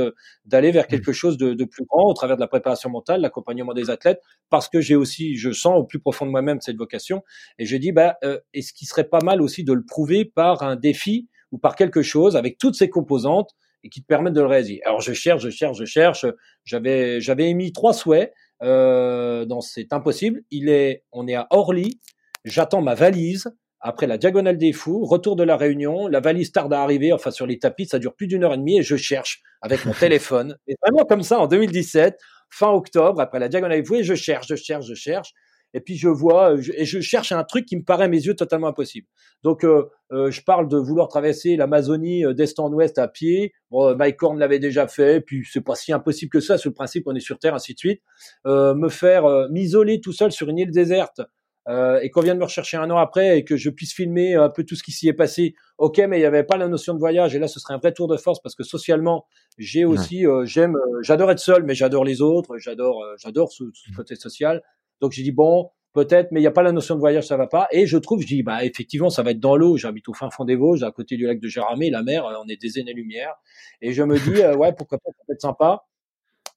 [0.45, 3.74] d'aller vers quelque chose de, de, plus grand au travers de la préparation mentale, l'accompagnement
[3.74, 4.20] des athlètes,
[4.51, 7.22] parce que j'ai aussi, je sens au plus profond de moi-même cette vocation.
[7.59, 10.62] Et je dis, bah, euh, est-ce qu'il serait pas mal aussi de le prouver par
[10.62, 13.51] un défi ou par quelque chose avec toutes ces composantes
[13.85, 14.80] et qui te permettent de le réaliser?
[14.85, 16.26] Alors je cherche, je cherche, je cherche.
[16.64, 20.43] J'avais j'avais émis trois souhaits euh, dans c'est impossible.
[20.51, 22.01] Il est on est à Orly.
[22.45, 26.72] J'attends ma valise après la diagonale des fous, retour de la réunion, la valise tarde
[26.72, 28.97] à arriver, enfin sur les tapis, ça dure plus d'une heure et demie et je
[28.97, 30.57] cherche avec mon téléphone.
[30.68, 32.16] Et vraiment comme ça en 2017,
[32.51, 35.32] fin octobre, après la diagonale des fous, et je cherche, je cherche, je cherche
[35.74, 38.34] et puis je vois et je cherche un truc qui me paraît à mes yeux
[38.34, 39.07] totalement impossible.
[39.43, 43.53] Donc euh, euh, je parle de vouloir traverser l'Amazonie euh, d'est en ouest à pied.
[43.70, 46.74] Bon, Mike Horn l'avait déjà fait, puis c'est pas si impossible que ça sur le
[46.74, 48.03] principe qu'on est sur Terre, ainsi de suite.
[48.45, 51.20] me faire m'isoler tout seul sur une île déserte
[51.68, 54.64] et qu'on vienne me rechercher un an après et que je puisse filmer un peu
[54.64, 55.54] tout ce qui s'y est passé.
[55.78, 57.78] Ok, mais il n'y avait pas la notion de voyage et là ce serait un
[57.78, 59.26] vrai tour de force parce que socialement
[59.58, 64.16] j'ai aussi j'aime j'adore être seul mais j'adore les autres, j'adore j'adore ce, ce, côté
[64.16, 64.62] social.
[65.00, 67.36] Donc j'ai dit bon, peut-être, mais il n'y a pas la notion de voyage, ça
[67.36, 67.68] va pas.
[67.70, 69.76] Et je trouve, je dis bah effectivement, ça va être dans l'eau.
[69.76, 72.48] J'habite au fin fond des Vosges, à côté du lac de Géramé, la mer, on
[72.48, 73.34] est des années-lumière.
[73.80, 75.84] Et je me dis euh, ouais, pourquoi pas, ça peut être sympa.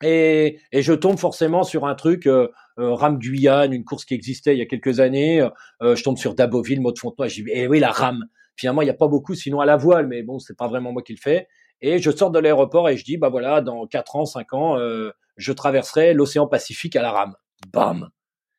[0.05, 2.49] Et, et, je tombe forcément sur un truc, euh,
[2.79, 5.41] euh Rame Guyane, une course qui existait il y a quelques années.
[5.81, 7.29] Euh, je tombe sur Daboville, Maud Fontenoy.
[7.29, 8.23] Je dis, eh oui, la rame.
[8.55, 10.91] Finalement, il n'y a pas beaucoup, sinon à la voile, mais bon, c'est pas vraiment
[10.91, 11.47] moi qui le fais.
[11.81, 14.77] Et je sors de l'aéroport et je dis, bah voilà, dans 4 ans, 5 ans,
[15.35, 17.33] je traverserai l'océan Pacifique à la rame.
[17.73, 18.09] Bam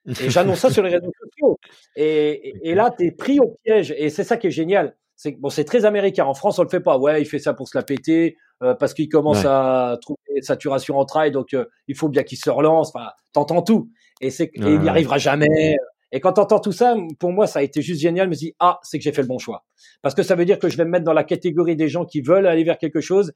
[0.09, 1.59] et j'annonce ça sur les réseaux sociaux.
[1.97, 3.95] Et, et, là, tu es pris au piège.
[3.97, 4.97] Et c'est ça qui est génial.
[5.17, 6.25] C'est bon, c'est très américain.
[6.25, 6.99] En France, on le fait pas.
[6.99, 10.99] Ouais, il fait ça pour se la péter euh, parce qu'il commence à trouver saturation
[10.99, 12.93] en trail, donc euh, il faut bien qu'il se relance.
[12.95, 13.91] Enfin, t'entends tout.
[14.21, 15.77] Et c'est, il n'y arrivera jamais.
[16.13, 18.27] Et quand t'entends tout ça, pour moi, ça a été juste génial.
[18.27, 19.65] Je me dis ah, c'est que j'ai fait le bon choix.
[20.03, 22.05] Parce que ça veut dire que je vais me mettre dans la catégorie des gens
[22.05, 23.33] qui veulent aller vers quelque chose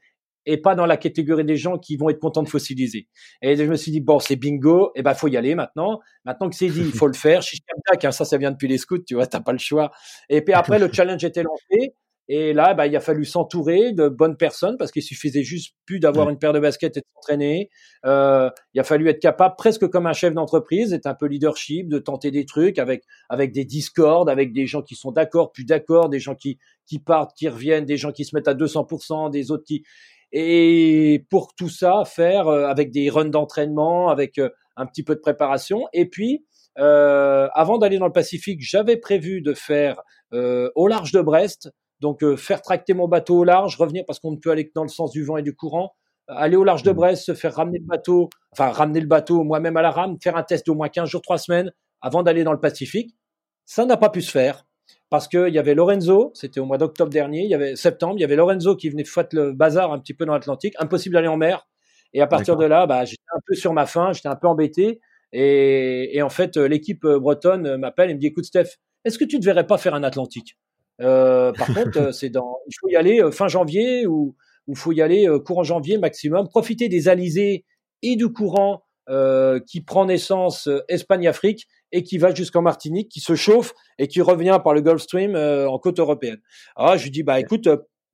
[0.46, 3.08] et pas dans la catégorie des gens qui vont être contents de fossiliser.
[3.42, 6.00] Et je me suis dit bon, c'est bingo, et ben faut y aller maintenant.
[6.24, 7.42] Maintenant que c'est dit, il faut le faire.
[8.02, 9.90] Hein, ça, ça vient depuis les scouts, tu vois, t'as pas le choix.
[10.28, 11.94] Et puis après, le challenge était lancé.
[12.32, 15.98] Et là, bah, il a fallu s'entourer de bonnes personnes parce qu'il suffisait juste plus
[15.98, 17.70] d'avoir une paire de baskets et de s'entraîner.
[18.06, 21.88] Euh, il a fallu être capable, presque comme un chef d'entreprise, d'être un peu leadership,
[21.88, 25.64] de tenter des trucs avec avec des discords, avec des gens qui sont d'accord, plus
[25.64, 29.28] d'accord, des gens qui qui partent, qui reviennent, des gens qui se mettent à 200%,
[29.32, 29.82] des autres qui
[30.30, 35.16] et pour tout ça, faire euh, avec des runs d'entraînement, avec euh, un petit peu
[35.16, 35.88] de préparation.
[35.92, 36.44] Et puis,
[36.76, 40.00] avant d'aller dans le Pacifique, j'avais prévu de faire
[40.32, 41.68] au large de Brest,
[42.00, 44.82] donc faire tracter mon bateau au large, revenir parce qu'on ne peut aller que dans
[44.82, 45.94] le sens du vent et du courant,
[46.28, 46.94] aller au large de mmh.
[46.94, 50.36] Brest, se faire ramener le bateau, enfin ramener le bateau moi-même à la rame, faire
[50.36, 53.16] un test d'au moins 15 jours, 3 semaines avant d'aller dans le Pacifique.
[53.66, 54.64] Ça n'a pas pu se faire
[55.08, 58.20] parce qu'il y avait Lorenzo, c'était au mois d'octobre dernier, il y avait septembre, il
[58.20, 61.28] y avait Lorenzo qui venait foutre le bazar un petit peu dans l'Atlantique, impossible d'aller
[61.28, 61.68] en mer.
[62.12, 64.48] Et à partir de là, bah, j'étais un peu sur ma faim, j'étais un peu
[64.48, 65.00] embêté.
[65.32, 69.36] Et, et en fait, l'équipe bretonne m'appelle et me dit, écoute Steph, est-ce que tu
[69.36, 70.56] ne devrais pas faire un Atlantique?
[71.00, 74.36] Euh, Par contre, c'est dans, il faut y aller euh, fin janvier ou
[74.68, 76.48] il faut y aller euh, courant janvier maximum.
[76.48, 77.64] Profiter des alizés
[78.02, 83.18] et du courant euh, qui prend naissance euh, Espagne-Afrique et qui va jusqu'en Martinique, qui
[83.18, 86.38] se chauffe et qui revient par le Gulf Stream euh, en côte européenne.
[86.76, 87.68] Alors je lui dis bah écoute,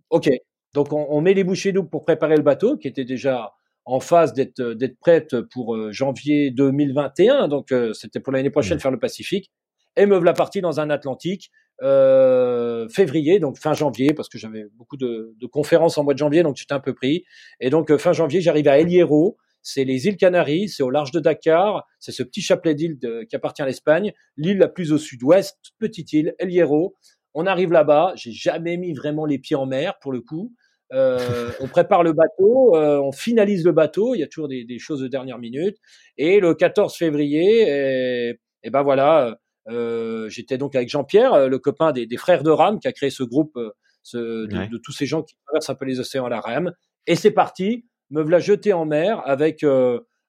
[0.08, 0.30] ok,
[0.72, 3.52] donc on, on, met les bouchées doubles pour préparer le bateau qui était déjà
[3.84, 8.98] en phase d'être d'être prête pour janvier 2021, donc c'était pour l'année prochaine faire le
[8.98, 9.52] Pacifique.
[9.96, 11.50] Et me voilà parti dans un Atlantique
[11.82, 16.42] euh, février, donc fin janvier, parce que j'avais beaucoup de, conférences en mois de janvier,
[16.42, 17.24] donc j'étais un peu pris.
[17.60, 21.10] Et donc fin janvier, j'arrive à El Hierro, c'est les îles Canaries, c'est au large
[21.10, 24.98] de Dakar, c'est ce petit chapelet d'îles qui appartient à l'Espagne, l'île la plus au
[24.98, 26.94] sud-ouest, petite île, El Hierro.
[27.34, 30.54] On arrive là-bas, j'ai jamais mis vraiment les pieds en mer pour le coup.
[30.92, 34.14] Euh, on prépare le bateau, euh, on finalise le bateau.
[34.14, 35.76] Il y a toujours des, choses de dernière minute.
[36.16, 39.36] Et le 14 février, et, et ben voilà,
[39.68, 42.92] euh, j'étais donc avec Jean-Pierre, euh, le copain des, des, frères de Rame, qui a
[42.92, 43.70] créé ce groupe euh,
[44.02, 46.72] ce, de, de, tous ces gens qui traversent un peu les océans à la rame.
[47.06, 47.86] Et c'est parti.
[48.10, 49.64] Me voilà jeté en mer avec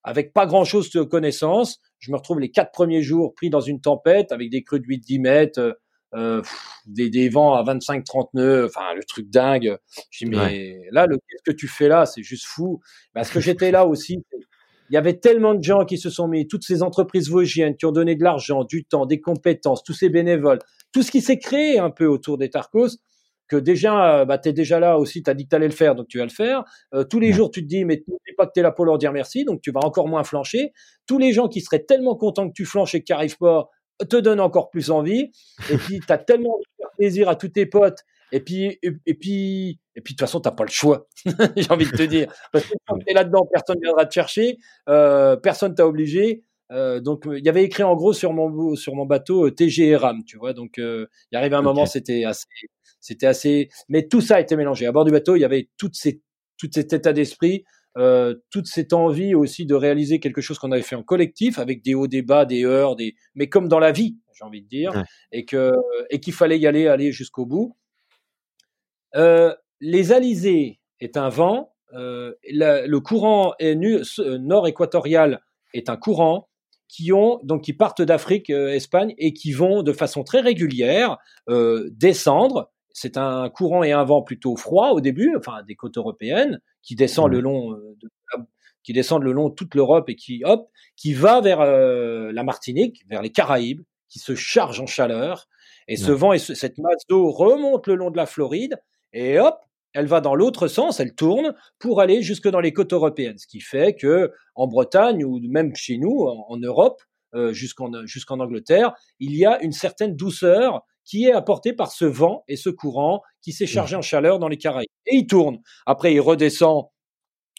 [0.04, 1.80] avec pas grand chose de connaissance.
[2.00, 4.86] Je me retrouve les quatre premiers jours pris dans une tempête avec des crues de
[4.86, 5.78] 8-10 mètres
[6.16, 6.42] euh,
[6.86, 9.78] des, des, vents à 25-30 nœuds, enfin le truc dingue.
[10.10, 12.06] Je dis mais là, le qu'est-ce que tu fais là?
[12.06, 12.80] C'est juste fou.
[13.14, 14.24] Parce que j'étais là aussi.
[14.90, 17.86] Il y avait tellement de gens qui se sont mis, toutes ces entreprises vosgiennes qui
[17.86, 20.60] ont donné de l'argent, du temps, des compétences, tous ces bénévoles,
[20.94, 22.98] tout ce qui s'est créé un peu autour des Tarcos,
[23.48, 25.74] que déjà, bah, tu es déjà là aussi, tu as dit que tu allais le
[25.74, 26.64] faire, donc tu vas le faire.
[26.94, 28.72] Euh, tous les jours, tu te dis, mais tu n'es pas que tu es là
[28.72, 30.74] pour leur dire merci, donc tu vas encore moins flancher.
[31.06, 33.70] Tous les gens qui seraient tellement contents que tu flanches et que tu arrives pas,
[34.10, 35.32] te donne encore plus envie.
[35.72, 38.04] Et puis, tu as tellement de plaisir à tous tes potes.
[38.32, 41.08] Et puis, et, puis, et puis, de toute façon, t'as pas le choix.
[41.56, 42.32] J'ai envie de te dire.
[42.52, 44.58] Parce que quand t'es là-dedans, personne viendra te chercher.
[44.90, 46.44] Euh, personne t'a obligé.
[46.72, 49.96] Euh, donc, il y avait écrit en gros sur mon sur mon bateau euh, TG
[49.96, 50.54] RAM, tu vois.
[50.54, 52.46] Donc, euh, il arrive un moment, c'était assez,
[53.00, 53.70] c'était assez.
[53.88, 54.86] Mais tout ça a été mélangé.
[54.86, 56.22] À bord du bateau, il y avait toutes ces,
[56.58, 57.64] tout cet état d'esprit
[57.98, 61.84] euh, toute cette envie aussi de réaliser quelque chose qu'on avait fait en collectif, avec
[61.84, 63.16] des hauts, des bas, des heures, des...
[63.34, 65.72] mais comme dans la vie, j'ai envie de dire, et que
[66.12, 67.76] et qu'il fallait y aller, aller jusqu'au bout.
[69.18, 75.42] Euh, les alizés est un vent, euh, le courant nord équatorial
[75.74, 76.50] est un courant
[76.88, 82.72] qui ont donc qui partent d'Afrique, Espagne et qui vont de façon très régulière descendre
[83.00, 86.96] c'est un courant et un vent plutôt froid au début, enfin des côtes européennes, qui
[86.96, 87.42] descend le mmh.
[87.42, 88.10] long euh, de,
[88.82, 92.44] qui descendent le long de toute l'Europe et qui hop, qui va vers euh, la
[92.44, 95.48] Martinique, vers les Caraïbes, qui se charge en chaleur.
[95.88, 98.80] Et ce vent et cette masse d'eau remonte le long de la Floride
[99.14, 99.60] et hop,
[99.94, 103.38] elle va dans l'autre sens, elle tourne pour aller jusque dans les côtes européennes.
[103.38, 107.02] Ce qui fait que en Bretagne ou même chez nous, en, Europe,
[107.34, 112.44] euh, jusqu'en Angleterre, il y a une certaine douceur qui est apporté par ce vent
[112.48, 114.90] et ce courant qui s'est chargé en chaleur dans les Caraïbes.
[115.06, 115.60] Et il tourne.
[115.86, 116.90] Après, il redescend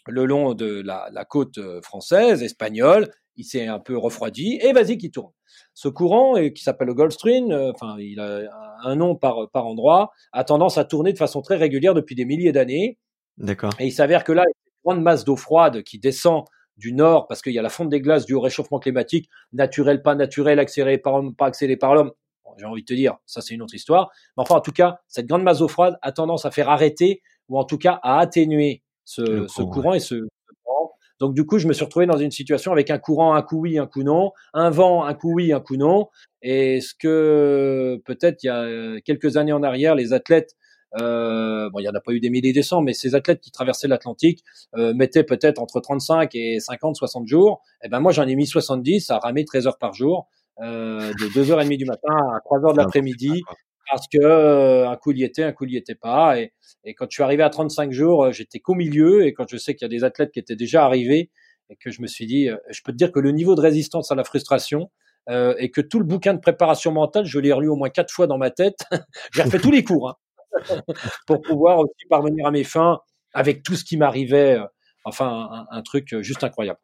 [0.07, 3.11] le long de la, côte euh, française, espagnole.
[3.39, 5.31] Il s'est un peu refroidi et vas-y qui tourne.
[5.73, 8.49] Ce courant, qui s'appelle le Gulf Stream, euh, enfin, il a
[8.83, 12.25] un nom par, par endroit, a tendance à tourner de façon très régulière depuis des
[12.25, 12.97] milliers d'années.
[13.37, 13.71] D'accord.
[13.79, 16.43] Et il s'avère que là, une grande masse d'eau froide qui descend
[16.77, 20.15] du nord parce qu'il y a la fonte des glaces du réchauffement climatique, naturel, pas
[20.15, 22.11] naturel, accéléré par, pas accéléré par l'homme
[22.59, 24.11] j'ai envie de te dire, ça c'est une autre histoire.
[24.37, 27.21] Mais enfin, en tout cas, cette grande masse d'eau froide a tendance à faire arrêter,
[27.47, 30.27] ou en tout cas à atténuer ce, ce courant et ce,
[30.63, 30.91] courant.
[31.19, 33.59] Donc du coup, je me suis retrouvé dans une situation avec un courant, un coup
[33.61, 36.07] oui, un coup non, un vent, un coup oui, un coup non.
[36.41, 40.55] Et ce que peut-être il y a quelques années en arrière, les athlètes
[40.99, 43.41] euh, bon, il n'y en a pas eu des milliers des cents, mais ces athlètes
[43.41, 44.43] qui traversaient l'Atlantique
[44.75, 47.61] euh, mettaient peut-être entre 35 et 50, 60 jours.
[47.81, 50.27] Et eh ben moi, j'en ai mis 70 à ramer 13 heures par jour.
[50.61, 53.43] Euh, de 2h30 du matin à 3h de l'après-midi
[53.89, 56.39] parce que euh, un coup il y était, un coup il y était pas.
[56.39, 56.53] Et,
[56.95, 59.25] quand je suis arrivé à 35 jours, euh, j'étais qu'au milieu.
[59.25, 61.29] Et quand je sais qu'il y a des athlètes qui étaient déjà arrivés,
[61.69, 64.11] et que je me suis dit, je peux te dire que le niveau de résistance
[64.11, 64.89] à la frustration
[65.29, 68.11] euh, et que tout le bouquin de préparation mentale, je l'ai relu au moins quatre
[68.11, 68.79] fois dans ma tête.
[69.33, 70.81] J'ai refait tous les cours hein,
[71.27, 72.99] pour pouvoir aussi parvenir à mes fins
[73.33, 74.57] avec tout ce qui m'arrivait.
[75.05, 76.79] Enfin, un, truc juste incroyable.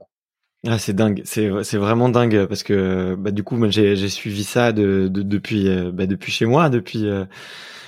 [0.68, 1.47] Ah, c'est dingue, c'est
[1.78, 5.91] vraiment dingue parce que bah du coup j'ai j'ai suivi ça de, de depuis euh,
[5.91, 7.26] bah, depuis chez moi depuis euh,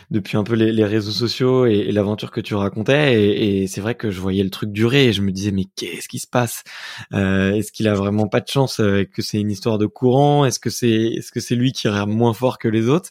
[0.09, 3.21] depuis un peu les, les réseaux sociaux et, et l'aventure que tu racontais.
[3.21, 5.65] Et, et c'est vrai que je voyais le truc durer et je me disais mais
[5.75, 6.63] qu'est-ce qui se passe?
[7.13, 10.45] Euh, Est-ce qu'il a vraiment pas de chance euh, Que c'est une histoire de courant?
[10.45, 13.09] Est-ce que c'est est-ce que c'est lui qui rame moins fort que les autres?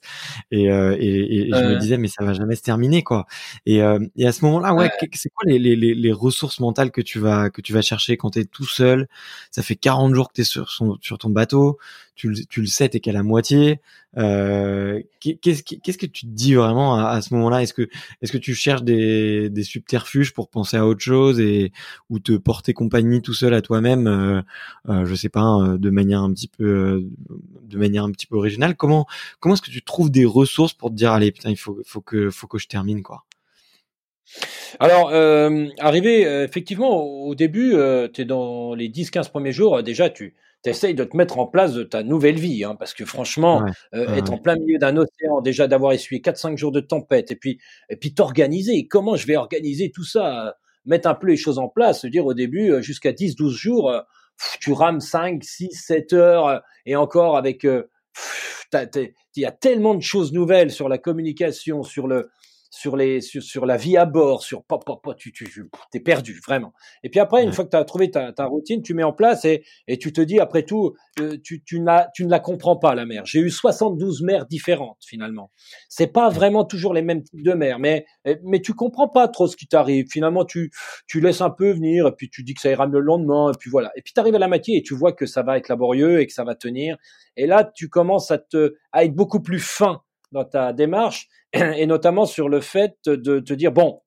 [0.50, 3.26] Et, euh, et, et je me disais mais ça va jamais se terminer quoi.
[3.66, 7.00] Et, euh, et à ce moment-là ouais, c'est quoi les, les, les, ressources mentales que
[7.02, 9.08] tu vas que tu vas chercher quand tu es tout seul?
[9.50, 11.78] Ça fait 40 jours que tu es sur, sur ton bateau
[12.16, 13.80] tu, tu le sais, t'es qu'à la moitié.
[14.16, 17.62] Euh, qu'est-ce, qu'est-ce que tu te dis vraiment à, ce moment-là?
[17.62, 17.88] Est-ce que,
[18.22, 21.72] est-ce que tu cherches des, des subterfuges pour penser à autre chose et
[22.08, 24.40] ou te porter compagnie tout seul à toi-même euh,
[24.88, 27.10] euh, Je sais pas, hein, de manière un petit peu, euh,
[27.62, 28.74] de manière un petit peu originale?
[28.76, 29.06] Comment,
[29.38, 32.00] comment est-ce que tu trouves des ressources pour te dire allez putain, il faut, faut
[32.00, 33.26] que, faut que je termine quoi?
[34.80, 40.34] Alors, euh, arrivé, effectivement, au début, euh, tu dans les 10-15 premiers jours, déjà, tu
[40.66, 43.64] essayes de te mettre en place de ta nouvelle vie, hein, parce que franchement,
[43.94, 47.36] euh, être en plein milieu d'un océan, déjà d'avoir essuyé 4-5 jours de tempête, et
[47.36, 48.86] puis et puis t'organiser.
[48.86, 52.26] Comment je vais organiser tout ça Mettre un peu les choses en place, se dire
[52.26, 54.00] au début, euh, jusqu'à 10-12 jours, euh,
[54.60, 57.64] tu rames 5, 6, 7 heures, et encore avec...
[57.64, 62.30] il y a tellement de choses nouvelles sur la communication, sur le,
[62.76, 66.00] sur, les, sur, sur, la vie à bord, sur pop, pop, pop, tu, tu es
[66.00, 66.74] perdu, vraiment.
[67.02, 69.12] Et puis après, une fois que tu as trouvé ta, ta, routine, tu mets en
[69.12, 71.82] place et, et tu te dis, après tout, euh, tu, tu,
[72.14, 73.24] tu ne la comprends pas, la mer.
[73.24, 75.50] J'ai eu 72 mers différentes, finalement.
[75.88, 78.04] C'est pas vraiment toujours les mêmes types de mers, mais,
[78.44, 80.06] mais tu comprends pas trop ce qui t'arrive.
[80.10, 80.70] Finalement, tu,
[81.06, 83.52] tu laisses un peu venir et puis tu dis que ça ira mieux le lendemain
[83.52, 83.90] et puis voilà.
[83.96, 86.20] Et puis tu arrives à la moitié et tu vois que ça va être laborieux
[86.20, 86.98] et que ça va tenir.
[87.36, 91.86] Et là, tu commences à, te, à être beaucoup plus fin dans ta démarche, et
[91.86, 94.00] notamment sur le fait de te dire, bon,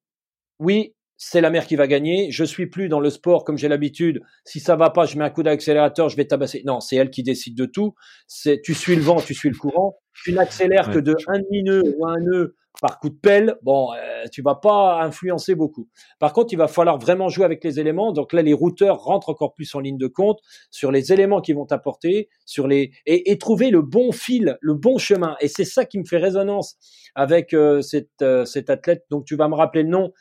[0.60, 3.68] oui, c'est la mer qui va gagner, je suis plus dans le sport comme j'ai
[3.68, 6.64] l'habitude, si ça va pas, je mets un coup d'accélérateur, je vais tabasser.
[6.66, 7.94] Non, c'est elle qui décide de tout,
[8.26, 11.84] c'est tu suis le vent, tu suis le courant, tu n'accélères que de un demi-nœud
[11.98, 15.90] ou un nœud par coup de pelle, bon, euh, tu vas pas influencer beaucoup.
[16.20, 18.14] Par contre, il va falloir vraiment jouer avec les éléments.
[18.14, 20.40] Donc là, les routeurs rentrent encore plus en ligne de compte
[20.72, 24.98] sur les éléments qui vont t'apporter, sur les et, trouver le bon fil, le bon
[24.98, 25.36] chemin.
[25.42, 26.78] Et c'est ça qui me fait résonance
[27.16, 29.04] avec euh, cette, euh, cet athlète.
[29.10, 30.12] Donc tu vas me rappeler le nom,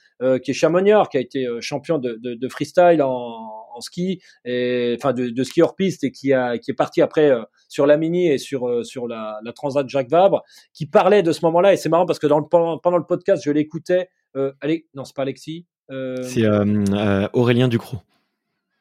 [0.42, 5.44] qui est Chamonnier, qui a été champion de, freestyle en, ski, et, enfin de, de,
[5.44, 7.30] ski hors piste, et qui, a, qui est parti après
[7.68, 10.42] sur la mini et sur, sur la, la Transat Jacques Vabre,
[10.72, 11.72] qui parlait de ce moment-là.
[11.72, 14.08] Et c'est marrant parce que dans le pendant, le podcast, je l'écoutais.
[14.36, 15.66] Euh, allez, non, c'est pas Alexis.
[15.90, 17.98] Euh, c'est euh, Aurélien Ducrot.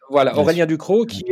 [0.10, 1.24] Voilà, Aurélien Ducrot qui,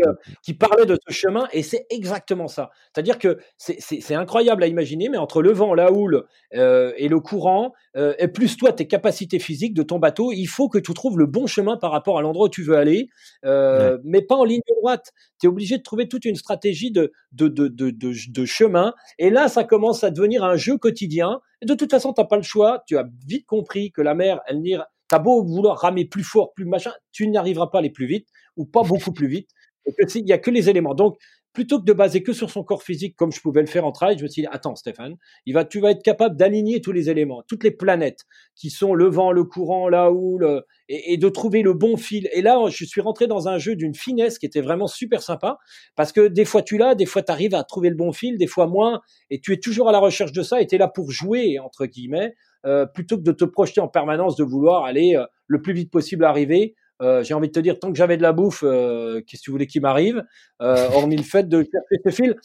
[0.44, 2.72] qui parlait de ce chemin et c'est exactement ça.
[2.94, 7.74] C'est-à-dire que c'est incroyable à imaginer, mais entre le vent, la houle et le courant,
[7.96, 11.26] et plus toi, tes capacités physiques de ton bateau, il faut que tu trouves le
[11.26, 13.08] bon chemin par rapport à l'endroit où tu veux aller,
[13.44, 15.12] mais pas en ligne droite.
[15.40, 18.94] Tu es obligé de trouver toute une stratégie de, de, de, de, de chemin.
[19.20, 22.38] Et là, ça commence à devenir un jeu quotidien de toute façon, tu n'as pas
[22.38, 22.84] le choix.
[22.88, 24.88] Tu as vite compris que la mer, elle n'ira.
[25.08, 28.28] T'as beau vouloir ramer plus fort, plus machin, tu n'y arriveras pas aller plus vite
[28.58, 29.50] ou pas beaucoup plus vite.
[29.86, 30.96] Et que il y a que les éléments.
[30.96, 31.18] Donc,
[31.56, 33.92] plutôt que de baser que sur son corps physique comme je pouvais le faire en
[33.92, 35.16] trail, je me suis dit attends Stéphane,
[35.46, 38.26] il va, tu vas être capable d'aligner tous les éléments, toutes les planètes
[38.56, 42.30] qui sont le vent, le courant, la houle, et, et, de trouver le bon fil.
[42.34, 45.58] Et là, je suis rentré dans un jeu d'une finesse qui était vraiment super sympa
[45.96, 48.38] parce que des fois tu l'as, des fois tu arrives à trouver le bon fil,
[48.38, 50.78] des fois moins, et tu es toujours à la recherche de ça et tu es
[50.78, 52.36] là pour jouer entre guillemets.
[52.66, 55.92] Euh, plutôt que de te projeter en permanence, de vouloir aller euh, le plus vite
[55.92, 59.22] possible arriver, euh, j'ai envie de te dire, tant que j'avais de la bouffe, euh,
[59.22, 60.24] qu'est-ce que tu voulais qu'il m'arrive,
[60.62, 62.36] euh, hormis le fait de chercher ce fil,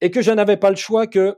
[0.00, 1.36] et que je n'avais pas le choix, que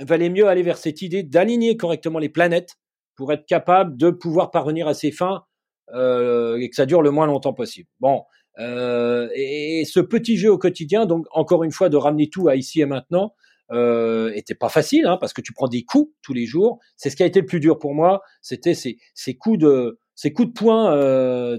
[0.00, 2.76] valait mieux aller vers cette idée d'aligner correctement les planètes
[3.16, 5.44] pour être capable de pouvoir parvenir à ses fins
[5.92, 7.88] et que ça dure le moins longtemps possible.
[7.98, 8.22] Bon,
[8.58, 12.80] et, ce petit jeu au quotidien, donc encore une fois de ramener tout à ici
[12.80, 13.34] et maintenant,
[13.72, 16.80] euh, était pas facile hein, parce que tu prends des coups tous les jours.
[16.96, 18.20] C'est ce qui a été le plus dur pour moi.
[18.42, 21.58] C'était ces, ces coups de ces coups de poing euh,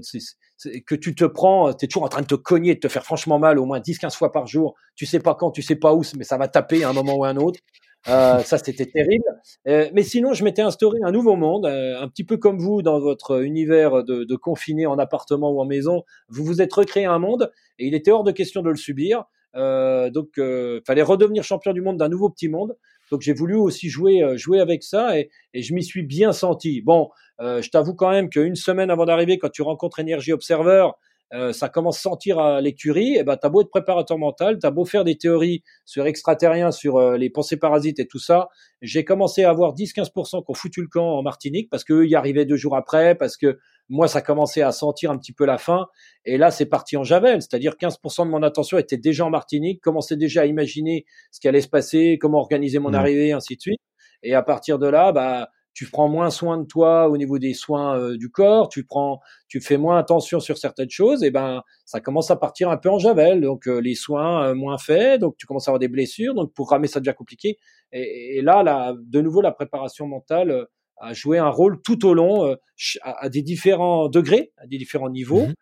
[0.86, 3.04] que tu te prends, tu es toujours en train de te cogner, de te faire
[3.04, 4.76] franchement mal au moins 10-15 fois par jour.
[4.96, 7.16] Tu sais pas quand, tu sais pas où, mais ça va taper à un moment
[7.16, 7.60] ou à un autre.
[8.08, 9.26] Euh, ça, c'était terrible.
[9.68, 13.00] Euh, mais sinon, je m'étais instauré un nouveau monde, un petit peu comme vous dans
[13.00, 16.04] votre univers de, confiné en appartement ou en maison.
[16.30, 19.24] Vous vous êtes recréé un monde et il était hors de question de le subir.
[19.56, 20.40] Donc,
[20.86, 22.78] fallait redevenir champion du monde d'un nouveau petit monde.
[23.10, 26.82] Donc j'ai voulu aussi jouer jouer avec ça et, et je m'y suis bien senti.
[26.82, 27.10] Bon,
[27.42, 30.88] je t'avoue quand même qu'une semaine avant d'arriver, quand tu rencontres Energy Observer,
[31.34, 34.60] euh, ça commence à sentir à l'écurie, et eh ben t'as beau être préparateur mental,
[34.60, 38.50] t'as beau faire des théories sur extraterriens, sur euh, les pensées parasites et tout ça,
[38.82, 42.44] j'ai commencé à avoir 10-15% qu'on foutu le camp en Martinique parce qu'eux y arrivaient
[42.44, 45.88] deux jours après, parce que moi ça commençait à sentir un petit peu la fin,
[46.26, 49.80] et là c'est parti en javel, c'est-à-dire 15% de mon attention était déjà en Martinique,
[49.82, 53.62] commençais déjà à imaginer ce qui allait se passer, comment organiser mon arrivée, ainsi de
[53.62, 53.82] suite,
[54.22, 57.54] et à partir de là, bah tu prends moins soin de toi au niveau des
[57.54, 61.62] soins euh, du corps, tu prends, tu fais moins attention sur certaines choses, et ben
[61.86, 63.42] ça commence à partir un peu en javel.
[63.42, 66.54] Donc euh, les soins euh, moins faits, donc tu commences à avoir des blessures, donc
[66.54, 67.58] pour ramer ça devient compliqué.
[67.94, 70.68] Et, là, là, de nouveau, la préparation mentale
[70.98, 72.56] a joué un rôle tout au long,
[73.02, 75.48] à, des différents degrés, à des différents niveaux.
[75.48, 75.54] Mmh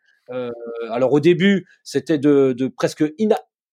[0.92, 3.04] alors au début, c'était de, de presque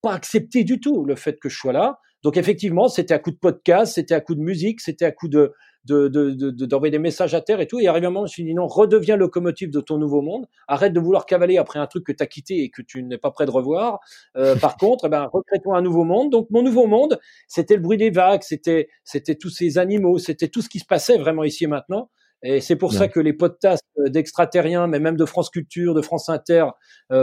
[0.00, 1.98] pas accepter du tout le fait que je sois là.
[2.22, 5.28] Donc effectivement, c'était à coup de podcast, c'était à coup de musique, c'était à coup
[5.28, 5.52] de
[5.86, 7.80] d'envoyer de, des messages à terre et tout.
[7.80, 10.46] Et arrivé un moment, je me suis dit non, redeviens locomotive de ton nouveau monde.
[10.68, 13.18] Arrête de vouloir cavaler après un truc que tu as quitté et que tu n'es
[13.18, 14.00] pas prêt de revoir.
[14.36, 16.30] Euh, par contre, eh ben, recrée-toi un nouveau monde.
[16.30, 17.18] Donc mon nouveau monde,
[17.48, 20.86] c'était le bruit des vagues, c'était c'était tous ces animaux, c'était tout ce qui se
[20.86, 22.10] passait vraiment ici et maintenant.
[22.42, 26.28] Et c'est pour ça que les podcasts d'extraterriens, mais même de France Culture, de France
[26.28, 26.66] Inter,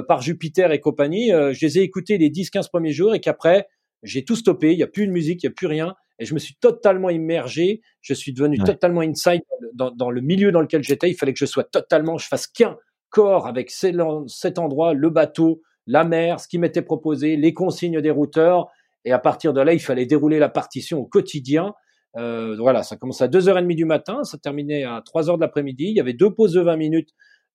[0.07, 3.67] par Jupiter et compagnie, je les ai écoutés les 10-15 premiers jours et qu'après,
[4.01, 4.71] j'ai tout stoppé.
[4.73, 5.95] Il n'y a plus de musique, il n'y a plus rien.
[6.19, 7.81] Et je me suis totalement immergé.
[8.01, 9.41] Je suis devenu totalement inside
[9.73, 11.09] dans, dans, le milieu dans lequel j'étais.
[11.09, 12.77] Il fallait que je sois totalement, je fasse qu'un
[13.09, 18.11] corps avec cet endroit, le bateau, la mer, ce qui m'était proposé, les consignes des
[18.11, 18.69] routeurs.
[19.05, 21.73] Et à partir de là, il fallait dérouler la partition au quotidien.
[22.15, 25.85] Euh, voilà, ça commençait à 2h30 du matin, ça terminait à 3h de l'après-midi.
[25.85, 27.09] Il y avait deux pauses de 20 minutes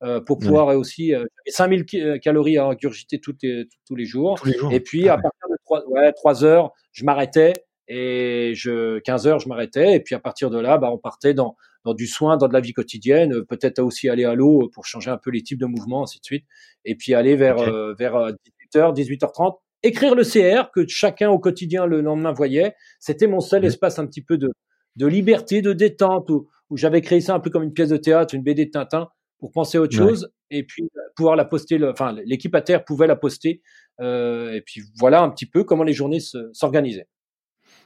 [0.04, 4.38] euh, pour pouvoir aussi euh, 5000 euh, calories à ingurgiter tous les, tous les jours.
[4.70, 7.52] Et puis, à partir de 3, ouais, 3 heures, je m'arrêtais
[7.88, 9.94] et je 15 heures, je m'arrêtais.
[9.94, 12.52] Et puis, à partir de là, bah, on partait dans, dans du soin, dans de
[12.52, 15.66] la vie quotidienne, peut-être aussi aller à l'eau pour changer un peu les types de
[15.66, 16.44] mouvements, ainsi de suite.
[16.84, 17.56] Et puis, aller vers,
[17.94, 18.32] vers
[18.74, 22.74] 18h, 18h30 écrire le CR que chacun au quotidien le lendemain voyait.
[22.98, 24.50] C'était mon seul espace un petit peu de,
[24.96, 27.96] de liberté, de détente, où, où j'avais créé ça un peu comme une pièce de
[27.96, 29.08] théâtre, une BD de Tintin,
[29.38, 32.84] pour penser à autre chose, et puis euh, pouvoir la poster, enfin l'équipe à terre
[32.84, 33.62] pouvait la poster,
[34.00, 36.18] euh, et puis voilà un petit peu comment les journées
[36.52, 37.06] s'organisaient.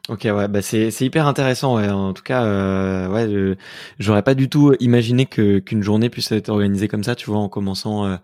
[0.09, 1.77] Ok, ouais, bah c'est c'est hyper intéressant.
[1.77, 1.89] Ouais.
[1.89, 3.57] En tout cas, euh, ouais,
[4.01, 7.15] j'aurais pas du tout imaginé que qu'une journée puisse être organisée comme ça.
[7.15, 8.16] Tu vois, en commençant euh,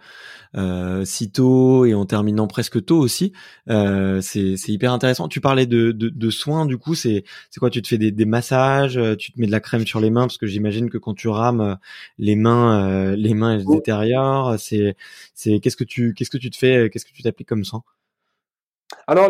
[0.56, 3.32] euh, si tôt et en terminant presque tôt aussi.
[3.70, 5.28] Euh, c'est c'est hyper intéressant.
[5.28, 6.66] Tu parlais de de, de soins.
[6.66, 7.70] Du coup, c'est c'est quoi?
[7.70, 10.22] Tu te fais des, des massages Tu te mets de la crème sur les mains?
[10.22, 11.78] Parce que j'imagine que quand tu rames
[12.18, 14.58] les mains, euh, les mains elles se détériorent.
[14.58, 14.96] C'est
[15.34, 16.90] c'est qu'est-ce que tu qu'est-ce que tu te fais?
[16.90, 17.84] Qu'est-ce que tu t'appliques comme soin?
[19.06, 19.26] Alors,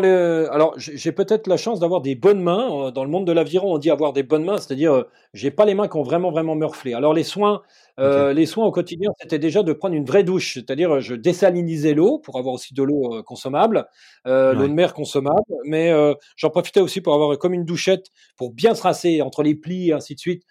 [0.51, 2.87] alors j'ai peut-être la chance d'avoir des bonnes mains.
[2.87, 5.03] Euh, dans le monde de l'aviron, on dit avoir des bonnes mains, c'est-à-dire euh,
[5.33, 6.93] j'ai pas les mains qui ont vraiment vraiment meurflé.
[6.93, 7.61] Alors les soins,
[7.99, 11.93] euh, les soins au quotidien, c'était déjà de prendre une vraie douche, c'est-à-dire je désalinisais
[11.93, 13.87] l'eau pour avoir aussi de l'eau consommable,
[14.25, 15.93] l'eau de mer consommable, mais
[16.37, 18.07] j'en profitais aussi pour avoir comme une douchette
[18.37, 20.43] pour bien se rincer entre les plis et ainsi de suite.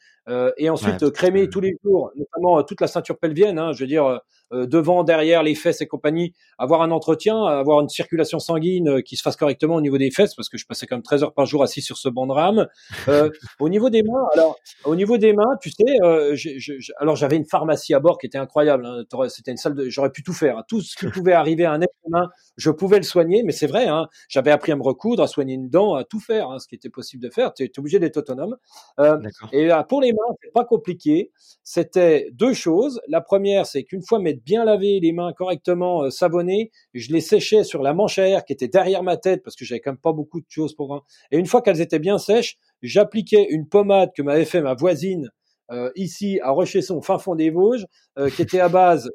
[0.58, 3.58] et ensuite crémer tous les jours, notamment toute la ceinture pelvienne.
[3.58, 7.80] Hein, je veux dire, euh, devant, derrière, les fesses et compagnie, avoir un entretien, avoir
[7.80, 10.66] une circulation sanguine euh, qui se fasse correctement au niveau des fesses, parce que je
[10.66, 12.68] passais quand même 13 heures par jour assis sur ce banc de rame.
[13.08, 13.30] Euh,
[13.60, 16.36] au niveau des mains, alors au niveau des mains, tu sais, euh,
[16.98, 18.86] alors j'avais une pharmacie à bord qui était incroyable.
[18.86, 20.64] Hein, C'était une salle de, j'aurais pu tout faire, hein.
[20.68, 23.42] tout ce qui pouvait arriver à un être humain, je pouvais le soigner.
[23.42, 26.20] Mais c'est vrai, hein, j'avais appris à me recoudre, à soigner une dent, à tout
[26.20, 27.54] faire, ce qui était possible de faire.
[27.54, 28.56] Tu es, obligé d'être autonome.
[28.98, 29.18] Euh,
[29.52, 31.30] et pour les mains, c'est pas compliqué.
[31.62, 33.00] C'était deux choses.
[33.08, 36.70] La première, c'est qu'une fois mes bien lavé, les mains correctement euh, savonnées.
[36.94, 39.64] Je les séchais sur la manche à air qui était derrière ma tête parce que
[39.64, 41.04] j'avais quand même pas beaucoup de choses pour.
[41.30, 45.30] Et une fois qu'elles étaient bien sèches, j'appliquais une pommade que m'avait fait ma voisine
[45.70, 47.86] euh, ici à Rochesson, fin fond des Vosges,
[48.18, 49.10] euh, qui était à base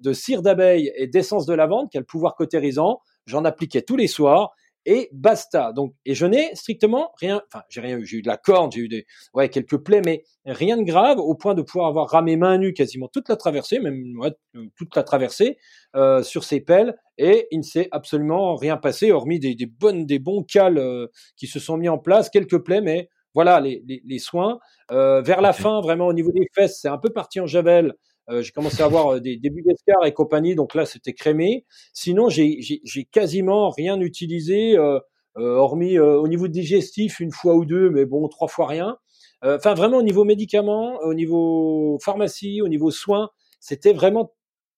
[0.00, 3.00] de cire d'abeille et d'essence de lavande, qui a le pouvoir cautérisant.
[3.26, 4.54] J'en appliquais tous les soirs
[4.86, 5.72] et basta.
[5.72, 8.72] Donc, et je n'ai strictement rien, enfin, j'ai rien eu, j'ai eu de la corde,
[8.72, 12.08] j'ai eu des, ouais, quelques plaies, mais rien de grave au point de pouvoir avoir
[12.08, 14.32] ramé main nue quasiment toute la traversée, même ouais,
[14.76, 15.58] toute la traversée
[15.96, 20.06] euh, sur ces pelles, et il ne s'est absolument rien passé, hormis des, des bonnes,
[20.06, 23.82] des bons cales euh, qui se sont mis en place, quelques plaies, mais voilà les,
[23.86, 24.58] les, les soins.
[24.92, 27.94] Euh, vers la fin, vraiment au niveau des fesses, c'est un peu parti en javel.
[28.28, 31.64] Euh, j'ai commencé à avoir euh, des débuts d'escar et compagnie, donc là c'était crémé.
[31.92, 34.98] Sinon, j'ai quasiment rien utilisé, euh,
[35.36, 38.96] hormis au niveau digestif une fois ou deux, mais bon, trois fois rien.
[39.42, 43.30] Enfin, vraiment au niveau médicaments, au niveau pharmacie, au niveau soins,
[43.60, 44.34] c'était vraiment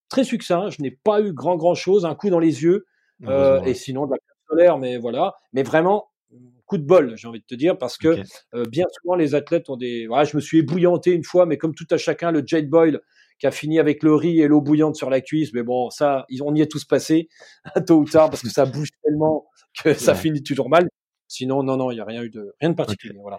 [0.09, 0.69] très succinct.
[0.69, 2.87] Je n'ai pas eu grand grand chose, un coup dans les yeux,
[3.23, 5.37] et sinon de la crème solaire, mais voilà.
[5.53, 6.09] Mais vraiment
[6.67, 8.17] coup de bol, j'ai envie de te dire, parce que
[8.69, 10.09] bien souvent les athlètes ont des.
[10.09, 13.01] Voilà, je me suis ébouillanté une fois, mais comme tout à chacun, le Jade Boyle
[13.39, 15.53] qui a fini avec le riz et l'eau bouillante sur la cuisse.
[15.53, 17.29] Mais bon, ça, on y est tous passés,
[17.87, 19.47] tôt ou tard, parce que ça bouge tellement
[19.83, 20.89] que ça finit toujours mal.
[21.29, 23.19] Sinon, non, non, il n'y a rien eu de, rien de particulier.
[23.21, 23.39] Voilà.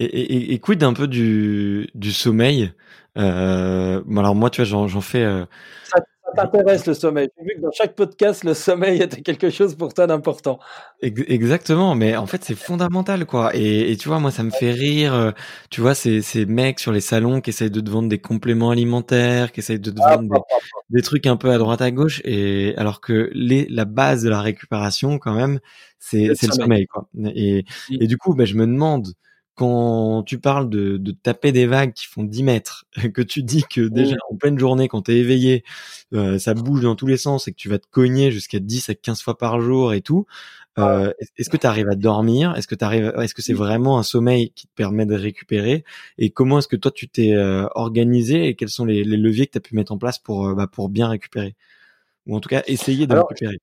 [0.00, 2.72] Et, et, et quid un peu du, du sommeil?
[3.16, 5.24] Euh, Alors moi, tu vois, j'en fais.
[5.24, 5.44] Euh,
[5.84, 6.00] ça
[6.36, 7.28] t'intéresse le sommeil.
[7.36, 10.58] J'ai vu que dans chaque podcast, le sommeil était quelque chose pour toi d'important.
[11.02, 13.54] Exactement, mais en fait c'est fondamental quoi.
[13.54, 15.14] Et, et, tu vois, moi ça me fait rire.
[15.14, 15.30] Euh,
[15.70, 18.70] tu vois, ces, ces mecs sur les salons qui essayent de te vendre des compléments
[18.70, 20.44] alimentaires, qui essayent de te vendre
[20.90, 22.20] des, trucs un peu à droite à gauche.
[22.24, 25.60] Et alors que les, la base de la récupération quand même,
[25.98, 27.08] c'est le sommeil quoi.
[27.34, 29.08] Et, et du coup, ben, je me demande
[29.58, 33.64] quand tu parles de, de, taper des vagues qui font 10 mètres, que tu dis
[33.68, 35.64] que déjà en pleine journée, quand tu es éveillé,
[36.14, 38.88] euh, ça bouge dans tous les sens et que tu vas te cogner jusqu'à 10
[38.88, 40.26] à 15 fois par jour et tout,
[40.78, 42.54] euh, est-ce que tu arrives à dormir?
[42.56, 45.84] Est-ce que tu arrives Est-ce que c'est vraiment un sommeil qui te permet de récupérer?
[46.18, 49.46] Et comment est-ce que toi tu t'es euh, organisé et quels sont les, les leviers
[49.46, 51.56] que tu as pu mettre en place pour bah, pour bien récupérer?
[52.26, 53.58] Ou en tout cas essayer de récupérer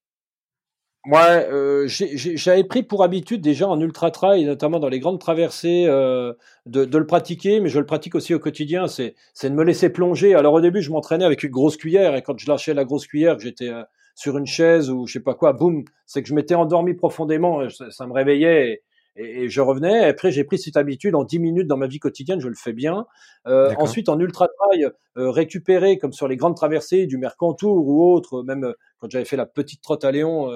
[1.07, 5.86] Ouais, euh, j'avais pris pour habitude déjà en ultra trail, notamment dans les grandes traversées,
[5.88, 6.34] euh,
[6.65, 8.88] de, de, le pratiquer, mais je le pratique aussi au quotidien.
[8.88, 9.14] C'est,
[9.44, 10.34] de me laisser plonger.
[10.34, 13.06] Alors au début, je m'entraînais avec une grosse cuillère, et quand je lâchais la grosse
[13.06, 13.84] cuillère, que j'étais euh,
[14.15, 17.69] sur une chaise ou je sais pas quoi, boum, c'est que je m'étais endormi profondément.
[17.69, 18.82] Ça, ça me réveillait
[19.15, 20.06] et, et, je revenais.
[20.06, 22.73] Après, j'ai pris cette habitude en 10 minutes dans ma vie quotidienne, je le fais
[22.73, 23.06] bien.
[23.45, 28.11] Euh, ensuite, en ultra trail, euh, récupérer comme sur les grandes traversées du Mercantour ou
[28.11, 30.49] autre, même quand j'avais fait la petite trotte à Léon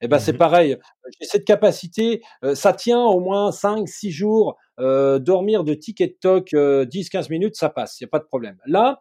[0.00, 0.78] eh ben, c'est mmh pareil.
[1.20, 2.22] J'ai cette capacité,
[2.54, 4.56] ça tient au moins 5, 6 jours.
[4.78, 8.24] dormir de tic et toc 10, 15 minutes, ça passe, il n'y a pas de
[8.24, 8.56] problème.
[8.66, 9.00] Là,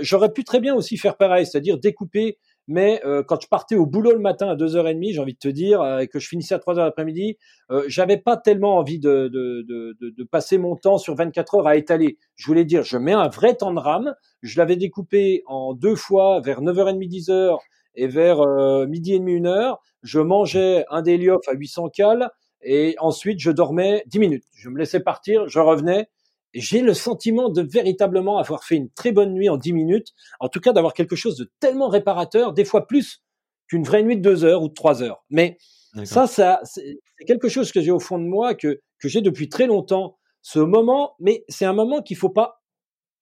[0.00, 4.12] j'aurais pu très bien aussi faire pareil, c'est-à-dire découper mais quand je partais au boulot
[4.12, 6.76] le matin à 2h30, j'ai envie de te dire, et que je finissais à 3h
[6.76, 7.36] l'après-midi,
[7.70, 11.66] euh, j'avais pas tellement envie de, de, de, de, passer mon temps sur 24 heures
[11.66, 12.18] à étaler.
[12.36, 15.96] Je voulais dire, je mets un vrai temps de rame, je l'avais découpé en deux
[15.96, 17.58] fois vers 9h30, 10h,
[17.94, 22.30] et vers euh, midi et demi, une heure, je mangeais un Deliof à 800 cales
[22.62, 24.44] et ensuite je dormais 10 minutes.
[24.54, 26.08] Je me laissais partir, je revenais.
[26.56, 30.12] Et j'ai le sentiment de véritablement avoir fait une très bonne nuit en 10 minutes,
[30.38, 33.22] en tout cas d'avoir quelque chose de tellement réparateur, des fois plus
[33.66, 35.24] qu'une vraie nuit de 2 heures ou de 3 heures.
[35.30, 35.58] Mais
[36.04, 39.48] ça, ça c'est quelque chose que j'ai au fond de moi, que, que j'ai depuis
[39.48, 40.16] très longtemps.
[40.42, 42.62] Ce moment, mais c'est un moment qu'il faut pas,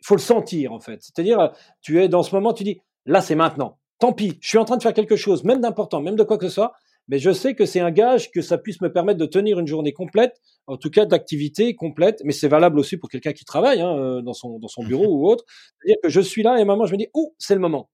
[0.00, 1.00] il faut le sentir en fait.
[1.00, 4.58] C'est-à-dire, tu es dans ce moment, tu dis, là c'est maintenant tant pis, je suis
[4.58, 6.72] en train de faire quelque chose, même d'important, même de quoi que ce soit,
[7.06, 9.68] mais je sais que c'est un gage que ça puisse me permettre de tenir une
[9.68, 13.80] journée complète, en tout cas d'activité complète, mais c'est valable aussi pour quelqu'un qui travaille
[13.80, 15.44] hein, euh, dans, son, dans son bureau ou autre.
[15.78, 17.60] C'est-à-dire que je suis là et à un moment, je me dis, oh, c'est le
[17.60, 17.90] moment.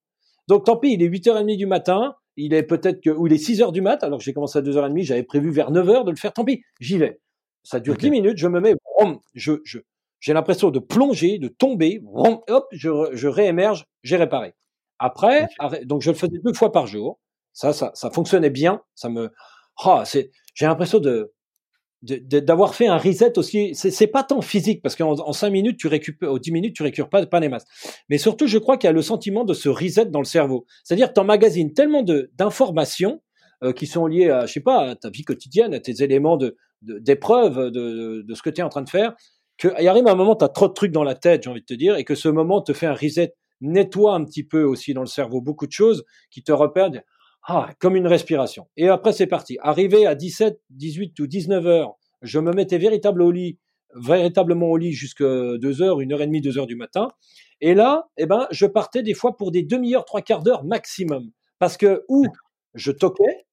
[0.46, 3.46] Donc tant pis, il est 8h30 du matin, il est peut-être que, ou il est
[3.46, 6.16] 6h du mat, alors que j'ai commencé à 2h30, j'avais prévu vers 9h de le
[6.16, 7.20] faire, tant pis, j'y vais.
[7.64, 8.76] Ça dure 10 minutes, je me mets,
[9.34, 9.80] je, je,
[10.20, 14.54] j'ai l'impression de plonger, de tomber, hop, je, je réémerge, j'ai réparé.
[14.98, 15.48] Après,
[15.84, 17.18] donc je le faisais deux fois par jour.
[17.52, 18.82] Ça, ça, ça fonctionnait bien.
[18.94, 19.32] Ça me,
[19.84, 21.32] oh, c'est, j'ai l'impression de,
[22.02, 23.74] d'avoir fait un reset aussi.
[23.74, 26.82] C'est pas tant physique parce qu'en en cinq minutes tu récupères, ou dix minutes tu
[26.82, 27.66] récupères pas, pas les masses.
[28.08, 30.66] Mais surtout, je crois qu'il y a le sentiment de se reset dans le cerveau.
[30.84, 33.20] C'est-à-dire, tu emmagasines tellement de d'informations
[33.64, 36.36] euh, qui sont liées à, je sais pas, à ta vie quotidienne, à tes éléments
[36.36, 39.16] de d'épreuve de, de, ce que tu es en train de faire,
[39.58, 41.66] qu'il arrive un moment, tu as trop de trucs dans la tête, j'ai envie de
[41.66, 44.94] te dire, et que ce moment te fait un reset nettoie un petit peu aussi
[44.94, 46.90] dans le cerveau beaucoup de choses qui te repèrent
[47.44, 48.68] ah, comme une respiration.
[48.76, 49.56] Et après, c'est parti.
[49.62, 53.58] Arrivé à 17, 18 ou 19 heures, je me mettais véritable au lit,
[53.94, 57.08] véritablement au lit jusqu'à 2 heures, une heure et demie, 2 heures du matin.
[57.60, 61.30] Et là, eh ben, je partais des fois pour des demi-heures, trois quarts d'heure maximum.
[61.58, 62.26] Parce que, ou
[62.74, 63.46] je toquais,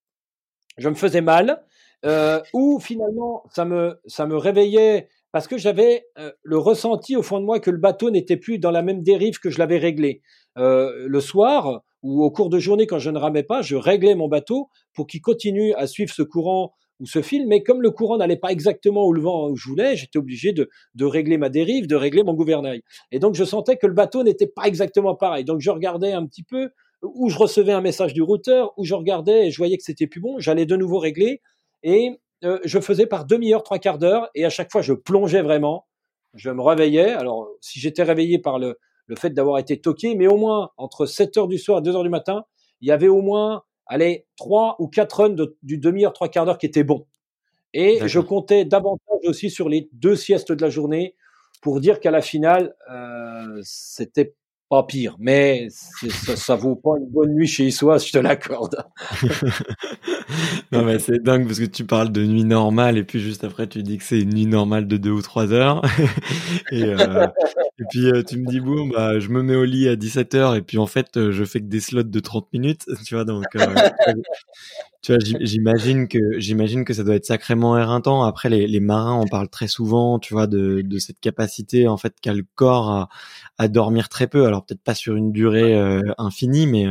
[0.77, 1.63] je me faisais mal,
[2.05, 7.21] euh, ou finalement, ça me, ça me réveillait parce que j'avais euh, le ressenti au
[7.21, 9.77] fond de moi que le bateau n'était plus dans la même dérive que je l'avais
[9.77, 10.21] réglé.
[10.57, 14.15] Euh, le soir ou au cours de journée, quand je ne ramais pas, je réglais
[14.15, 16.71] mon bateau pour qu'il continue à suivre ce courant
[17.01, 19.67] ou ce fil, mais comme le courant n'allait pas exactement où le vent où je
[19.67, 22.81] voulais, j'étais obligé de, de régler ma dérive, de régler mon gouvernail.
[23.11, 25.43] Et donc je sentais que le bateau n'était pas exactement pareil.
[25.43, 26.69] Donc je regardais un petit peu
[27.01, 30.07] où je recevais un message du routeur, où je regardais et je voyais que c'était
[30.07, 31.41] plus bon, j'allais de nouveau régler.
[31.83, 35.41] Et euh, je faisais par demi-heure, trois quarts d'heure, et à chaque fois, je plongeais
[35.41, 35.87] vraiment.
[36.33, 37.11] Je me réveillais.
[37.11, 38.77] Alors, si j'étais réveillé par le,
[39.07, 41.95] le fait d'avoir été toqué, mais au moins entre 7 heures du soir et 2
[41.95, 42.45] heures du matin,
[42.81, 46.57] il y avait au moins, allez, trois ou quatre runs du demi-heure, trois quarts d'heure
[46.57, 47.05] qui étaient bons.
[47.73, 51.15] Et je comptais davantage aussi sur les deux siestes de la journée
[51.61, 54.33] pour dire qu'à la finale, euh, c'était
[54.83, 58.77] pire, mais ça, vaut pas une bonne nuit chez Issois, je te l'accorde.
[60.71, 63.67] non mais c'est dingue parce que tu parles de nuit normale et puis juste après
[63.67, 65.81] tu dis que c'est une nuit normale de deux ou trois heures
[66.73, 67.27] euh,
[67.79, 70.33] et puis euh, tu me dis bon bah je me mets au lit à 17
[70.35, 73.15] heures et puis en fait euh, je fais que des slots de 30 minutes tu
[73.15, 73.45] vois donc
[75.01, 78.23] tu vois j'imagine que j'imagine que ça doit être sacrément éreintant.
[78.23, 81.97] Après les, les marins en parlent très souvent tu vois de, de cette capacité en
[81.97, 83.09] fait qu'a le corps à,
[83.57, 84.45] à dormir très peu.
[84.45, 85.75] Alors peut-être pas sur une durée
[86.17, 86.87] infinie mais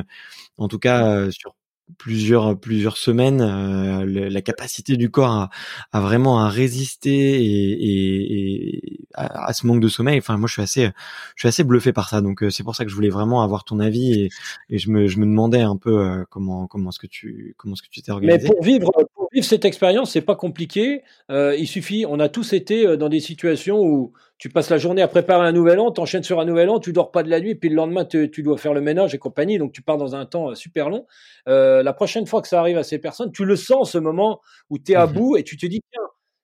[0.59, 1.55] en tout cas sur
[1.99, 5.51] plusieurs plusieurs semaines euh, la capacité du corps à,
[5.93, 10.19] à, vraiment à résister et, et, et à, ce manque de sommeil.
[10.19, 10.91] Enfin moi je suis assez
[11.37, 12.21] je suis assez bluffé par ça.
[12.21, 14.31] Donc euh, c'est pour ça que je voulais vraiment avoir ton avis et,
[14.71, 17.75] et je me je me demandais un peu euh, comment comment est-ce que tu comment
[17.75, 18.39] est-ce que tu t'es organisé.
[18.39, 22.53] mais pour vivre pour vivre cette expérience c'est pas compliqué il suffit on a tous
[22.53, 26.23] été dans des situations où tu passes la journée à préparer un nouvel an, t'enchaînes
[26.25, 28.59] sur un nouvel an, tu dors pas de la nuit, puis le lendemain tu, dois
[28.59, 31.07] faire le ménage et compagnie, donc tu pars dans un temps euh, super long.
[31.49, 34.41] Euh, la prochaine fois que ça arrive à ces personnes, tu le sens ce moment
[34.71, 36.03] où tu es à mmh bout et tu te dis tiens,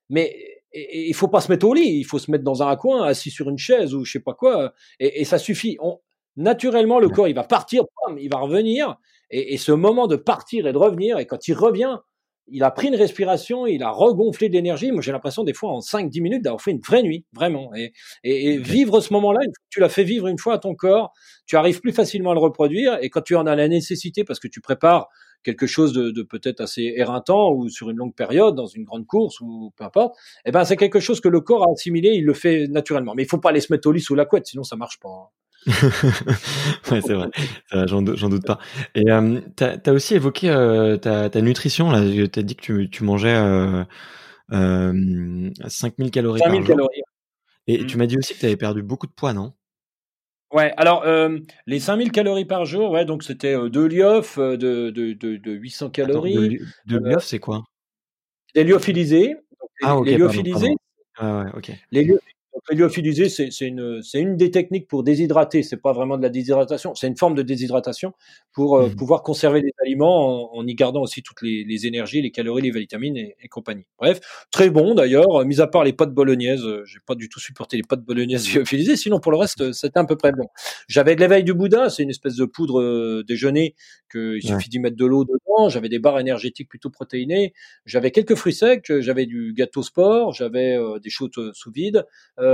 [0.09, 0.35] mais
[0.73, 3.31] il faut pas se mettre au lit, il faut se mettre dans un coin, assis
[3.31, 5.77] sur une chaise ou je sais pas quoi, et, ça suffit.
[5.81, 5.99] On,
[6.37, 7.83] naturellement, le corps il va partir,
[8.19, 8.97] il va revenir,
[9.31, 11.99] Et, et ce moment de partir et de revenir, et quand il revient,
[12.51, 14.91] il a pris une respiration, il a regonflé de l'énergie.
[14.93, 17.75] Moi, j'ai l'impression des fois en 5-10 minutes d'avoir fait une vraie nuit, vraiment.
[17.75, 17.93] Et,
[18.25, 21.13] et, et vivre ce moment-là, tu l'as fait vivre une fois à ton corps,
[21.47, 22.99] tu arrives plus facilement à le reproduire.
[23.01, 25.09] Et quand tu en as la nécessité, parce que tu prépares
[25.43, 29.07] quelque chose de, de peut-être assez éreintant ou sur une longue période, dans une grande
[29.07, 32.25] course ou peu importe, eh ben c'est quelque chose que le corps a assimilé, il
[32.25, 33.15] le fait naturellement.
[33.15, 34.99] Mais il faut pas aller se mettre au lit sous la couette, sinon ça marche
[35.01, 35.33] pas.
[36.91, 37.31] Ouais, c'est vrai,
[37.87, 38.59] j'en doute pas.
[38.95, 42.01] Et euh, tu as, aussi évoqué euh, ta, ta, nutrition, là.
[42.03, 43.85] Tu as dit que tu, tu mangeais euh,
[44.53, 46.77] euh, 5000 calories 5000 par jour.
[46.77, 47.03] calories.
[47.67, 47.87] Et mmh.
[47.87, 49.53] tu m'as dit aussi que tu avais perdu beaucoup de poids, non?
[50.53, 54.91] Ouais, alors euh, les 5000 calories par jour, ouais, donc c'était euh, deux lyophs de,
[54.91, 56.59] de, de, de 800 calories.
[56.89, 57.63] Attends, de, c'est quoi?
[58.55, 59.37] Des lyophilisés.
[59.83, 60.07] Ah, ok.
[60.07, 60.75] Les lyophilisés,
[61.17, 61.71] ah, ouais, ok.
[61.93, 62.05] Les,
[62.71, 65.63] lyophilisé, c'est une, une des techniques pour déshydrater.
[65.63, 68.13] C'est pas vraiment de la déshydratation, c'est une forme de déshydratation
[68.53, 72.21] pour euh, mmh pouvoir conserver les aliments en, y gardant aussi toutes les, les, énergies,
[72.21, 73.87] les calories, les vitamines et, et compagnie.
[73.99, 74.21] Bref,
[74.51, 75.45] très bon d'ailleurs.
[75.47, 78.47] Mis à part les pâtes bolognaises, euh, j'ai pas du tout supporté les pâtes bolognaises
[78.55, 78.97] lyophilisées.
[78.97, 80.49] Sinon, pour le reste, c'était à peu près bon.
[80.89, 83.75] J'avais de l'éveil du Bouddha, c'est une espèce de poudre euh, déjeuner
[84.11, 85.69] qu'il suffit d'y mettre de l'eau dedans.
[85.69, 87.55] J'avais des barres énergétiques plutôt protéinées.
[87.87, 88.93] J'avais quelques fruits secs.
[89.01, 90.33] J'avais du gâteau sport.
[90.33, 92.05] J'avais des choses sous vide.
[92.39, 92.50] Euh,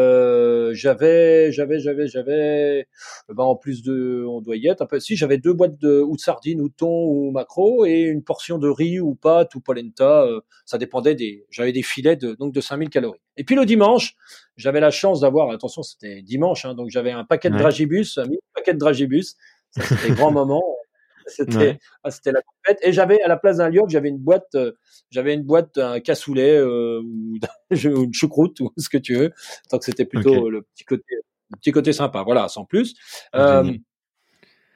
[0.74, 2.86] j'avais, j'avais, j'avais, j'avais,
[3.28, 5.01] ben en plus de, on doit y être un peu.
[5.01, 8.23] Si j'avais deux boîtes de ou de sardines ou de thon ou macro et une
[8.23, 10.23] portion de riz ou pâte ou polenta.
[10.23, 11.47] Euh, ça dépendait des.
[11.51, 13.20] J'avais des filets de donc de 5000 calories.
[13.36, 14.16] Et puis le dimanche,
[14.56, 15.51] j'avais la chance d'avoir.
[15.51, 19.36] Attention, c'était dimanche, hein, donc j'avais un paquet de dragibus, un paquet de dragibus.
[19.70, 20.62] C'était grand moment.
[21.27, 24.55] C'était ah, c'était la compète et j'avais à la place d'un liog, j'avais une boîte
[24.55, 24.73] euh,
[25.11, 27.39] j'avais une boîte un cassoulet euh, ou
[28.05, 29.31] une choucroute ou ce que tu veux.
[29.70, 31.05] Que c'était plutôt le petit côté
[31.51, 32.94] le petit côté sympa, voilà, sans plus.
[33.35, 33.73] Euh,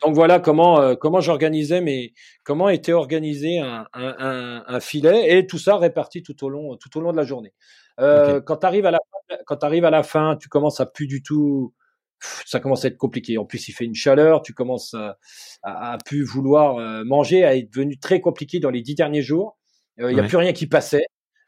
[0.02, 5.38] donc voilà comment comment j'organisais mes comment était organisé un, un, un, filet.
[5.38, 7.52] Et tout ça réparti tout au long tout au long de la journée.
[7.98, 8.98] Quand tu arrives à la
[9.46, 11.74] quand arrives à la fin, tu commences à plus du tout
[12.46, 13.38] ça commence à être compliqué.
[13.38, 15.16] En plus, il fait une chaleur, tu commences à,
[15.62, 19.58] à, plus vouloir euh, manger, à être devenu très compliqué dans les dix derniers jours.
[20.00, 21.06] Euh, il n'y a plus rien qui passait.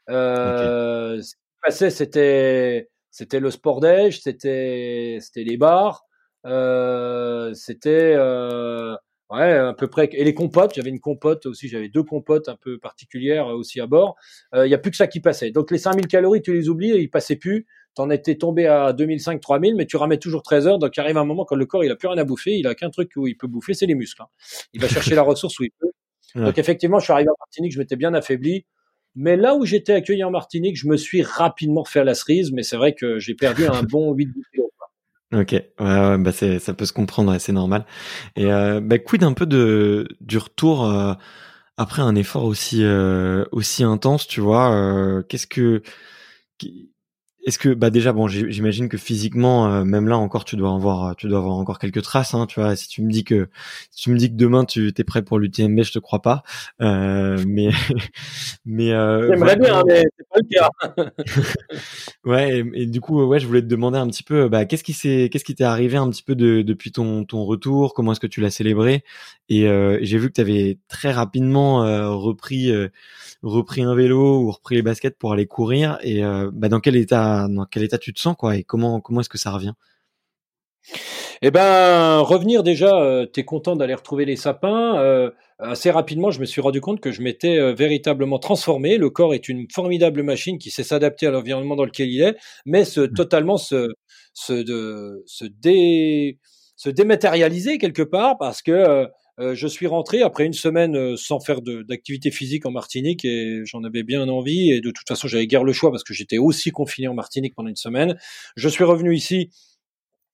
[0.09, 6.03] Euh, Ce qui passait, c'était c'était le sport déj, c'était c'était les bars,
[6.45, 8.95] euh, c'était euh,
[9.29, 10.73] ouais à peu près et les compotes.
[10.75, 14.15] J'avais une compote aussi, j'avais deux compotes un peu particulières aussi à bord.
[14.53, 15.51] Il n'y a plus que ça qui passait.
[15.51, 19.39] Donc les 5000 calories, tu les oublies, ils passaient plus t'en étais tombé à 2005,
[19.39, 20.79] 3000, mais tu ramènes toujours 13 heures.
[20.79, 22.57] Donc, il arrive un moment quand le corps, il a plus rien à bouffer.
[22.57, 24.21] Il a qu'un truc où il peut bouffer, c'est les muscles.
[24.21, 24.27] Hein.
[24.73, 25.91] Il va chercher la ressource où il peut.
[26.35, 28.65] Donc, effectivement, je suis arrivé en Martinique, je m'étais bien affaibli.
[29.15, 32.51] Mais là où j'étais accueilli en Martinique, je me suis rapidement fait à la cerise,
[32.51, 34.69] mais c'est vrai que j'ai perdu un bon 8 kilos.
[35.33, 37.85] Ok, ouais, ouais bah c'est, ça peut se comprendre, c'est normal.
[38.35, 41.13] Et euh, bah, quid un peu de du retour euh,
[41.75, 45.23] après un effort aussi euh, aussi intense, tu vois.
[45.27, 45.81] Qu'est-ce que
[47.45, 51.15] est-ce que bah déjà bon j'imagine que physiquement euh, même là encore tu dois avoir
[51.17, 52.75] tu dois avoir encore quelques traces hein, tu vois.
[52.77, 53.49] Si tu me dis que
[53.91, 56.43] si tu me dis que demain tu es prêt pour l'UTMB je te crois pas.
[56.81, 57.69] Euh, mais
[58.65, 61.13] mais euh, j'aimerais bien mais c'est pas le cas.
[62.25, 64.93] Ouais et, du coup ouais je voulais te demander un petit peu bah qu'est-ce qui
[64.93, 67.93] s'est qu'est-ce qui t'est arrivé un petit peu de, depuis ton ton retour?
[67.93, 69.03] Comment est-ce que tu l'as célébré?
[69.49, 72.71] Et euh, j'ai vu que tu avais très rapidement euh, repris
[73.41, 75.97] repris un vélo ou repris les baskets pour aller courir.
[76.03, 76.21] Et
[76.53, 79.29] bah dans quel état dans quel état tu te sens quoi et comment comment est-ce
[79.29, 79.73] que ça revient?
[81.41, 84.97] Eh ben, revenir déjà, euh, tu es content d'aller retrouver les sapins.
[84.99, 85.29] Euh,
[85.59, 88.97] assez rapidement, je me suis rendu compte que je m'étais euh, véritablement transformé.
[88.97, 92.37] Le corps est une formidable machine qui sait s'adapter à l'environnement dans lequel il est,
[92.65, 93.13] mais se, mmh.
[93.13, 93.89] totalement se,
[94.33, 96.39] se, de, se, dé,
[96.75, 99.07] se dématérialiser quelque part parce que
[99.39, 103.61] euh, je suis rentré après une semaine euh, sans faire d'activité physique en Martinique et
[103.65, 106.37] j'en avais bien envie et de toute façon j'avais guère le choix parce que j'étais
[106.37, 108.17] aussi confiné en Martinique pendant une semaine.
[108.55, 109.49] Je suis revenu ici.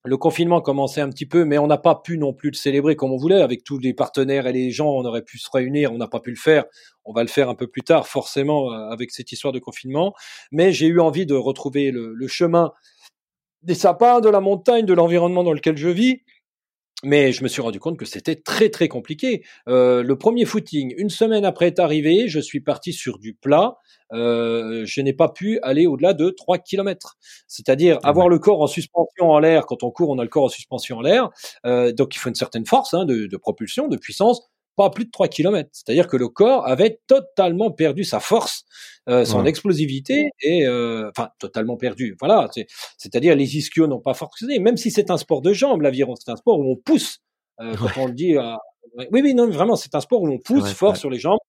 [0.05, 2.95] Le confinement commençait un petit peu, mais on n'a pas pu non plus le célébrer
[2.95, 4.87] comme on voulait avec tous les partenaires et les gens.
[4.87, 6.63] On aurait pu se réunir, on n'a pas pu le faire.
[7.03, 10.13] On va le faire un peu plus tard, forcément, euh, avec cette histoire de confinement.
[10.53, 12.71] Mais j'ai eu envie de retrouver le, le chemin
[13.61, 16.21] des sapins, de la montagne, de l'environnement dans lequel je vis
[17.03, 19.43] mais je me suis rendu compte que c'était très très compliqué.
[19.67, 23.77] Euh, le premier footing, une semaine après être arrivé, je suis parti sur du plat.
[24.11, 27.17] Euh, je n'ai pas pu aller au-delà de 3 km.
[27.47, 29.65] C'est-à-dire avoir le corps en suspension en l'air.
[29.65, 31.29] Quand on court, on a le corps en suspension en l'air.
[31.65, 34.49] Euh, donc il faut une certaine force hein, de, de, propulsion, de puissance
[34.79, 35.69] pas plus de 3 km.
[35.73, 38.63] C'est-à-dire que le corps avait totalement perdu sa force,
[39.09, 42.15] euh, son explosivité, et euh, enfin totalement perdu.
[42.17, 42.47] Voilà,
[42.97, 44.57] c'est-à-dire les ischios n'ont pas fonctionné.
[44.59, 47.19] Même si c'est un sport de jambes, l'aviron, c'est un sport où on pousse.
[47.59, 48.37] Euh, quand on le dit
[49.11, 51.39] Oui, oui, non, vraiment, c'est un sport où on pousse fort sur les jambes.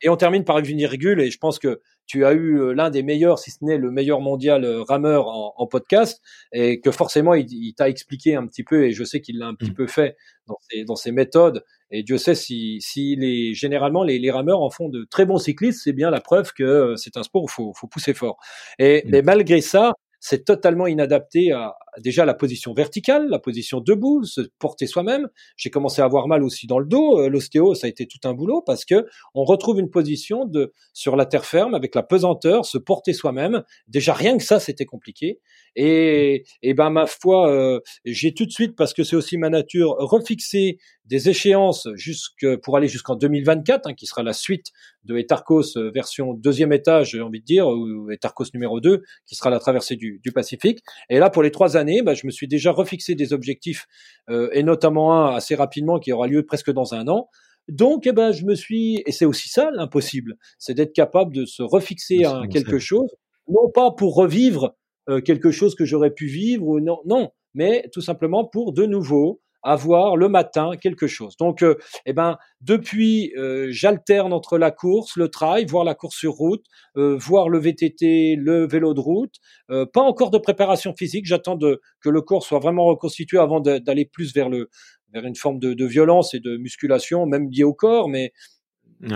[0.00, 2.90] Et on termine par une virgule, et je pense que tu as eu euh, l'un
[2.90, 6.20] des meilleurs, si ce n'est le meilleur mondial euh, rameur en, en podcast,
[6.52, 9.46] et que forcément il, il t'a expliqué un petit peu, et je sais qu'il l'a
[9.46, 9.74] un petit mmh.
[9.74, 10.16] peu fait
[10.46, 11.64] dans ses, dans ses méthodes.
[11.90, 15.38] Et Dieu sait si, si les, généralement les, les rameurs en font de très bons
[15.38, 18.38] cyclistes, c'est bien la preuve que euh, c'est un sport où faut, faut pousser fort.
[18.78, 19.10] Et mmh.
[19.10, 24.42] mais malgré ça, c'est totalement inadapté à déjà la position verticale, la position debout, se
[24.58, 25.28] porter soi-même.
[25.56, 27.20] J'ai commencé à avoir mal aussi dans le dos.
[27.20, 30.72] Euh, l'ostéo, ça a été tout un boulot parce que on retrouve une position de
[30.92, 33.62] sur la terre ferme avec la pesanteur, se porter soi-même.
[33.86, 35.40] Déjà rien que ça, c'était compliqué.
[35.76, 39.50] Et, et ben ma foi, euh, j'ai tout de suite parce que c'est aussi ma
[39.50, 44.66] nature refixé des échéances jusque pour aller jusqu'en 2024, hein, qui sera la suite
[45.04, 49.34] de Etarcos euh, version deuxième étage, j'ai envie de dire, ou Etarcos numéro 2, qui
[49.34, 50.80] sera la traversée du, du Pacifique.
[51.08, 53.86] Et là, pour les trois années, bah, je me suis déjà refixé des objectifs,
[54.30, 57.28] euh, et notamment un assez rapidement qui aura lieu presque dans un an.
[57.68, 61.44] Donc, eh ben, je me suis, et c'est aussi ça l'impossible, c'est d'être capable de
[61.44, 63.10] se refixer à quelque chose,
[63.48, 64.74] non pas pour revivre
[65.08, 68.86] euh, quelque chose que j'aurais pu vivre ou non, non, mais tout simplement pour de
[68.86, 71.36] nouveau avoir le matin quelque chose.
[71.36, 71.76] Donc, euh,
[72.06, 76.64] eh ben, depuis, euh, j'alterne entre la course, le trail, voir la course sur route,
[76.96, 79.34] euh, voir le VTT, le vélo de route.
[79.68, 81.26] pas encore de préparation physique.
[81.26, 84.70] J'attends que le corps soit vraiment reconstitué avant d'aller plus vers le
[85.14, 88.08] vers une forme de, de, violence et de musculation, même liée au corps.
[88.10, 88.32] Mais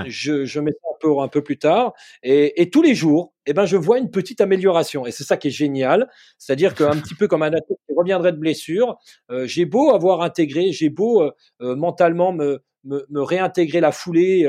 [0.07, 1.93] je, je, mets ça un peu, un peu plus tard.
[2.23, 5.07] Et, et tous les jours, eh ben, je vois une petite amélioration.
[5.07, 6.09] Et c'est ça qui est génial.
[6.39, 8.97] C'est-à-dire qu'un petit peu comme un athlète qui reviendrait de blessure,
[9.31, 11.31] euh, j'ai beau avoir intégré, j'ai beau euh,
[11.61, 14.49] euh, mentalement me, me, me, réintégrer la foulée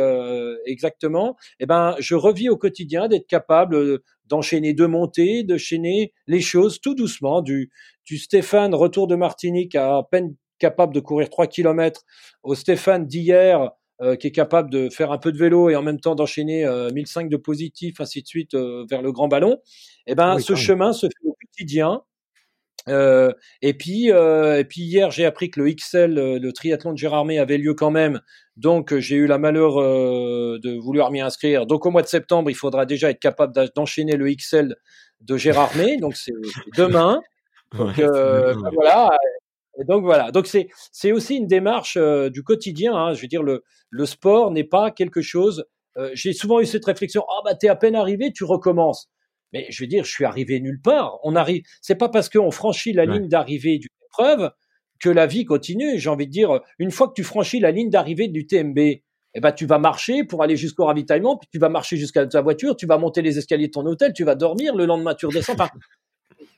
[0.65, 6.81] exactement, eh ben, je revis au quotidien d'être capable d'enchaîner deux montées, d'enchaîner les choses
[6.81, 7.41] tout doucement.
[7.41, 7.71] Du,
[8.05, 12.03] du Stéphane, retour de Martinique, à peine capable de courir 3 km,
[12.41, 15.83] au Stéphane d'hier, euh, qui est capable de faire un peu de vélo et en
[15.83, 19.59] même temps d'enchaîner euh, 1005 de positif, ainsi de suite, euh, vers le grand ballon,
[20.07, 22.01] eh ben, ce chemin se fait au quotidien.
[22.89, 27.37] Euh, et puis, et puis hier, j'ai appris que le XL, le triathlon de Gérardmer,
[27.37, 28.19] avait lieu quand même.
[28.57, 31.65] Donc, j'ai eu la malheur de vouloir m'y inscrire.
[31.65, 34.75] Donc, au mois de septembre, il faudra déjà être capable d'enchaîner le XL
[35.21, 35.97] de Gérardmer.
[35.97, 36.33] Donc, c'est
[36.75, 37.21] demain.
[37.77, 39.09] Donc, ben voilà,
[39.79, 40.31] et donc voilà.
[40.31, 42.95] Donc c'est c'est aussi une démarche euh, du quotidien.
[42.95, 43.13] Hein.
[43.13, 45.65] Je veux dire le le sport n'est pas quelque chose.
[45.97, 47.23] Euh, J'ai souvent eu cette réflexion.
[47.29, 49.09] Ah bah t'es à peine arrivé, tu recommences.
[49.51, 51.19] Mais je veux dire, je suis arrivé nulle part.
[51.23, 51.63] On arrive.
[51.81, 54.51] C'est pas parce qu'on franchit la ligne d'arrivée d'une épreuve
[54.99, 55.99] que la vie continue.
[55.99, 58.79] J'ai envie de dire, une fois que tu franchis la ligne d'arrivée du TMB,
[59.35, 62.41] eh ben, tu vas marcher pour aller jusqu'au ravitaillement, puis tu vas marcher jusqu'à ta
[62.41, 65.25] voiture, tu vas monter les escaliers de ton hôtel, tu vas dormir, le lendemain tu
[65.25, 65.53] redescends.
[65.53, 65.69] Enfin,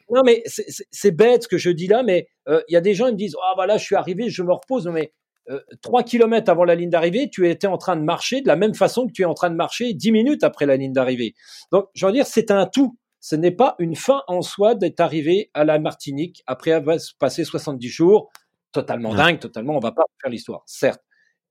[0.10, 2.94] non, mais c'est bête ce que je dis là, mais euh, il y a des
[2.94, 4.88] gens qui me disent Ah, bah là, je suis arrivé, je me repose.
[4.88, 5.11] mais
[5.49, 8.56] euh, trois kilomètres avant la ligne d'arrivée, tu étais en train de marcher de la
[8.56, 11.36] même façon que tu es en train de marcher dix minutes après la ligne d'arrivée.
[11.72, 12.98] Donc, je veux dire, c'est un tout.
[13.19, 17.44] Ce n'est pas une fin en soi d'être arrivé à la Martinique après avoir passé
[17.44, 18.32] 70 jours.
[18.72, 21.05] Totalement dingue, totalement, on va pas faire l'histoire, certes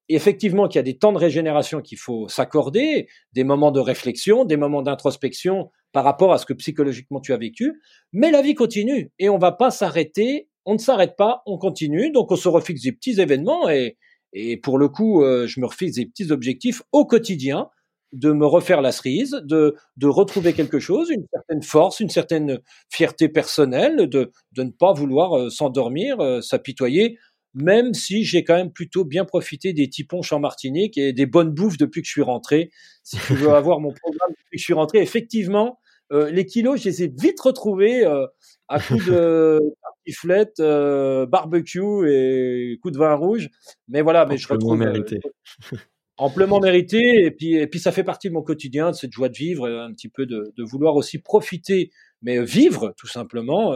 [0.09, 4.45] effectivement qu'il y a des temps de régénération qu'il faut s'accorder, des moments de réflexion,
[4.45, 7.81] des moments d'introspection par rapport à ce que psychologiquement tu as vécu,
[8.13, 12.11] mais la vie continue et on va pas s'arrêter, on ne s'arrête pas, on continue,
[12.11, 13.97] donc on se refixe des petits événements et,
[14.33, 17.69] et pour le coup, euh, je me refixe des petits objectifs au quotidien
[18.13, 22.61] de me refaire la cerise, de, de retrouver quelque chose, une certaine force, une certaine
[22.89, 27.19] fierté personnelle, de, de ne pas vouloir euh, s'endormir, euh, s'apitoyer
[27.55, 31.51] même si j'ai quand même plutôt bien profité des tiponches en Martinique et des bonnes
[31.51, 32.71] bouffes depuis que je suis rentré.
[33.05, 35.79] Si tu veux avoir mon programme depuis que je suis rentré, effectivement,
[36.13, 38.27] euh, les kilos, je les ai vite retrouvés euh,
[38.69, 43.49] à coups de tartiflette, euh, barbecue et coups de vin rouge.
[43.89, 45.21] Mais voilà, mais je retrouve mérité.
[46.17, 47.01] amplement mérité.
[47.25, 49.69] Et puis, et puis, ça fait partie de mon quotidien, de cette joie de vivre,
[49.69, 51.91] un petit peu de, de vouloir aussi profiter,
[52.23, 53.75] mais vivre tout simplement.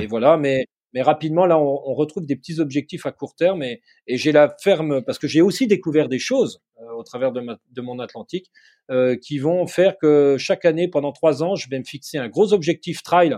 [0.00, 3.82] Et voilà, mais mais rapidement, là, on, retrouve des petits objectifs à court terme et,
[4.06, 7.98] j'ai la ferme, parce que j'ai aussi découvert des choses euh, au travers de, mon
[7.98, 8.46] Atlantique
[8.92, 12.28] euh, qui vont faire que chaque année, pendant trois ans, je vais me fixer un
[12.28, 13.36] gros objectif trail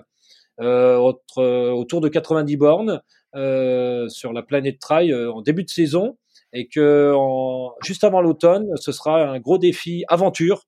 [0.60, 3.02] euh, autour de 90 bornes
[3.34, 6.18] sur la planète trail en début de saison.
[6.52, 7.12] Et que
[7.82, 10.64] juste avant l'automne, ce sera un gros défi aventure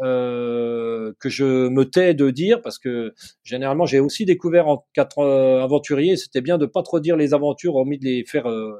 [0.00, 3.14] euh, que je me tais de dire parce que
[3.44, 7.34] généralement j'ai aussi découvert en quatre euh, aventuriers, c'était bien de pas trop dire les
[7.34, 8.72] aventures, hormis de les faire euh,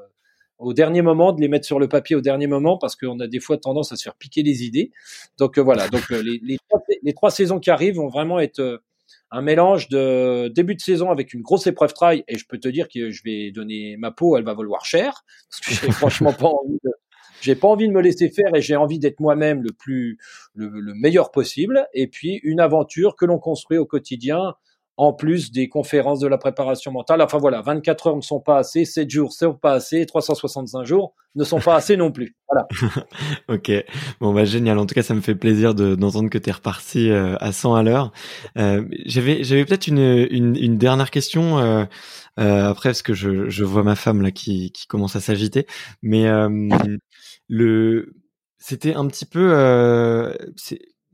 [0.57, 3.27] au dernier moment, de les mettre sur le papier au dernier moment parce qu'on a
[3.27, 4.91] des fois tendance à se faire piquer les idées.
[5.37, 8.81] Donc voilà, donc les, les, trois, les, trois, saisons qui arrivent vont vraiment être
[9.31, 12.67] un mélange de début de saison avec une grosse épreuve trail et je peux te
[12.67, 16.33] dire que je vais donner ma peau, elle va valoir cher parce que j'ai franchement
[16.33, 16.91] pas envie de
[17.43, 20.17] J'ai pas envie de me laisser faire et j'ai envie d'être moi-même le plus
[20.55, 21.85] le, le, meilleur possible.
[21.93, 24.55] Et puis une aventure que l'on construit au quotidien
[24.97, 27.21] en plus des conférences de la préparation mentale.
[27.21, 30.85] Enfin voilà, 24 heures ne sont pas assez, 7 jours ne sont pas assez, 365
[30.85, 32.35] jours ne sont pas assez non plus.
[32.47, 32.67] Voilà.
[33.49, 33.71] ok,
[34.21, 34.77] bon bah génial.
[34.77, 37.75] En tout cas, ça me fait plaisir d'entendre que tu es reparti euh, à 100
[37.75, 38.11] à l'heure.
[38.57, 41.57] Euh, j'avais j'avais peut-être une, une, une, dernière question.
[41.57, 41.85] Euh,
[42.39, 45.65] euh, après, parce que je, je vois ma femme là qui, qui commence à s'agiter,
[46.01, 46.69] mais euh,
[47.47, 48.13] le
[48.57, 50.33] c'était un petit peu euh,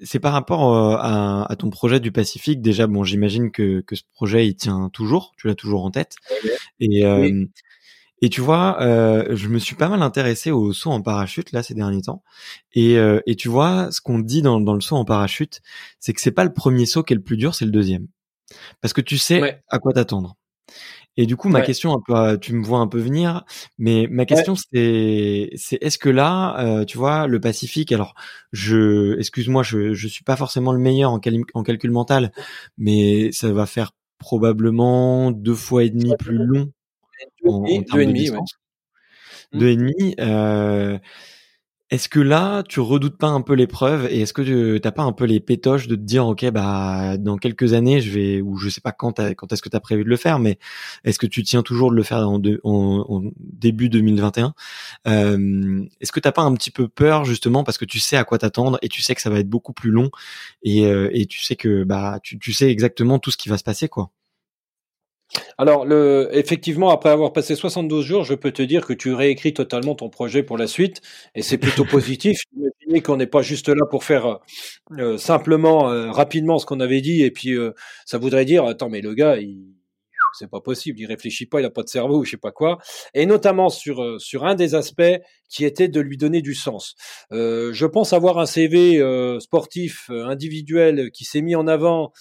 [0.04, 2.62] c'est par rapport euh, à, à, ton projet du Pacifique.
[2.62, 6.16] Déjà, bon, j'imagine que, que ce projet il tient toujours, tu l'as toujours en tête.
[6.80, 7.46] Et euh,
[8.22, 11.64] et tu vois, euh, je me suis pas mal intéressé au saut en parachute là
[11.64, 12.24] ces derniers temps.
[12.74, 15.62] Et, euh, et tu vois, ce qu'on dit dans, dans le saut en parachute,
[16.00, 18.08] c'est que c'est pas le premier saut qui est le plus dur, c'est le deuxième,
[18.82, 20.36] parce que tu sais à quoi t'attendre.
[21.22, 23.44] Et du coup, ma question, un peu, tu me vois un peu venir,
[23.78, 28.14] mais ma question c'est, c'est est-ce que là, euh, tu vois, le Pacifique, alors,
[28.54, 31.20] je, excuse-moi, je, je suis pas forcément le meilleur en,
[31.56, 32.32] en calcul mental,
[32.78, 36.72] mais ça va faire probablement deux fois et demi plus long
[37.44, 38.38] deux en, en deux et demi, ouais.
[39.52, 40.16] Deux et demi.
[40.22, 40.98] Euh,
[41.92, 45.02] est-ce que là, tu redoutes pas un peu l'épreuve et est-ce que tu t'as pas
[45.02, 48.58] un peu les pétoches de te dire, ok, bah dans quelques années, je vais ou
[48.58, 50.60] je sais pas quand quand est-ce que tu as prévu de le faire, mais
[51.04, 54.54] est-ce que tu tiens toujours de le faire en, en, début 2021
[55.08, 58.24] euh, Est-ce que t'as pas un petit peu peur justement parce que tu sais à
[58.24, 60.12] quoi t'attendre et tu sais que ça va être beaucoup plus long
[60.64, 63.58] et, euh, et tu sais que bah tu, tu sais exactement tout ce qui va
[63.58, 64.12] se passer quoi?
[65.58, 69.54] Alors, le, effectivement, après avoir passé 72 jours, je peux te dire que tu réécris
[69.54, 71.02] totalement ton projet pour la suite,
[71.36, 72.40] et c'est plutôt positif.
[72.58, 74.40] Imaginez qu'on n'est pas juste là pour faire
[74.98, 77.74] euh, simplement, euh, rapidement ce qu'on avait dit, et puis euh,
[78.06, 79.58] ça voudrait dire, attends, mais le gars, il,
[80.34, 82.52] c'est pas possible, il réfléchit pas, il a pas de cerveau, ou je sais pas
[82.52, 82.80] quoi.
[83.14, 85.20] Et notamment sur euh, sur un des aspects
[85.50, 86.96] qui était de lui donner du sens.
[87.32, 92.12] Euh, je pense avoir un CV euh, sportif individuel qui s'est mis en avant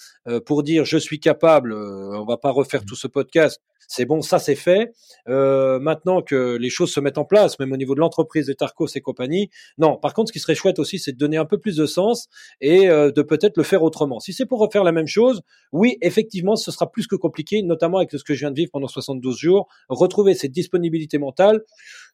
[0.47, 1.73] pour dire je suis capable.
[1.73, 3.61] on va pas refaire tout ce podcast.
[3.89, 4.93] C'est bon, ça c'est fait.
[5.29, 8.53] Euh, maintenant que les choses se mettent en place, même au niveau de l'entreprise de
[8.53, 9.49] Tarcos et compagnie,
[9.79, 9.97] non.
[9.97, 12.29] Par contre, ce qui serait chouette aussi, c'est de donner un peu plus de sens
[12.61, 14.21] et euh, de peut-être le faire autrement.
[14.21, 15.41] Si c'est pour refaire la même chose,
[15.73, 18.71] oui, effectivement, ce sera plus que compliqué, notamment avec ce que je viens de vivre
[18.71, 19.69] pendant 72 jours.
[19.89, 21.63] Retrouver cette disponibilité mentale,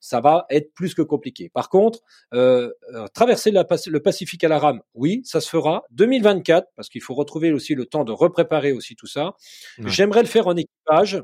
[0.00, 1.50] ça va être plus que compliqué.
[1.52, 2.00] Par contre,
[2.34, 2.70] euh,
[3.14, 5.82] traverser la, le Pacifique à la rame, oui, ça se fera.
[5.90, 9.34] 2024, parce qu'il faut retrouver aussi le temps de repréparer aussi tout ça.
[9.78, 11.22] J'aimerais le faire en équipage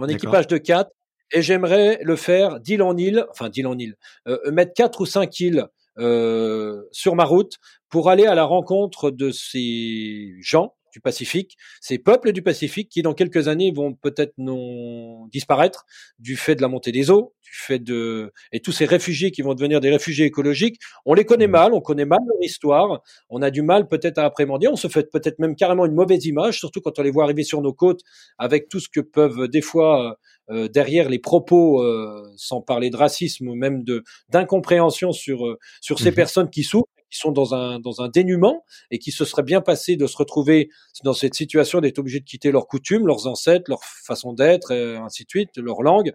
[0.00, 0.90] mon équipage de 4,
[1.32, 3.96] et j'aimerais le faire d'île en île, enfin d'île en île,
[4.26, 5.66] euh, mettre 4 ou 5 îles
[5.98, 7.56] euh, sur ma route
[7.88, 13.02] pour aller à la rencontre de ces gens du Pacifique, ces peuples du Pacifique qui
[13.02, 15.86] dans quelques années vont peut-être non disparaître
[16.18, 19.42] du fait de la montée des eaux, du fait de et tous ces réfugiés qui
[19.42, 21.50] vont devenir des réfugiés écologiques, on les connaît mmh.
[21.50, 24.88] mal, on connaît mal leur histoire, on a du mal peut-être à appréhender, on se
[24.88, 27.72] fait peut-être même carrément une mauvaise image, surtout quand on les voit arriver sur nos
[27.72, 28.00] côtes
[28.38, 30.18] avec tout ce que peuvent des fois
[30.50, 35.58] euh, derrière les propos, euh, sans parler de racisme ou même de d'incompréhension sur euh,
[35.80, 39.10] sur ces mmh personnes qui souffrent qui sont dans un, dans un dénuement et qui
[39.10, 40.70] se serait bien passé de se retrouver
[41.04, 44.96] dans cette situation d'être obligés de quitter leurs coutumes, leurs ancêtres, leur façon d'être, et
[44.96, 46.12] ainsi de suite, leur langue.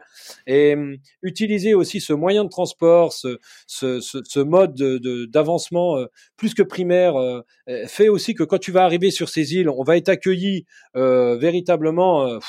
[0.47, 4.75] Et hum, utiliser aussi ce moyen de transport, ce, ce, ce, ce mode
[5.31, 6.05] d'avancement euh,
[6.37, 7.41] plus que primaire, euh,
[7.87, 10.65] fait aussi que quand tu vas arriver sur ces îles, on va être accueilli
[10.95, 12.39] euh, véritablement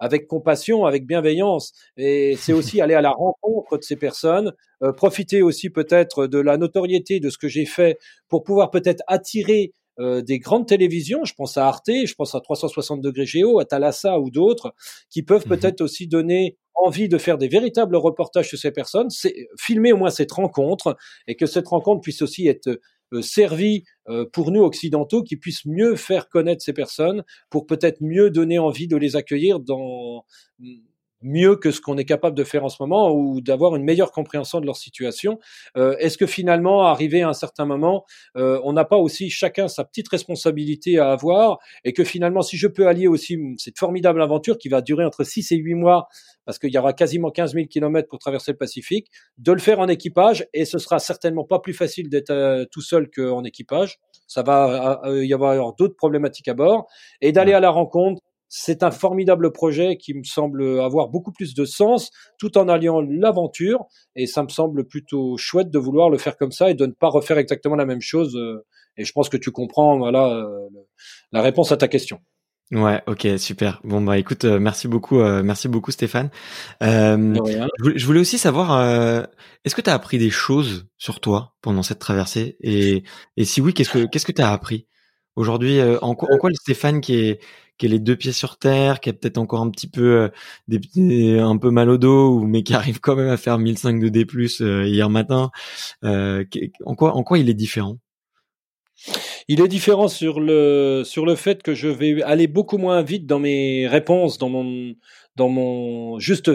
[0.00, 1.72] avec compassion, avec bienveillance.
[1.96, 4.52] Et c'est aussi aller à la rencontre de ces personnes,
[4.82, 7.98] euh, profiter aussi peut-être de la notoriété de ce que j'ai fait
[8.28, 12.40] pour pouvoir peut-être attirer euh, des grandes télévisions, je pense à Arte, je pense à
[12.40, 14.74] 360 degrés Géo, à Thalassa ou d'autres,
[15.08, 19.08] qui peuvent mmh peut-être aussi donner envie de faire des véritables reportages sur ces personnes,
[19.08, 20.96] c'est filmer au moins cette rencontre
[21.28, 22.80] et que cette rencontre puisse aussi être
[23.22, 28.30] servi euh, pour nous occidentaux qui puissent mieux faire connaître ces personnes pour peut-être mieux
[28.30, 30.24] donner envie de les accueillir dans
[31.24, 34.12] mieux que ce qu'on est capable de faire en ce moment ou d'avoir une meilleure
[34.12, 35.40] compréhension de leur situation.
[35.76, 38.04] Euh, Est-ce que finalement, arrivé à un certain moment,
[38.36, 42.56] euh, on n'a pas aussi chacun sa petite responsabilité à avoir et que finalement, si
[42.56, 46.08] je peux allier aussi cette formidable aventure qui va durer entre 6 et 8 mois,
[46.44, 49.80] parce qu'il y aura quasiment 15 000 kilomètres pour traverser le Pacifique, de le faire
[49.80, 53.98] en équipage et ce sera certainement pas plus facile d'être euh, tout seul qu'en équipage.
[54.26, 56.86] Ça va euh, euh, y avoir d'autres problématiques à bord
[57.20, 58.22] et d'aller à la rencontre
[58.56, 63.00] c'est un formidable projet qui me semble avoir beaucoup plus de sens tout en alliant
[63.00, 66.86] l'aventure et ça me semble plutôt chouette de vouloir le faire comme ça et de
[66.86, 68.36] ne pas refaire exactement la même chose.
[68.36, 68.64] Euh,
[68.96, 70.68] et je pense que tu comprends voilà euh,
[71.32, 72.20] la réponse à ta question.
[72.70, 73.80] Ouais, ok, super.
[73.82, 76.30] Bon bah écoute, euh, merci beaucoup, euh, merci beaucoup Stéphane.
[76.80, 77.34] Euh,
[77.96, 79.26] je, voulais, aussi savoir,
[79.64, 82.56] est-ce que tu as appris des choses sur toi pendant cette traversée?
[82.60, 83.02] Et,
[83.36, 84.86] et si oui, qu'est-ce que qu'est-ce que tu as appris?
[85.36, 87.40] Aujourd'hui en, quoi, en quoi le Stéphane qui est
[87.76, 90.30] qui est les deux pieds sur terre, qui a peut-être encore un petit peu
[90.68, 94.08] des, un peu mal au dos, mais qui arrive quand même à faire 1005 de
[94.08, 94.24] D+
[94.86, 95.50] hier matin.
[96.02, 97.98] en quoi en quoi il est différent?
[99.48, 103.26] Il est différent sur le, sur le fait que je vais aller beaucoup moins vite
[103.26, 104.94] dans mes réponses, dans mon,
[105.36, 106.50] dans mon juste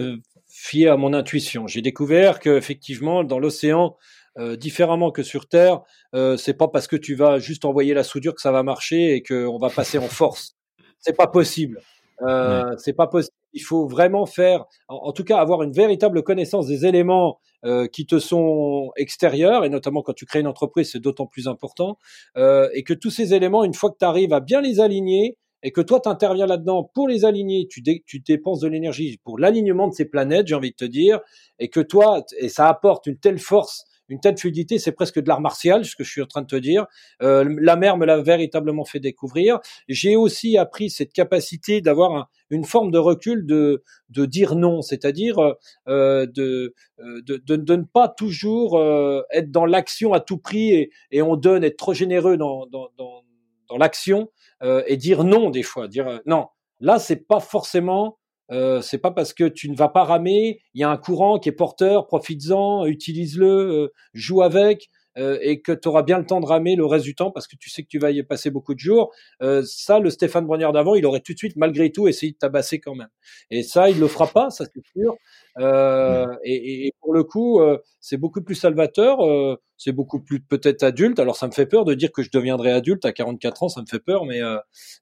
[0.47, 1.67] fier à mon intuition.
[1.67, 3.95] J'ai découvert que effectivement dans l'océan,
[4.39, 5.81] euh, différemment que sur Terre,
[6.15, 9.15] euh, c'est pas parce que tu vas juste envoyer la soudure que ça va marcher
[9.15, 10.55] et qu'on va passer en force.
[10.99, 11.81] C'est pas possible.
[12.21, 13.35] Euh, C'est pas possible.
[13.53, 18.05] Il faut vraiment faire, en, tout cas, avoir une véritable connaissance des éléments euh, qui
[18.05, 21.97] te sont extérieurs, et notamment quand tu crées une entreprise, c'est d'autant plus important,
[22.37, 25.71] et que tous ces éléments, une fois que tu arrives à bien les aligner, et
[25.71, 29.87] que toi, tu interviens là-dedans pour les aligner, tu, tu dépenses de l'énergie pour l'alignement
[29.87, 31.19] de ces planètes, j'ai envie de te dire,
[31.57, 35.27] et que toi, et ça apporte une telle force une telle fluidité, c'est presque de
[35.27, 36.85] l'art martial, ce que je suis en train de te dire.
[37.21, 39.59] Euh, la mer me l'a véritablement fait découvrir.
[39.87, 45.39] J'ai aussi appris cette capacité d'avoir une forme de recul, de, de dire non, c'est-à-dire
[45.87, 50.73] euh, de, de, de, de, ne pas toujours euh, être dans l'action à tout prix
[50.73, 53.23] et, et, on donne, être trop généreux dans, dans, dans,
[53.69, 54.29] dans l'action
[54.63, 56.47] euh, et dire non des fois, dire euh, non.
[56.81, 58.18] Là, c'est pas forcément
[58.51, 61.39] euh, c'est pas parce que tu ne vas pas ramer, il y a un courant
[61.39, 64.89] qui est porteur, profites-en, utilise-le, euh, joue avec.
[65.19, 67.47] Euh, et que tu auras bien le temps de ramer le reste du temps parce
[67.47, 69.11] que tu sais que tu vas y passer beaucoup de jours.
[69.41, 72.37] Euh, ça, le Stéphane Brognard d'avant, il aurait tout de suite, malgré tout, essayé de
[72.37, 73.09] tabasser quand même.
[73.51, 75.15] Et ça, il le fera pas, ça c'est sûr.
[75.59, 80.39] Euh, et, et, pour le coup, euh, c'est beaucoup plus salvateur, euh, c'est beaucoup plus
[80.39, 81.19] peut-être adulte.
[81.19, 83.81] Alors ça me fait peur de dire que je deviendrai adulte à 44 ans, ça
[83.81, 84.39] me fait peur, mais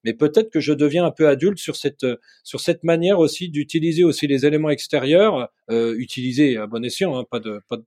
[0.03, 2.05] mais peut-être que je deviens un peu adulte sur cette
[2.43, 7.39] sur cette manière aussi d'utiliser aussi les éléments extérieurs, utiliser à bon escient, hein, pas
[7.39, 7.85] de pas de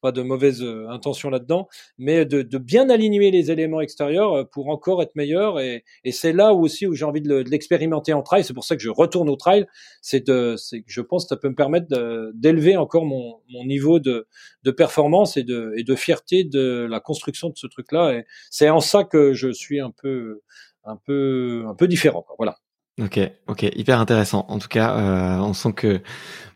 [0.00, 1.68] pas de mauvaise euh, intention là-dedans,
[1.98, 5.60] mais de, de, bien aligner les éléments extérieurs euh, pour encore être meilleur.
[5.60, 8.44] Et, et c'est là aussi où j'ai envie de l'expérimenter en trail.
[8.44, 9.66] C'est pour ça que je retourne au trail.
[10.02, 10.24] C'est
[10.56, 11.86] c'est je pense que ça peut me permettre
[12.34, 14.26] d'élever encore mon, mon niveau de,
[14.62, 18.12] de performance et de, et de fierté de la construction de ce truc-là.
[18.12, 20.42] Et c'est en ça que je suis un peu,
[20.84, 22.26] un peu, un peu différent.
[22.38, 22.58] Voilà.
[22.98, 24.44] Ok, ok, hyper intéressant.
[24.48, 26.00] En tout cas, euh, on sent que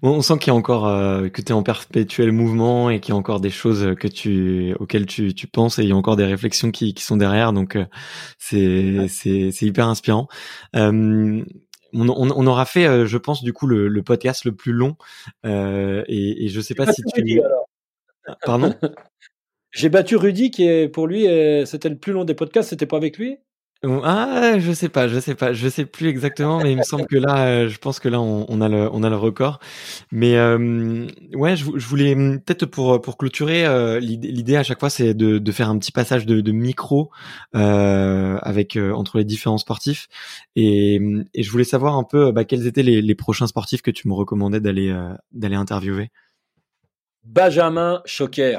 [0.02, 3.12] on sent qu'il y a encore euh, que tu es en perpétuel mouvement et qu'il
[3.12, 5.97] y a encore des choses que tu auxquelles tu, tu penses et il y a
[5.97, 7.52] encore des réflexions qui, qui sont derrière.
[7.52, 7.85] Donc euh,
[8.39, 10.27] c'est c'est c'est hyper inspirant.
[10.74, 11.44] Euh,
[11.93, 14.73] on, on, on, aura fait, euh, je pense, du coup le, le podcast le plus
[14.73, 14.97] long
[15.44, 17.40] et, et je sais pas si tu.
[18.44, 18.74] Pardon?
[19.70, 21.27] J'ai battu Rudy qui est pour lui
[21.66, 22.70] c'était le plus long des podcasts.
[22.70, 23.39] C'était pas avec lui?
[23.85, 27.07] Ah, je sais pas, je sais pas, je sais plus exactement, mais il me semble
[27.07, 29.59] que là, euh, je pense que là, on, on a le, on a le record.
[30.13, 34.79] Mais euh, ouais, je, je voulais hum, peut-être pour pour clôturer, euh, l'idée à chaque
[34.79, 37.11] fois, c'est de, de faire un petit passage de, de micro
[37.57, 40.07] euh, avec entre les différents sportifs,
[40.55, 43.83] et, hum, et je voulais savoir un peu bah, quels étaient les, les prochains sportifs
[43.83, 44.97] que tu me recommandais d'aller
[45.33, 46.11] d'aller interviewer?
[47.25, 48.59] Benjamin Choquer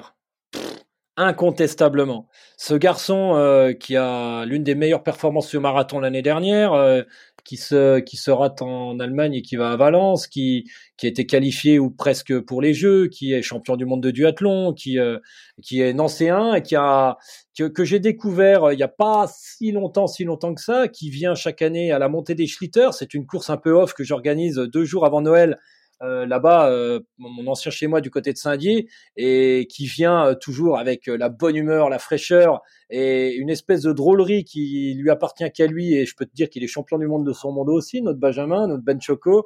[1.18, 2.28] incontestablement.
[2.58, 7.04] Ce garçon euh, qui a l'une des meilleures performances sur marathon l'année dernière, euh,
[7.44, 11.10] qui se qui se rate en Allemagne et qui va à Valence, qui qui a
[11.10, 14.98] été qualifié ou presque pour les Jeux, qui est champion du monde de duathlon, qui
[14.98, 15.20] euh,
[15.62, 17.18] qui est nancéen et qui a
[17.58, 21.10] que, que j'ai découvert il y a pas si longtemps si longtemps que ça, qui
[21.10, 22.90] vient chaque année à la montée des Schlitter.
[22.92, 25.60] C'est une course un peu off que j'organise deux jours avant Noël
[26.04, 30.36] euh, là-bas, euh, mon ancien chez moi du côté de Saint-Dié, et qui vient euh,
[30.36, 35.50] toujours avec la bonne humeur, la fraîcheur et une espèce de drôlerie qui lui appartient
[35.52, 35.94] qu'à lui.
[35.96, 38.20] Et je peux te dire qu'il est champion du monde de son monde aussi, notre
[38.20, 39.46] Benjamin, notre Ben Choco,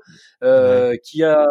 [1.04, 1.48] qui a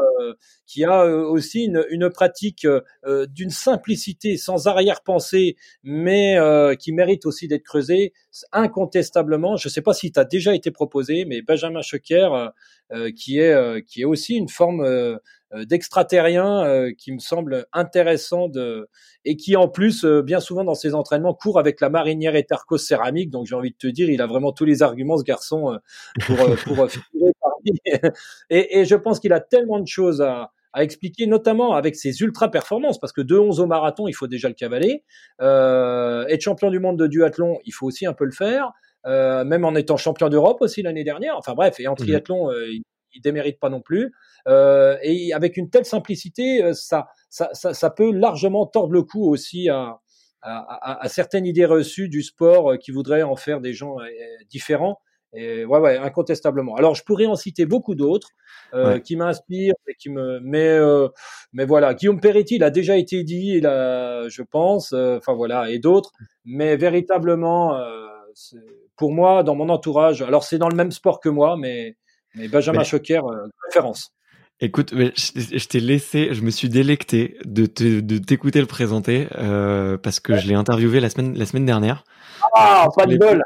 [0.66, 2.66] qui a aussi une, une pratique
[3.06, 6.36] d'une simplicité sans arrière-pensée, mais
[6.78, 8.12] qui mérite aussi d'être creusée
[8.52, 9.56] incontestablement.
[9.56, 12.28] Je ne sais pas si tu as déjà été proposé, mais Benjamin Choquer
[13.16, 15.16] qui est euh, qui est aussi une forme euh,
[15.52, 18.50] d'extraterrien qui me semble intéressant
[19.24, 23.30] et qui en plus bien souvent dans ses entraînements court avec la marinière Etercos céramique
[23.30, 25.78] donc j'ai envie de te dire il a vraiment tous les arguments ce garçon
[26.26, 26.88] pour pour
[28.50, 30.20] et, et je pense qu'il a tellement de choses
[30.76, 34.26] à expliquer, notamment avec ses ultra performances, parce que de 11 au marathon, il faut
[34.26, 35.04] déjà le cavaler.
[35.40, 38.72] Euh, être champion du monde de duathlon, il faut aussi un peu le faire.
[39.06, 41.36] Euh, même en étant champion d'Europe aussi l'année dernière.
[41.36, 41.98] Enfin bref, et en mhm.
[41.98, 42.82] triathlon, euh, il,
[43.14, 44.12] il, démérite pas non plus.
[44.48, 49.02] Euh, et avec une telle simplicité, euh, ça, ça, ça, ça, peut largement tordre le
[49.02, 50.00] cou aussi à,
[50.42, 50.58] à,
[50.92, 53.96] à, à certaines idées reçues du sport qui voudraient en faire des gens
[54.50, 54.98] différents.
[55.36, 56.76] Et ouais, ouais, incontestablement.
[56.76, 58.30] Alors, je pourrais en citer beaucoup d'autres
[58.74, 61.08] euh, qui m'inspirent et qui me, mais, euh,
[61.52, 65.34] mais voilà, Guillaume Peretti, il a déjà été dit, il a, je pense, euh, enfin
[65.34, 66.12] voilà, et d'autres.
[66.44, 67.78] Mais véritablement,
[68.96, 71.96] pour moi, dans mon entourage, alors c'est dans le même sport que moi, mais,
[72.34, 73.20] mais Benjamin Choquer,
[73.66, 74.15] référence.
[74.60, 77.66] Écoute, je, t'ai laissé, je me suis délecté de,
[78.00, 82.04] de t'écouter le présenter euh, parce que je l'ai interviewé la semaine, la semaine dernière.
[82.54, 83.42] Ah, pas de bol.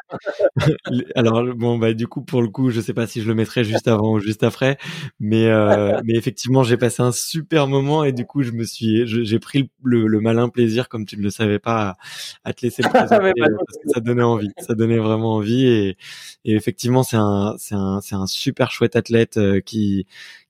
[1.16, 3.64] Alors bon bah du coup pour le coup je sais pas si je le mettrai
[3.64, 4.78] juste avant ou juste après,
[5.18, 9.06] mais euh, mais effectivement j'ai passé un super moment et du coup je me suis
[9.06, 11.96] j'ai pris le, le, malin plaisir comme tu ne le savais pas
[12.44, 15.96] à, te laisser le présenter parce que ça donnait envie, ça donnait vraiment envie et,
[16.44, 19.60] et effectivement c'est un c'est un c'est un super chouette athlète euh,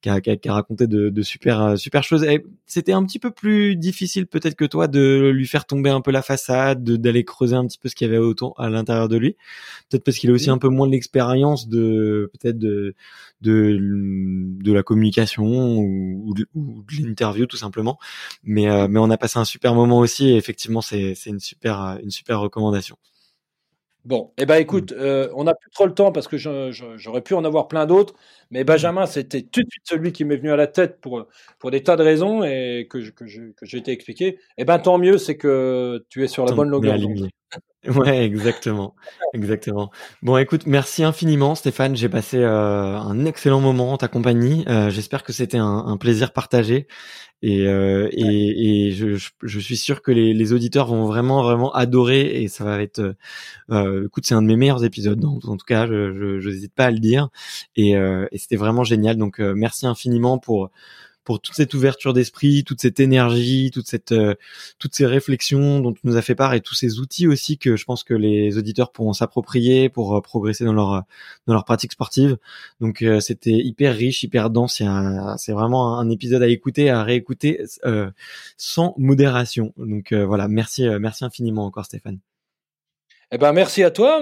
[0.00, 2.26] qui qui a, qui a, raconté de, de, super euh, super choses.
[2.66, 6.10] C'était un petit peu plus difficile peut-être que toi de lui faire tomber un peu
[6.10, 9.16] la façade, d'aller creuser un petit peu ce qu'il y avait autour à l'intérieur de
[9.16, 9.36] lui.
[9.88, 12.94] Peut-être parce qu'il a aussi un peu moins de l'expérience de peut-être de,
[13.42, 13.78] de
[14.62, 16.46] de la communication ou, de,
[17.02, 17.98] l'interview tout simplement.
[18.42, 21.40] Mais euh, mais on a passé un super moment aussi et effectivement c'est c'est une
[21.40, 22.96] super une super recommandation.
[24.06, 27.34] Bon, eh ben écoute, euh, on n'a plus trop le temps parce que j'aurais pu
[27.34, 28.14] en avoir plein d'autres,
[28.50, 31.26] mais Benjamin, c'était tout de suite celui qui m'est venu à la tête pour,
[31.58, 34.38] pour des tas de raisons et que, que, j'ai été expliqué.
[34.56, 36.96] Eh ben tant mieux, c'est que tu es sur la bonne longueur.
[37.86, 38.94] Ouais, exactement,
[39.32, 39.90] exactement.
[40.20, 41.96] Bon, écoute, merci infiniment, Stéphane.
[41.96, 44.64] J'ai passé euh, un excellent moment en ta compagnie.
[44.68, 46.86] Euh, j'espère que c'était un, un, plaisir partagé
[47.40, 51.72] et, euh, et, et je, je, suis sûr que les, les, auditeurs vont vraiment, vraiment
[51.72, 53.14] adorer et ça va être.
[53.70, 55.24] Euh, écoute, c'est un de mes meilleurs épisodes.
[55.24, 57.30] En, en tout cas, je n'hésite pas à le dire
[57.76, 59.16] et, et c'était vraiment génial.
[59.16, 60.70] Donc, merci infiniment pour
[61.30, 64.34] pour toute cette ouverture d'esprit, toute cette énergie, toute cette, euh,
[64.80, 67.76] toutes ces réflexions dont tu nous as fait part et tous ces outils aussi que
[67.76, 71.04] je pense que les auditeurs pourront s'approprier pour euh, progresser dans leur
[71.46, 72.36] dans leur pratique sportive.
[72.80, 74.82] Donc euh, c'était hyper riche, hyper dense.
[75.36, 77.62] C'est vraiment un épisode à écouter, à réécouter
[78.56, 79.72] sans modération.
[79.76, 82.18] Donc voilà, merci, merci infiniment encore Stéphane.
[83.32, 84.20] Eh ben merci à toi,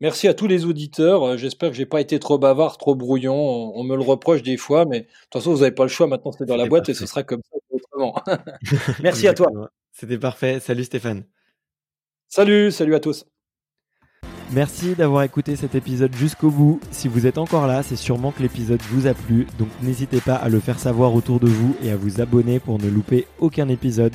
[0.00, 1.38] merci à tous les auditeurs.
[1.38, 3.34] J'espère que j'ai pas été trop bavard, trop brouillon.
[3.34, 6.06] On, me le reproche des fois, mais de toute façon vous n'avez pas le choix.
[6.06, 8.14] Maintenant c'est dans la boîte et ce sera comme ça autrement.
[9.02, 9.48] merci à toi.
[9.92, 10.60] C'était parfait.
[10.60, 11.24] Salut Stéphane.
[12.28, 13.24] Salut, salut à tous.
[14.52, 16.80] Merci d'avoir écouté cet épisode jusqu'au bout.
[16.90, 20.34] Si vous êtes encore là, c'est sûrement que l'épisode vous a plu, donc n'hésitez pas
[20.34, 23.68] à le faire savoir autour de vous et à vous abonner pour ne louper aucun
[23.68, 24.14] épisode.